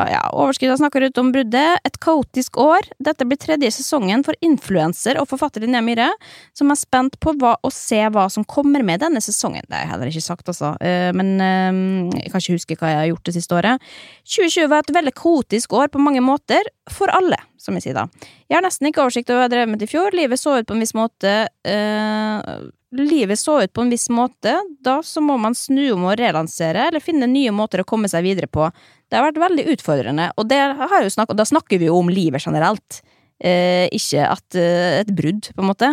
ja, 0.08 0.22
Overskrifta 0.32 0.78
snakker 0.80 1.04
ut 1.04 1.20
om 1.20 1.32
bruddet. 1.34 1.82
Et 1.84 1.98
kaotisk 2.00 2.56
år. 2.62 2.88
Dette 2.96 3.26
blir 3.28 3.40
tredje 3.40 3.74
sesongen 3.76 4.24
for 4.24 4.38
influenser 4.54 5.18
og 5.20 5.28
forfatter 5.30 5.64
Linnea 5.64 5.82
Myhre, 5.84 6.10
som 6.56 6.72
er 6.72 6.80
spent 6.80 7.18
på 7.22 7.34
hva, 7.40 7.56
å 7.60 7.72
se 7.74 8.00
hva 8.14 8.26
som 8.32 8.46
kommer 8.48 8.84
med 8.86 9.02
denne 9.04 9.22
sesongen. 9.24 9.66
Det 9.68 9.76
har 9.76 9.84
jeg 9.84 9.92
heller 9.92 10.12
ikke 10.12 10.24
sagt, 10.24 10.48
altså. 10.52 10.74
Eh, 10.84 11.10
men 11.16 11.34
eh, 11.42 12.20
jeg 12.22 12.32
kan 12.32 12.44
ikke 12.44 12.58
huske 12.58 12.78
hva 12.80 12.92
jeg 12.92 13.00
har 13.02 13.10
gjort 13.12 13.28
det 13.28 13.36
siste 13.38 13.58
året. 13.58 13.90
2020 14.24 14.70
var 14.72 14.84
et 14.84 14.94
veldig 14.98 15.16
kaotisk 15.18 15.76
år 15.76 15.92
på 15.92 16.02
mange 16.02 16.22
måter. 16.24 16.70
For 16.92 17.08
alle, 17.08 17.38
som 17.56 17.76
jeg 17.78 17.86
sier 17.86 17.96
da. 17.96 18.08
Jeg 18.50 18.58
har 18.58 18.64
nesten 18.64 18.90
ikke 18.90 19.06
oversikt 19.06 19.30
over 19.32 19.44
hva 19.44 19.48
jeg 19.48 19.54
drev 19.54 19.70
med 19.72 19.84
i 19.84 19.88
fjor. 19.88 20.16
Livet 20.16 20.40
så 20.40 20.58
ut 20.58 20.66
på 20.68 20.76
en 20.76 20.84
viss 20.84 20.92
måte. 20.96 21.32
Uh, 21.64 22.66
livet 23.02 23.38
så 23.38 23.62
ut 23.62 23.72
på 23.72 23.82
en 23.82 23.90
viss 23.90 24.08
måte, 24.12 24.54
da 24.84 24.98
så 25.02 25.20
må 25.20 25.36
man 25.40 25.54
snu 25.54 25.92
om 25.92 26.06
og 26.06 26.18
relansere, 26.18 26.88
eller 26.88 27.02
finne 27.02 27.26
nye 27.30 27.52
måter 27.54 27.82
å 27.82 27.88
komme 27.88 28.10
seg 28.10 28.24
videre 28.26 28.46
på. 28.46 28.68
Det 29.08 29.18
har 29.18 29.26
vært 29.26 29.42
veldig 29.42 29.66
utfordrende, 29.74 30.30
og 30.36 30.52
snakket, 30.52 31.36
da 31.38 31.48
snakker 31.48 31.80
vi 31.80 31.90
jo 31.90 31.98
om 31.98 32.12
livet 32.12 32.44
generelt, 32.44 33.00
ikke 33.44 34.28
at 34.30 34.58
eh, 34.58 35.00
et 35.02 35.12
brudd, 35.16 35.50
på 35.52 35.64
en 35.64 35.70
måte. 35.70 35.90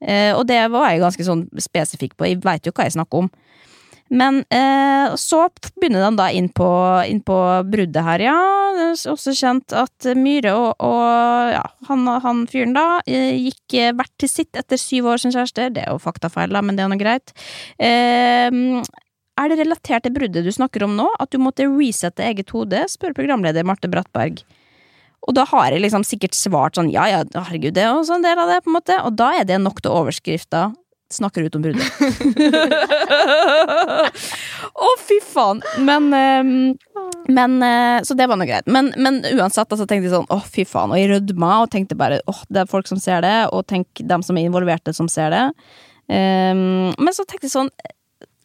Eh, 0.00 0.32
og 0.34 0.46
det 0.48 0.62
var 0.72 0.90
jeg 0.90 1.04
ganske 1.04 1.26
sånn 1.26 1.46
spesifikk 1.60 2.16
på, 2.16 2.28
jeg 2.28 2.40
veit 2.44 2.66
jo 2.66 2.74
hva 2.74 2.88
jeg 2.88 2.96
snakker 2.96 3.26
om. 3.26 3.30
Men 4.10 4.40
eh, 4.50 5.12
så 5.14 5.44
begynner 5.78 6.02
de 6.02 6.18
da 6.18 6.26
inn 6.34 6.48
på, 6.50 6.66
inn 7.06 7.20
på 7.22 7.36
bruddet 7.70 8.02
her, 8.02 8.24
ja. 8.24 8.38
Også 8.90 9.36
kjent 9.38 9.74
at 9.76 10.08
Myhre 10.18 10.54
og, 10.56 10.82
og 10.82 11.52
ja, 11.54 11.62
han, 11.86 12.08
han, 12.24 12.40
fyren 12.50 12.74
da 12.74 12.86
eh, 13.06 13.36
gikk 13.38 13.76
hvert 13.94 14.10
til 14.18 14.32
sitt 14.32 14.58
etter 14.58 14.80
syv 14.80 15.12
år 15.12 15.22
som 15.22 15.34
kjæreste. 15.34 15.68
Det 15.76 15.84
er 15.84 15.94
jo 15.94 16.02
faktafeil, 16.02 16.50
da, 16.50 16.64
men 16.64 16.78
det 16.78 16.86
er 16.86 16.90
nå 16.90 16.98
greit. 16.98 17.34
Eh, 17.78 18.50
er 19.40 19.52
det 19.52 19.60
relatert 19.62 20.04
til 20.04 20.16
bruddet 20.16 20.44
du 20.44 20.50
snakker 20.52 20.84
om 20.84 20.98
nå, 20.98 21.06
at 21.22 21.30
du 21.30 21.38
måtte 21.40 21.68
resette 21.70 22.26
eget 22.26 22.50
hode, 22.50 22.82
spør 22.90 23.14
programleder 23.16 23.64
Marte 23.68 23.88
Brattberg. 23.92 24.42
Og 25.28 25.36
da 25.36 25.44
har 25.50 25.72
jeg 25.72 25.82
liksom 25.84 26.04
sikkert 26.06 26.36
svart 26.36 26.78
sånn 26.78 26.88
ja 26.92 27.04
ja, 27.10 27.24
herregud, 27.36 27.74
det 27.76 27.84
er 27.84 27.92
også 27.92 28.16
en 28.16 28.24
del 28.24 28.40
av 28.40 28.48
det, 28.50 28.62
på 28.64 28.72
en 28.72 28.78
måte. 28.78 28.96
Og 29.04 29.18
da 29.18 29.34
er 29.40 29.48
det 29.48 29.60
nok 29.60 29.82
til 29.84 29.92
overskrifta 29.92 30.70
snakker 31.10 31.42
ut 31.42 31.56
om 31.58 31.62
bruddet. 31.64 31.82
Å, 34.70 34.86
oh, 34.86 34.96
fy 35.02 35.18
faen! 35.26 35.62
Men, 35.82 36.06
um, 36.14 36.50
men 37.28 37.56
uh, 37.64 37.98
Så 38.06 38.14
det 38.18 38.28
var 38.30 38.38
nå 38.38 38.46
greit. 38.48 38.68
Men, 38.70 38.92
men 38.96 39.20
uansett 39.34 39.66
altså, 39.66 39.86
tenkte 39.90 40.06
jeg 40.06 40.14
sånn 40.14 40.28
å, 40.30 40.38
oh, 40.38 40.46
fy 40.46 40.64
faen. 40.68 40.94
Og 40.94 41.00
jeg 41.00 41.10
rødma 41.10 41.52
og 41.64 41.70
tenkte 41.74 41.98
bare 41.98 42.20
åh, 42.24 42.34
oh, 42.36 42.42
det 42.48 42.62
er 42.62 42.70
folk 42.70 42.90
som 42.90 43.00
ser 43.02 43.24
det, 43.26 43.36
og 43.54 43.66
tenk 43.70 44.04
dem 44.06 44.22
som 44.26 44.38
er 44.38 44.46
involverte, 44.48 44.94
som 44.96 45.10
ser 45.10 45.34
det. 45.34 45.46
Um, 46.10 46.94
men 46.94 47.12
så 47.14 47.26
tenkte 47.26 47.46
jeg 47.48 47.56
sånn 47.56 47.72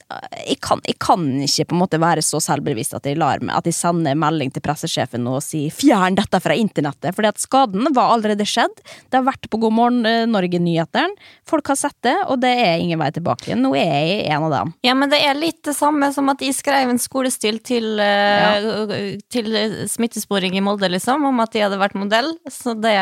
jeg 0.06 0.60
kan, 0.62 0.82
jeg 0.86 1.00
kan, 1.02 1.24
ikke 1.42 1.66
på 1.70 1.76
en 1.76 1.82
måte 1.82 2.00
være 2.02 2.22
så 2.26 2.38
selvbevisst 2.44 2.94
at 2.94 3.08
jeg, 3.10 3.18
lar 3.18 3.42
at 3.42 3.66
jeg 3.66 3.74
sender 3.74 4.18
melding 4.20 4.52
til 4.54 4.62
pressesjefen 4.62 5.26
og 5.30 5.40
sier 5.42 5.74
'fjern 5.74 6.18
dette 6.20 6.40
fra 6.44 6.54
internettet', 6.54 7.16
fordi 7.18 7.32
at 7.32 7.42
skaden 7.42 7.90
var 7.96 8.14
allerede 8.14 8.46
skjedd. 8.46 8.76
Det 9.10 9.18
har 9.18 9.26
vært 9.26 9.50
på 9.50 9.60
God 9.64 9.74
morgen 9.74 10.06
eh, 10.06 10.28
Norge-nyhetene. 10.30 11.18
Folk 11.50 11.74
har 11.74 11.80
sett 11.80 11.98
det, 12.06 12.16
og 12.30 12.40
det 12.46 12.54
er 12.54 12.78
ingen 12.78 13.02
vei 13.02 13.10
tilbake. 13.16 13.58
Nå 13.58 13.74
er 13.74 13.98
jeg 14.06 14.30
en 14.30 14.46
av 14.46 14.54
dem. 14.54 14.74
Ja, 14.86 14.94
men 14.94 15.10
det 15.10 15.24
er 15.26 15.34
litt 15.40 15.64
det 15.66 15.76
samme 15.78 16.12
som 16.14 16.30
at 16.30 16.42
jeg 16.46 16.54
skrev 16.54 16.94
en 16.94 17.02
skolestil 17.02 17.58
til, 17.66 17.98
uh, 17.98 18.06
ja. 18.06 18.98
til 19.34 19.58
smittesporing 19.90 20.54
i 20.54 20.62
Molde, 20.62 20.92
liksom, 20.92 21.26
om 21.26 21.42
at 21.42 21.56
de 21.56 21.66
hadde 21.66 21.82
vært 21.82 21.98
modell. 21.98 22.36
Så 22.52 22.78
det 22.78 22.94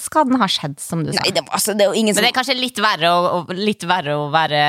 skaden 0.00 0.38
har 0.40 0.50
skjedd, 0.52 0.76
som 0.82 1.02
du 1.04 1.12
sa. 1.12 1.20
Nei, 1.22 1.32
det, 1.36 1.44
altså, 1.50 1.74
det 1.78 1.88
som... 1.88 1.96
Men 1.96 2.18
det 2.18 2.30
er 2.30 2.36
kanskje 2.36 2.56
litt 2.58 2.80
verre, 2.82 3.12
å, 3.12 3.42
litt 3.56 3.86
verre, 3.88 4.16
å, 4.20 4.26
være 4.32 4.62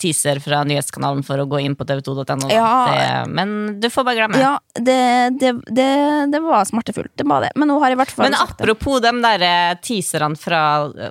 teaser 0.00 0.40
fra 0.42 0.62
nyhetskanalen 0.68 1.24
for 1.26 1.42
å 1.42 1.48
gå 1.50 1.62
inn 1.64 1.76
på 1.78 1.86
tv2.no. 1.88 2.50
Ja. 2.52 3.24
Men 3.28 3.80
du 3.82 3.88
får 3.92 4.06
bare 4.08 4.20
glemme. 4.20 4.42
Ja, 4.42 4.54
det, 4.74 5.00
det, 5.40 5.52
det, 6.32 6.42
var 6.44 6.64
smertefullt. 6.68 7.14
Det 7.18 7.28
var 7.28 7.46
det. 7.46 7.52
Men 7.56 7.72
nå 7.72 7.80
har 7.82 7.92
jeg 7.92 7.98
i 7.98 8.02
hvert 8.02 8.14
fall 8.14 8.30
Men 8.30 8.38
apropos 8.40 9.02
de 9.04 9.12
der 9.24 9.48
eh, 9.48 9.74
teaserne 9.84 10.38
fra, 10.40 10.62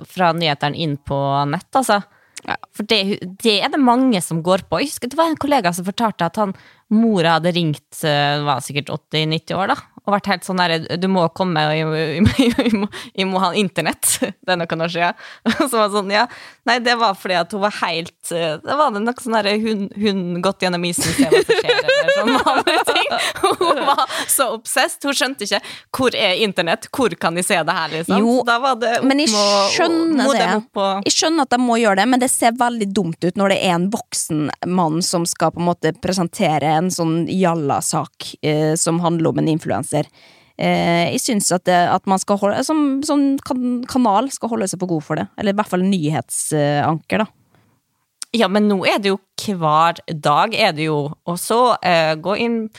fra 0.08 0.32
nyhetene 0.36 0.82
inn 0.82 0.98
på 0.98 1.20
nett, 1.52 1.70
altså. 1.78 2.02
Ja. 2.42 2.56
For 2.74 2.86
det, 2.90 3.20
det, 3.42 3.58
er 3.62 3.70
det 3.70 3.78
mange 3.78 4.18
som 4.24 4.40
går 4.42 4.64
på. 4.66 4.80
Jeg 4.82 4.90
husker 4.90 5.10
Det 5.12 5.18
var 5.18 5.30
en 5.30 5.38
kollega 5.38 5.70
som 5.74 5.86
fortalte 5.86 6.26
at 6.26 6.40
han, 6.40 6.54
mora 6.92 7.36
hadde 7.38 7.52
ringt 7.54 8.02
eh, 8.04 8.42
var 8.44 8.62
sikkert 8.64 8.90
80-90 9.14 9.54
år 9.56 9.70
da, 9.72 9.76
og 10.02 10.16
vært 10.16 10.30
helt 10.32 10.46
sånn 10.46 10.58
derre 10.58 10.98
Du 10.98 11.06
må 11.10 11.24
komme, 11.36 11.62
og 11.68 11.76
jeg, 11.76 12.24
må, 12.24 12.86
jeg, 13.14 13.26
må 13.30 13.42
ha 13.42 13.52
internett. 13.58 14.16
Det 14.18 14.54
er 14.54 14.58
noe 14.58 14.70
kanskje, 14.70 15.08
ja. 15.08 15.12
Så 15.60 15.70
var 15.76 15.92
sånn, 15.92 16.10
ja. 16.10 16.24
Nei, 16.66 16.78
det 16.82 16.96
var 16.98 17.14
fordi 17.18 17.36
at 17.38 17.52
hun 17.54 17.62
var 17.64 17.74
helt 17.80 18.32
eh, 18.34 18.56
Det 18.62 18.76
var 18.78 18.92
det 18.94 19.02
noe 19.02 19.22
sånn 19.22 19.36
derre 19.36 19.54
hun, 19.62 19.84
hun 19.98 20.40
gått 20.42 20.64
gjennom 20.66 20.84
isen, 20.88 21.06
se 21.14 21.28
hva 21.30 21.42
som 21.42 21.60
skjer, 21.60 21.78
eller 21.92 22.10
sånn 22.16 22.32
vanlige 22.48 22.84
ting. 22.90 23.14
Hun 23.42 23.82
var 23.86 24.02
så 24.30 24.48
obsessed. 24.56 25.06
Hun 25.06 25.18
skjønte 25.18 25.46
ikke 25.46 25.62
hvor 25.94 26.18
er 26.18 26.42
internett, 26.42 26.88
hvor 26.94 27.14
kan 27.20 27.38
de 27.38 27.46
se 27.46 27.60
det 27.62 27.78
her, 27.78 27.94
liksom. 27.94 28.18
Jo, 28.22 28.40
da 28.46 28.58
var 28.62 28.78
det 28.82 28.94
men 29.06 29.22
jeg 29.22 29.30
skjønner 29.32 30.34
det. 30.34 30.48
Jeg 31.06 31.14
skjønner 31.14 31.46
at 31.46 31.54
de 31.54 31.60
må 31.62 31.78
gjøre 31.80 32.00
det, 32.02 32.08
men 32.10 32.22
det 32.22 32.30
ser 32.32 32.54
veldig 32.58 32.90
dumt 32.94 33.22
ut 33.22 33.38
når 33.38 33.54
det 33.54 33.58
er 33.68 33.76
en 33.76 33.88
voksen 33.92 34.50
mann 34.66 34.98
som 35.04 35.26
skal 35.28 35.54
på 35.54 35.62
en 35.62 35.68
måte 35.70 35.94
presentere 36.02 36.74
en 36.78 36.90
sånn 36.92 37.26
jalla-sak 37.30 38.32
eh, 38.42 38.74
som 38.78 39.00
handler 39.04 39.32
om 39.32 39.42
en 39.42 39.50
influenser 39.52 39.91
influenser. 39.92 40.08
Eh, 40.58 41.12
jeg 41.14 41.20
syns 41.20 41.52
at, 41.52 41.68
at, 41.68 42.06
man 42.06 42.18
skal 42.20 42.36
holde 42.38 42.62
Som, 42.62 43.02
som 43.02 43.38
kanal 43.40 44.30
skal 44.30 44.50
holde 44.52 44.68
seg 44.68 44.80
på 44.80 44.86
god 44.90 45.02
for 45.02 45.16
det. 45.16 45.28
Eller 45.38 45.52
i 45.52 45.56
hvert 45.56 45.70
fall 45.70 45.82
nyhetsanker, 45.82 47.24
da. 47.24 47.26
Ja, 48.32 48.48
men 48.48 48.68
nå 48.68 48.84
er 48.88 48.98
det 48.98 49.12
jo 49.12 49.18
hver 49.42 49.98
dag 50.08 50.54
er 50.54 50.70
det 50.72 50.86
jo 50.86 51.10
Og 51.28 51.36
så 51.36 51.74
eh, 51.84 52.14
gå 52.16 52.36
inn 52.40 52.70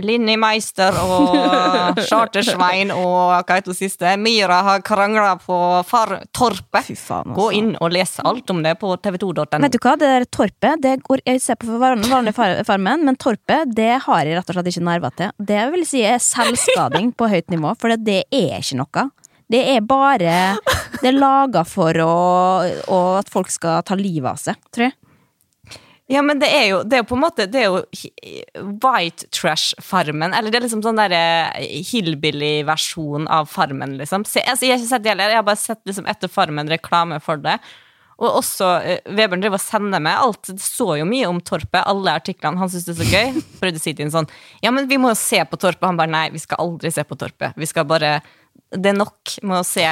Linni 0.00 0.38
Meister 0.40 0.94
og 0.96 1.98
Charter-Svein 2.08 2.92
og 2.94 3.16
hva 3.34 3.58
heter 3.58 3.72
det 3.72 3.76
siste? 3.76 4.14
Myra 4.16 4.62
har 4.64 4.84
krangla 4.86 5.34
på 5.42 5.56
far 5.84 6.14
Torpet. 6.32 6.88
Gå 6.88 7.18
altså. 7.18 7.48
inn 7.58 7.74
og 7.76 7.92
les 7.92 8.14
alt 8.24 8.52
om 8.54 8.62
det 8.64 8.78
på 8.80 8.94
tv2.no. 8.96 9.60
Vet 9.66 9.76
du 9.76 9.80
hva, 9.82 9.94
det 10.00 10.12
der 10.14 10.28
Torpet 10.32 10.80
det 10.84 10.96
går, 11.04 11.24
Jeg 11.28 11.42
ser 11.44 11.60
på 11.60 11.76
vanlig 11.76 12.32
Farmen, 12.32 13.04
men 13.04 13.18
Torpet 13.20 13.74
det 13.76 13.98
har 14.06 14.24
jeg 14.24 14.38
rett 14.38 14.48
og 14.48 14.56
slett 14.56 14.72
ikke 14.72 14.86
nerver 14.88 15.16
til. 15.18 15.34
Det 15.52 15.66
vil 15.74 15.84
si 15.88 16.04
er 16.08 16.22
selvskading 16.22 17.12
på 17.12 17.28
høyt 17.28 17.52
nivå, 17.52 17.74
for 17.76 17.92
det 18.00 18.22
er 18.32 18.58
ikke 18.62 18.80
noe. 18.80 19.08
Det 19.52 19.60
er 19.74 19.84
bare 19.84 20.56
Det 21.02 21.10
er 21.10 21.18
laga 21.18 21.66
for 21.68 21.96
å, 22.00 22.12
å, 22.88 22.98
at 23.20 23.28
folk 23.32 23.50
skal 23.52 23.82
ta 23.84 23.98
livet 23.98 24.30
av 24.32 24.40
seg, 24.40 24.60
tror 24.72 24.88
jeg. 24.88 24.96
Ja, 26.12 26.20
men 26.24 26.40
det 26.42 26.48
er 26.52 26.66
jo, 26.68 26.80
det 26.84 26.98
er 26.98 27.06
på 27.08 27.16
en 27.16 27.22
måte 27.22 27.46
Det 27.48 27.62
er 27.62 27.70
jo 27.70 27.78
White 28.82 29.30
Trash-Farmen. 29.32 30.34
Eller 30.36 30.52
det 30.52 30.58
er 30.60 30.66
liksom 30.66 30.82
sånn 30.84 31.00
derre 31.00 31.22
eh, 31.56 31.78
hillbilly-versjon 31.88 33.30
av 33.32 33.48
Farmen, 33.50 33.96
liksom. 34.00 34.26
Så, 34.28 34.42
altså, 34.44 34.68
jeg 34.68 34.76
har 34.76 34.82
ikke 34.82 34.90
sett 34.90 35.06
det 35.06 35.14
heller, 35.14 35.32
jeg 35.32 35.40
har 35.40 35.48
bare 35.48 35.62
sett 35.62 35.80
liksom 35.88 36.10
etter 36.10 36.32
Farmen 36.32 36.70
reklame 36.72 37.20
for 37.24 37.40
det. 37.40 37.56
Og 38.22 38.36
også 38.38 38.68
Vebjørn 38.82 39.16
Webern 39.18 39.42
driver 39.42 39.58
og 39.58 39.64
sender 39.64 40.02
meg 40.04 40.20
alt. 40.20 40.52
Det 40.52 40.62
så 40.62 40.92
jo 41.00 41.08
mye 41.08 41.30
om 41.30 41.40
Torpet, 41.42 41.80
alle 41.80 42.14
artiklene. 42.20 42.60
Han 42.60 42.70
syntes 42.70 42.86
det 42.86 42.94
er 42.94 43.00
så 43.00 43.08
gøy. 43.16 43.42
Prøvde 43.62 43.80
å 43.80 43.82
si 43.82 43.94
til 43.96 44.06
ham 44.06 44.12
sånn 44.14 44.30
Ja, 44.62 44.74
men 44.74 44.86
vi 44.90 45.00
må 45.00 45.10
jo 45.14 45.18
se 45.18 45.40
på 45.48 45.58
Torpet. 45.58 45.88
Han 45.88 45.98
bare 45.98 46.12
nei, 46.12 46.28
vi 46.34 46.42
skal 46.42 46.60
aldri 46.62 46.92
se 46.94 47.06
på 47.08 47.18
Torpet. 47.18 47.56
Vi 47.58 47.68
skal 47.70 47.88
bare 47.88 48.18
det 48.72 48.88
er 48.88 48.96
nok 48.96 49.34
med 49.44 49.58
å 49.58 49.64
se, 49.64 49.84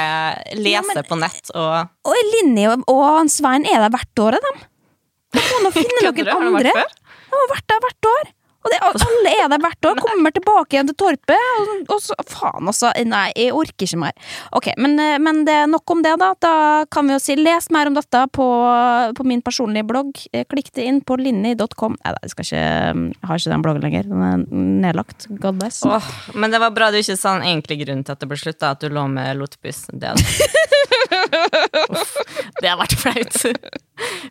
lese 0.57 0.73
ja, 0.73 0.81
men, 0.85 0.99
på 1.05 1.17
nett 1.17 1.49
og 1.53 2.09
Og 2.09 2.19
Linni 2.31 2.67
og, 2.69 2.83
og 2.89 3.29
Svein 3.29 3.65
er 3.69 3.81
der 3.83 3.93
hvert 3.93 4.21
år, 4.21 4.37
dem. 4.41 4.61
Da 5.31 5.47
må 5.47 5.63
nå 5.65 5.73
finne 5.79 6.11
noen 6.11 6.35
andre. 6.51 6.85
Han 7.31 7.41
har 7.43 7.51
vært 7.55 7.67
der 7.71 7.83
hvert 7.87 8.13
år. 8.13 8.31
Og 8.61 8.69
det, 8.69 8.77
alle 9.07 9.31
er 9.33 9.47
der 9.49 9.61
hvert 9.63 9.87
år. 9.89 10.01
Kommer 10.03 10.33
tilbake 10.35 10.75
igjen 10.75 10.89
til 10.91 10.97
Torpet. 11.01 11.45
Og, 11.61 11.69
og 11.95 12.01
så, 12.03 12.17
faen, 12.29 12.67
altså. 12.69 12.91
Nei, 13.09 13.23
jeg 13.37 13.55
orker 13.57 13.87
ikke 13.87 14.01
mer. 14.03 14.13
Ok, 14.57 14.69
men, 14.77 14.93
eh, 15.01 15.15
men 15.23 15.41
det 15.47 15.55
er 15.63 15.71
nok 15.71 15.95
om 15.95 16.03
det, 16.05 16.13
da. 16.21 16.31
Da 16.41 16.53
kan 16.93 17.09
vi 17.09 17.15
jo 17.15 17.21
si 17.23 17.37
les 17.39 17.69
mer 17.73 17.89
om 17.89 17.97
dette 17.97 18.21
på, 18.37 18.47
på 19.17 19.25
min 19.27 19.41
personlige 19.45 19.87
blogg. 19.89 20.13
Eh, 20.29 20.45
Klikk 20.51 20.69
det 20.77 20.85
inn 20.91 21.01
på 21.05 21.17
linni.com. 21.21 21.97
Nei, 22.03 22.13
jeg 22.21 22.35
skal 22.35 22.47
ikke 22.47 22.61
Jeg 22.61 23.29
har 23.31 23.41
ikke 23.41 23.53
den 23.55 23.65
bloggen 23.65 23.87
lenger. 23.87 24.09
Den 24.11 24.25
er 24.29 24.45
nedlagt. 24.85 25.25
God 25.41 25.57
bless. 25.61 25.81
Oh, 25.87 26.11
men 26.37 26.53
det 26.53 26.61
var 26.61 26.75
bra 26.75 26.91
du 26.93 26.99
ikke 27.01 27.17
sa 27.17 27.37
den 27.39 27.47
egentlige 27.49 27.87
grunnen 27.87 28.05
til 28.05 28.13
at 28.13 28.21
det 28.21 28.29
ble 28.29 28.37
slutta, 28.39 28.75
at 28.75 28.83
du 28.85 28.93
lå 28.93 29.07
med 29.09 29.41
lotepus. 29.41 29.87
Det 29.89 30.13
Uff, 31.91 32.13
det 32.61 32.69
har 32.69 32.77
vært 32.79 32.93
flaut. 32.99 33.41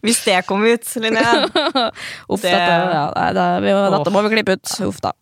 Hvis 0.03 0.23
det 0.25 0.39
kom 0.49 0.65
ut, 0.67 0.87
Linnea. 1.03 1.45
Uff, 2.31 2.41
Det- 2.43 2.51
dette, 2.51 2.79
ja, 2.95 3.05
det, 3.17 3.29
det, 3.39 3.47
vi, 3.67 3.75
dette 3.97 4.15
må 4.15 4.23
vi 4.27 4.33
klippe 4.37 4.59
ut. 4.59 4.75
Uff 4.89 5.01
da. 5.05 5.13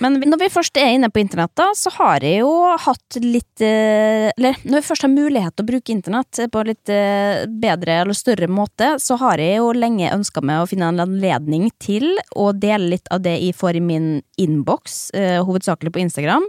Men 0.00 0.18
når 0.30 0.40
vi 0.40 0.48
først 0.52 0.78
er 0.80 0.94
inne 0.94 1.10
på 1.12 1.20
internett, 1.22 1.52
da, 1.58 1.68
så 1.76 1.92
har 1.96 2.24
jeg 2.24 2.40
jo 2.42 2.52
hatt 2.80 3.18
litt 3.22 3.62
eh, 3.64 4.30
Eller 4.32 4.58
når 4.64 4.80
vi 4.80 4.86
først 4.86 5.04
har 5.06 5.12
mulighet 5.12 5.56
til 5.56 5.66
å 5.66 5.70
bruke 5.70 5.94
internett 5.94 6.40
på 6.52 6.64
litt 6.66 6.92
eh, 6.92 7.44
bedre 7.62 8.00
eller 8.04 8.16
større 8.16 8.48
måte, 8.50 8.94
så 9.02 9.18
har 9.20 9.42
jeg 9.42 9.60
jo 9.60 9.72
lenge 9.76 10.12
ønska 10.14 10.42
meg 10.46 10.62
å 10.62 10.68
finne 10.70 10.90
en 10.90 11.02
anledning 11.04 11.68
til 11.82 12.08
å 12.38 12.50
dele 12.56 12.94
litt 12.94 13.10
av 13.12 13.22
det 13.24 13.36
jeg 13.40 13.56
får 13.58 13.78
i 13.78 13.84
min 13.84 14.08
innboks, 14.40 14.98
eh, 15.18 15.38
hovedsakelig 15.44 15.92
på 15.94 16.02
Instagram. 16.04 16.46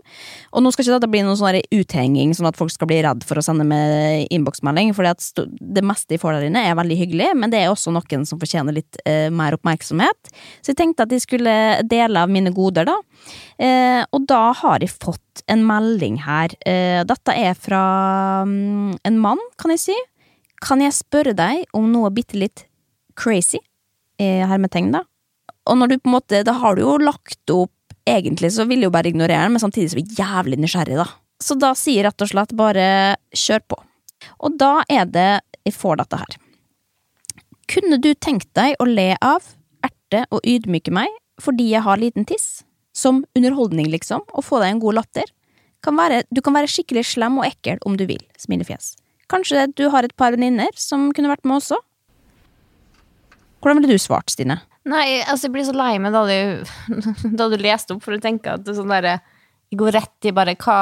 Og 0.55 0.63
nå 0.63 0.71
skal 0.73 0.85
ikke 0.85 0.97
dette 0.97 1.11
bli 1.11 1.23
noen 1.25 1.39
sånn 1.39 1.59
uthenging, 1.75 2.35
sånn 2.37 2.49
at 2.49 2.59
folk 2.59 2.73
skal 2.73 2.89
bli 2.91 3.01
redd 3.03 3.25
for 3.27 3.39
å 3.39 3.45
sende 3.45 3.65
med 3.67 4.27
innboksmelding, 4.31 4.93
for 4.95 5.07
det 5.07 5.85
meste 5.85 6.15
jeg 6.15 6.23
får 6.23 6.37
der 6.37 6.49
inne 6.49 6.63
er 6.69 6.77
veldig 6.79 6.99
hyggelig, 7.03 7.31
men 7.37 7.51
det 7.51 7.61
er 7.61 7.71
også 7.71 7.93
noen 7.93 8.25
som 8.27 8.39
fortjener 8.41 8.75
litt 8.75 8.99
mer 9.33 9.55
oppmerksomhet. 9.57 10.31
Så 10.61 10.71
jeg 10.71 10.79
tenkte 10.79 11.05
at 11.05 11.13
jeg 11.13 11.25
skulle 11.25 11.53
dele 11.89 12.23
av 12.23 12.31
mine 12.31 12.53
goder, 12.55 12.87
da. 12.87 13.00
Eh, 13.61 14.01
og 14.09 14.25
da 14.29 14.51
har 14.57 14.81
jeg 14.81 14.93
fått 14.93 15.43
en 15.51 15.63
melding 15.67 16.21
her. 16.25 16.53
Eh, 16.67 17.01
dette 17.07 17.35
er 17.37 17.57
fra 17.57 17.83
um, 18.47 18.91
en 19.07 19.19
mann, 19.21 19.41
kan 19.61 19.73
jeg 19.73 19.83
si. 19.85 19.97
Kan 20.61 20.81
jeg 20.83 20.95
spørre 20.97 21.35
deg 21.37 21.65
om 21.77 21.89
noe 21.93 22.11
bitte 22.13 22.39
litt 22.39 22.65
crazy? 23.17 23.61
Eh, 24.21 24.43
hermetegn, 24.47 24.91
da. 24.93 25.05
Og 25.69 25.77
når 25.77 25.91
du 25.91 25.99
på 25.99 26.09
en 26.09 26.15
måte 26.15 26.39
Da 26.41 26.55
har 26.57 26.73
du 26.73 26.81
jo 26.81 26.95
lagt 26.97 27.51
opp 27.53 27.93
Egentlig 28.09 28.49
så 28.55 28.63
vil 28.65 28.81
jeg 28.81 28.89
jo 28.89 28.93
bare 28.95 29.11
ignorere 29.11 29.43
den, 29.45 29.53
men 29.53 29.61
samtidig 29.61 29.91
så 29.91 29.99
er 29.99 30.01
jeg 30.01 30.17
jævlig 30.17 30.57
nysgjerrig, 30.57 30.95
da. 30.97 31.05
Så 31.41 31.53
da 31.61 31.69
sier 31.77 31.99
jeg 31.99 32.07
rett 32.07 32.23
og 32.25 32.31
slett 32.31 32.53
bare 32.57 32.85
kjør 33.37 33.61
på. 33.69 33.77
Og 34.41 34.55
da 34.57 34.71
er 34.89 35.05
det 35.05 35.27
jeg 35.67 35.75
får 35.77 35.99
dette 36.01 36.17
her. 36.17 36.39
Kunne 37.69 37.99
du 38.01 38.09
tenkt 38.17 38.49
deg 38.57 38.73
å 38.81 38.87
le 38.89 39.13
av, 39.21 39.45
erte 39.85 40.25
og 40.33 40.41
ydmyke 40.41 40.93
meg 40.93 41.13
fordi 41.41 41.69
jeg 41.71 41.85
har 41.85 42.01
liten 42.01 42.25
tiss? 42.27 42.63
Som 43.01 43.23
underholdning, 43.37 43.89
liksom, 43.89 44.25
og 44.29 44.45
få 44.45 44.61
deg 44.61 44.75
en 44.75 44.81
god 44.83 44.99
latter? 45.01 45.29
Kan 45.81 45.97
være, 45.97 46.21
du 46.29 46.41
kan 46.45 46.53
være 46.53 46.69
skikkelig 46.69 47.07
slem 47.15 47.39
og 47.41 47.47
ekkel 47.47 47.81
om 47.89 47.95
du 47.97 48.05
vil, 48.09 48.21
smilefjes. 48.37 48.93
Kanskje 49.31 49.65
du 49.79 49.87
har 49.89 50.05
et 50.05 50.13
par 50.19 50.35
venninner 50.35 50.69
som 50.77 51.09
kunne 51.15 51.31
vært 51.31 51.47
med 51.47 51.57
også? 51.57 51.79
Hvordan 53.61 53.81
ville 53.81 53.97
du 53.97 54.01
svart, 54.01 54.29
Stine? 54.33 54.59
Nei, 54.89 55.21
altså 55.21 55.47
jeg 55.47 55.55
blir 55.55 55.65
så 55.67 55.75
lei 55.77 55.93
meg 56.01 56.13
da 56.13 56.23
du, 56.25 56.71
da 57.39 57.49
du 57.49 57.57
leste 57.61 57.95
opp, 57.95 58.03
for 58.05 58.17
du 58.17 58.23
tenker 58.23 58.57
at 58.57 58.65
det 58.65 58.77
sånn 58.77 58.91
derre 58.91 59.19
Jeg 59.71 59.79
går 59.79 59.93
rett 59.95 60.27
i 60.27 60.33
bare 60.35 60.55
hva 60.59 60.79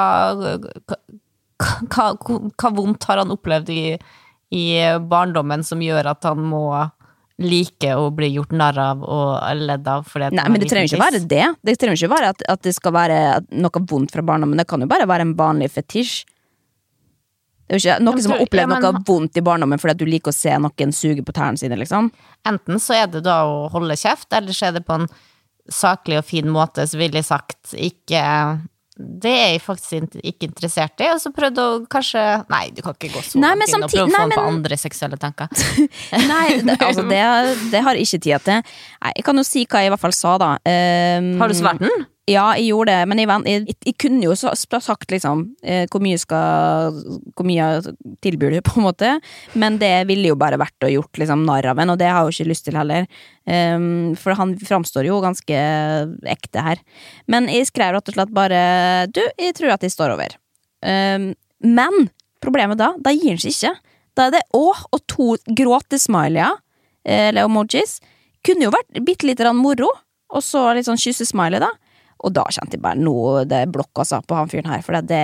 hva, 1.59 2.05
hva, 2.15 2.38
hva 2.55 2.72
vondt 2.74 3.05
har 3.09 3.20
han 3.22 3.34
opplevd 3.36 3.70
i, 3.74 3.84
i 4.55 4.63
barndommen 5.11 5.65
som 5.67 5.84
gjør 5.84 6.13
at 6.13 6.26
han 6.26 6.41
må 6.47 6.63
like 7.40 7.92
å 7.96 8.10
bli 8.16 8.32
gjort 8.34 8.52
narr 8.56 8.80
av 8.84 9.04
og 9.04 9.62
ledd 9.62 9.88
av 9.88 10.08
Nei, 10.20 10.48
men 10.52 10.60
det 10.60 10.68
trenger 10.72 10.90
ikke 10.90 11.00
å 11.00 11.06
være 11.06 11.22
det. 11.32 11.46
Det 11.66 11.78
trenger 11.80 12.00
ikke 12.00 12.12
være 12.12 12.34
at, 12.34 12.44
at 12.56 12.66
det 12.66 12.74
skal 12.76 12.96
være 12.96 13.20
noe 13.56 13.84
vondt 13.88 14.12
fra 14.16 14.26
barndommen. 14.26 14.60
Det 14.60 14.68
kan 14.70 14.84
jo 14.84 14.90
bare 14.92 15.08
være 15.10 15.28
en 15.28 15.38
vanlig 15.40 15.72
fetisj. 15.72 16.26
Det 17.70 17.78
er 17.78 17.80
jo 17.80 17.86
ikke 17.86 18.04
noen 18.04 18.24
som 18.26 18.34
har 18.34 18.44
opplevd 18.44 18.66
ja, 18.66 18.70
men 18.72 18.82
noe 18.82 19.04
vondt 19.06 19.38
i 19.38 19.46
barndommen 19.46 19.80
fordi 19.80 19.94
at 19.94 20.02
du 20.02 20.08
liker 20.10 20.34
å 20.34 20.36
se 20.36 20.56
noen 20.58 20.94
suge 20.96 21.24
på 21.26 21.36
tærne 21.38 21.62
sine, 21.62 21.78
liksom. 21.78 22.10
Enten 22.50 22.82
så 22.82 22.98
er 22.98 23.12
det 23.14 23.22
da 23.28 23.44
å 23.46 23.68
holde 23.70 23.98
kjeft, 24.00 24.32
eller 24.34 24.58
så 24.58 24.72
er 24.72 24.80
det 24.80 24.88
på 24.88 24.98
en 24.98 25.08
saklig 25.70 26.18
og 26.18 26.26
fin 26.26 26.50
måte, 26.50 26.88
så 26.90 26.98
ville 26.98 27.22
jeg 27.22 27.30
sagt 27.30 27.76
ikke 27.78 28.24
Det 29.00 29.32
er 29.32 29.54
jeg 29.54 29.62
faktisk 29.64 30.18
ikke 30.20 30.50
interessert 30.50 31.00
i. 31.00 31.08
Og 31.14 31.22
så 31.24 31.32
prøvde 31.32 31.64
å 31.64 31.78
kanskje 31.91 32.24
Nei, 32.52 32.66
du 32.76 32.82
kan 32.84 32.97
ikke 32.97 33.14
gå 33.14 33.24
så 33.24 33.39
langt 33.39 33.62
men 33.62 33.72
inn 33.72 33.86
og 33.86 33.93
prøve 33.93 34.06
å 34.10 34.12
få 34.12 34.26
nei, 34.28 34.36
på 34.36 34.45
andre 34.52 34.80
seksuelle 34.82 35.20
tanker. 35.22 35.47
Nei, 36.34 36.45
det, 36.68 36.76
altså 36.76 37.06
det, 37.08 37.24
det 37.72 37.84
har 37.86 37.95
jeg 37.95 38.10
ikke 38.10 38.24
tid 38.28 38.47
til. 38.50 38.76
Nei, 39.00 39.14
jeg 39.16 39.28
kan 39.30 39.39
jo 39.39 39.45
si 39.47 39.64
hva 39.64 39.84
jeg 39.86 39.91
i 39.91 39.93
hvert 39.95 40.04
fall 40.04 40.16
sa, 40.18 40.36
da. 40.41 40.52
Um, 40.68 41.32
Har 41.39 41.52
du 41.52 41.56
svart 41.56 41.84
den? 41.84 42.08
Ja, 42.30 42.43
jeg 42.59 42.69
gjorde 42.69 42.93
det, 42.93 43.07
men 43.09 43.21
jeg, 43.21 43.30
jeg, 43.49 43.75
jeg 43.88 43.95
kunne 44.01 44.27
jo 44.27 44.36
sagt 44.38 45.09
liksom 45.09 45.41
eh, 45.65 45.88
hvor 45.89 46.01
mye 46.03 46.19
skal 46.21 46.99
Hvor 47.34 47.47
mye 47.47 47.69
tilbyr 48.21 48.53
du, 48.53 48.59
på 48.67 48.77
en 48.77 48.86
måte. 48.86 49.15
Men 49.57 49.80
det 49.82 50.05
ville 50.09 50.30
jo 50.30 50.38
bare 50.39 50.59
vært 50.61 50.86
å 50.86 50.91
gjort 50.91 51.21
liksom 51.21 51.45
narr 51.47 51.71
av 51.71 51.82
en, 51.82 51.95
og 51.95 51.99
det 52.01 52.11
har 52.11 52.21
jeg 52.21 52.30
jo 52.30 52.36
ikke 52.38 52.51
lyst 52.51 52.67
til 52.67 52.77
heller. 52.77 53.09
Um, 53.49 54.13
for 54.19 54.38
han 54.38 54.53
framstår 54.61 55.07
jo 55.09 55.21
ganske 55.23 55.63
ekte 56.30 56.65
her. 56.65 56.84
Men 57.32 57.49
jeg 57.49 57.71
skrev 57.71 57.95
rett 57.95 58.11
og 58.11 58.17
slett 58.17 58.34
bare 58.36 58.61
Du, 59.09 59.23
jeg 59.41 59.55
tror 59.57 59.73
at 59.73 59.86
jeg 59.86 59.95
står 59.95 60.13
over. 60.13 60.38
Um, 60.86 61.32
men 61.65 62.09
problemet 62.43 62.80
da, 62.80 62.93
da 63.01 63.15
gir 63.15 63.34
han 63.34 63.41
seg 63.41 63.55
ikke. 63.55 63.73
Da 64.17 64.27
er 64.27 64.38
det 64.38 64.45
å 64.55 64.67
og 64.69 65.01
to 65.09 65.34
gråtesmileyer, 65.55 66.59
eh, 67.07 67.30
eller 67.32 67.49
emojis. 67.49 67.99
Kunne 68.45 68.67
jo 68.67 68.73
vært 68.75 69.01
bitte 69.05 69.27
lite 69.27 69.45
grann 69.45 69.59
moro, 69.59 69.89
og 70.30 70.43
så 70.45 70.69
litt 70.75 70.88
sånn 70.88 70.99
kyssesmiley, 70.99 71.61
da. 71.63 71.71
Og 72.20 72.34
da 72.36 72.43
kjente 72.51 72.76
jeg 72.76 72.84
bare 72.84 72.99
nå 72.99 73.45
det 73.47 73.61
blokka 73.72 73.80
blokk 73.80 74.01
altså, 74.03 74.20
på 74.28 74.36
han 74.36 74.49
fyren 74.51 74.72
her, 74.74 74.82
for 74.84 74.97
det 75.07 75.20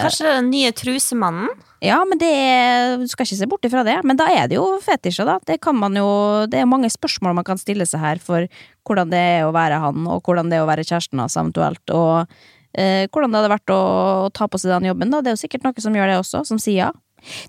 Kanskje 0.00 0.24
det 0.24 0.30
er 0.30 0.38
den 0.38 0.52
nye 0.52 0.70
trusemannen? 0.72 1.64
Ja, 1.84 1.98
men 2.08 2.18
det 2.18 2.28
er, 2.28 2.96
du 2.98 3.06
skal 3.10 3.26
ikke 3.26 3.38
se 3.38 3.48
bort 3.50 3.66
ifra 3.68 3.84
det. 3.86 3.98
Men 4.08 4.18
da 4.18 4.26
er 4.32 4.48
det 4.50 4.56
jo 4.56 4.64
fetisjer, 4.82 5.28
da. 5.28 5.36
Det 5.46 5.60
kan 5.62 5.76
man 5.78 5.94
jo 5.94 6.08
Det 6.50 6.58
er 6.58 6.70
mange 6.70 6.90
spørsmål 6.90 7.36
man 7.38 7.46
kan 7.46 7.60
stille 7.60 7.86
seg 7.86 8.02
her 8.02 8.22
for 8.22 8.48
hvordan 8.88 9.12
det 9.12 9.20
er 9.20 9.44
å 9.46 9.52
være 9.54 9.82
han, 9.82 10.06
og 10.08 10.24
hvordan 10.24 10.48
det 10.48 10.58
er 10.58 10.64
å 10.64 10.70
være 10.70 10.86
kjæresten 10.88 11.20
hans 11.20 11.36
eventuelt, 11.36 11.84
og 11.92 12.24
eh, 12.72 13.04
hvordan 13.12 13.34
det 13.34 13.42
hadde 13.42 13.52
vært 13.52 13.74
å, 13.74 13.82
ta 14.32 14.48
på 14.48 14.60
seg 14.60 14.72
den 14.72 14.88
jobben, 14.88 15.12
da. 15.12 15.20
Det 15.20 15.30
er 15.30 15.36
jo 15.36 15.42
sikkert 15.44 15.68
noen 15.68 15.84
som 15.84 16.00
gjør 16.00 16.08
det 16.08 16.16
også, 16.22 16.42
som 16.48 16.62
sier 16.62 16.88
ja. 16.88 16.90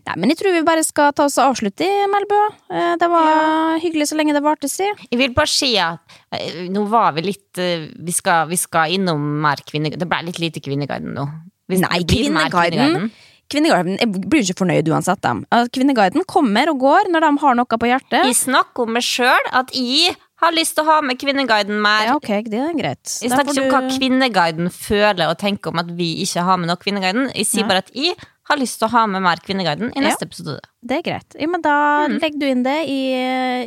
Nei, 0.08 0.16
men 0.18 0.32
jeg 0.34 0.40
tror 0.42 0.56
vi 0.56 0.64
bare 0.68 0.84
skal 0.84 1.14
ta 1.16 1.26
oss 1.30 1.38
og 1.40 1.52
avslutte 1.54 1.86
i 1.86 2.08
Melbø. 2.12 2.40
Eh, 2.74 2.96
Det 3.00 3.10
var 3.12 3.78
hyggelig 3.84 4.10
så 4.12 4.18
lenge 4.20 4.34
det 4.36 4.44
varte, 4.44 4.70
si. 4.72 4.88
Jeg 5.12 5.20
vil 5.22 5.34
bare 5.38 5.52
si 5.52 5.72
at 5.78 6.00
eh, 6.36 6.66
nå 6.74 6.86
var 6.92 7.14
vi 7.18 7.22
litt 7.30 7.58
eh, 7.62 7.88
Vi 7.96 8.12
skal, 8.16 8.48
vi 8.50 8.58
skal 8.60 8.96
innom 8.98 9.24
mer 9.46 9.62
Kvinneguiden. 9.66 10.00
Det 10.02 10.10
ble 10.10 10.24
litt 10.30 10.40
lite 10.40 10.64
Kvinneguiden 10.66 11.14
nå. 11.16 11.28
Hvis 11.70 11.84
Nei, 11.86 12.00
Kvinneguiden 12.10 13.12
Kvinneguiden 13.50 13.96
jeg 13.98 14.10
blir 14.30 14.44
ikke 14.46 14.60
fornøyd 14.62 14.90
uansett, 14.94 15.22
dem. 15.26 15.40
Kvinneguiden 15.74 16.22
kommer 16.30 16.70
og 16.70 16.84
går 16.84 17.08
når 17.10 17.24
de 17.26 17.30
har 17.42 17.56
noe 17.58 17.80
på 17.82 17.88
hjertet. 17.90 18.26
Jeg 18.30 18.38
snakker 18.38 18.86
om 18.86 18.92
meg 18.94 19.06
sjøl, 19.06 19.48
at 19.58 19.72
jeg 19.74 20.14
har 20.40 20.54
lyst 20.56 20.76
til 20.78 20.86
å 20.86 20.92
ha 20.94 20.98
med 21.02 21.18
Kvinneguiden 21.20 21.82
mer. 21.82 22.06
Ja, 22.12 22.18
ok, 22.20 22.30
det 22.46 22.60
er 22.62 22.76
greit. 22.78 23.16
Jeg 23.24 23.34
snakker 23.34 23.58
ikke 23.58 23.66
om 23.66 23.74
hva 23.74 23.82
Kvinneguiden 23.98 24.70
føler 24.72 25.32
og 25.34 25.40
tenker 25.42 25.74
om 25.74 25.82
at 25.82 25.90
vi 25.98 26.12
ikke 26.24 26.46
har 26.46 26.62
med 26.62 26.70
nok 26.70 26.84
Kvinneguiden. 26.86 27.32
Jeg 27.34 27.50
sier 27.50 27.66
Ja. 27.66 27.72
bare 27.74 27.84
at 27.84 27.90
jeg 27.98 28.14
har 28.50 28.58
lyst 28.58 28.80
til 28.80 28.88
å 28.88 28.91
ha 28.91 29.06
med 29.08 29.22
mer 29.22 29.38
Kvinneguiden 29.45 29.91
i 29.95 30.00
Ja. 30.02 30.08
neste 30.10 30.26
episode. 30.26 30.60
Det 30.84 30.97
er 30.97 31.02
greit. 31.12 31.36
Ja, 31.39 31.47
men 31.47 31.62
da 31.62 32.08
Mm. 32.08 32.20
legger 32.20 32.39
du 32.39 32.45
inn 32.47 32.64
det 32.64 32.88
i, 32.88 33.14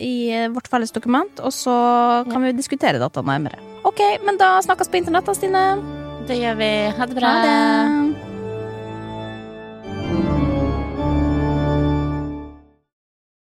i 0.01 0.49
vårt 0.49 0.69
felles 0.69 0.91
dokument, 0.93 1.39
og 1.41 1.53
så 1.53 2.25
kan 2.31 2.43
vi 2.43 2.53
diskutere 2.53 2.99
dette 2.99 3.23
nærmere. 3.23 3.59
Ok, 3.85 4.01
men 4.25 4.37
da 4.37 4.59
snakkes 4.61 4.89
på 4.91 4.99
internett 5.03 5.25
da, 5.25 5.33
Stine. 5.35 5.83
Det 6.27 6.37
gjør 6.39 6.57
vi. 6.57 6.91
Ha 6.99 7.07
det 7.07 7.15
bra. 7.17 7.29
Ha 7.29 7.43
det. 7.43 8.32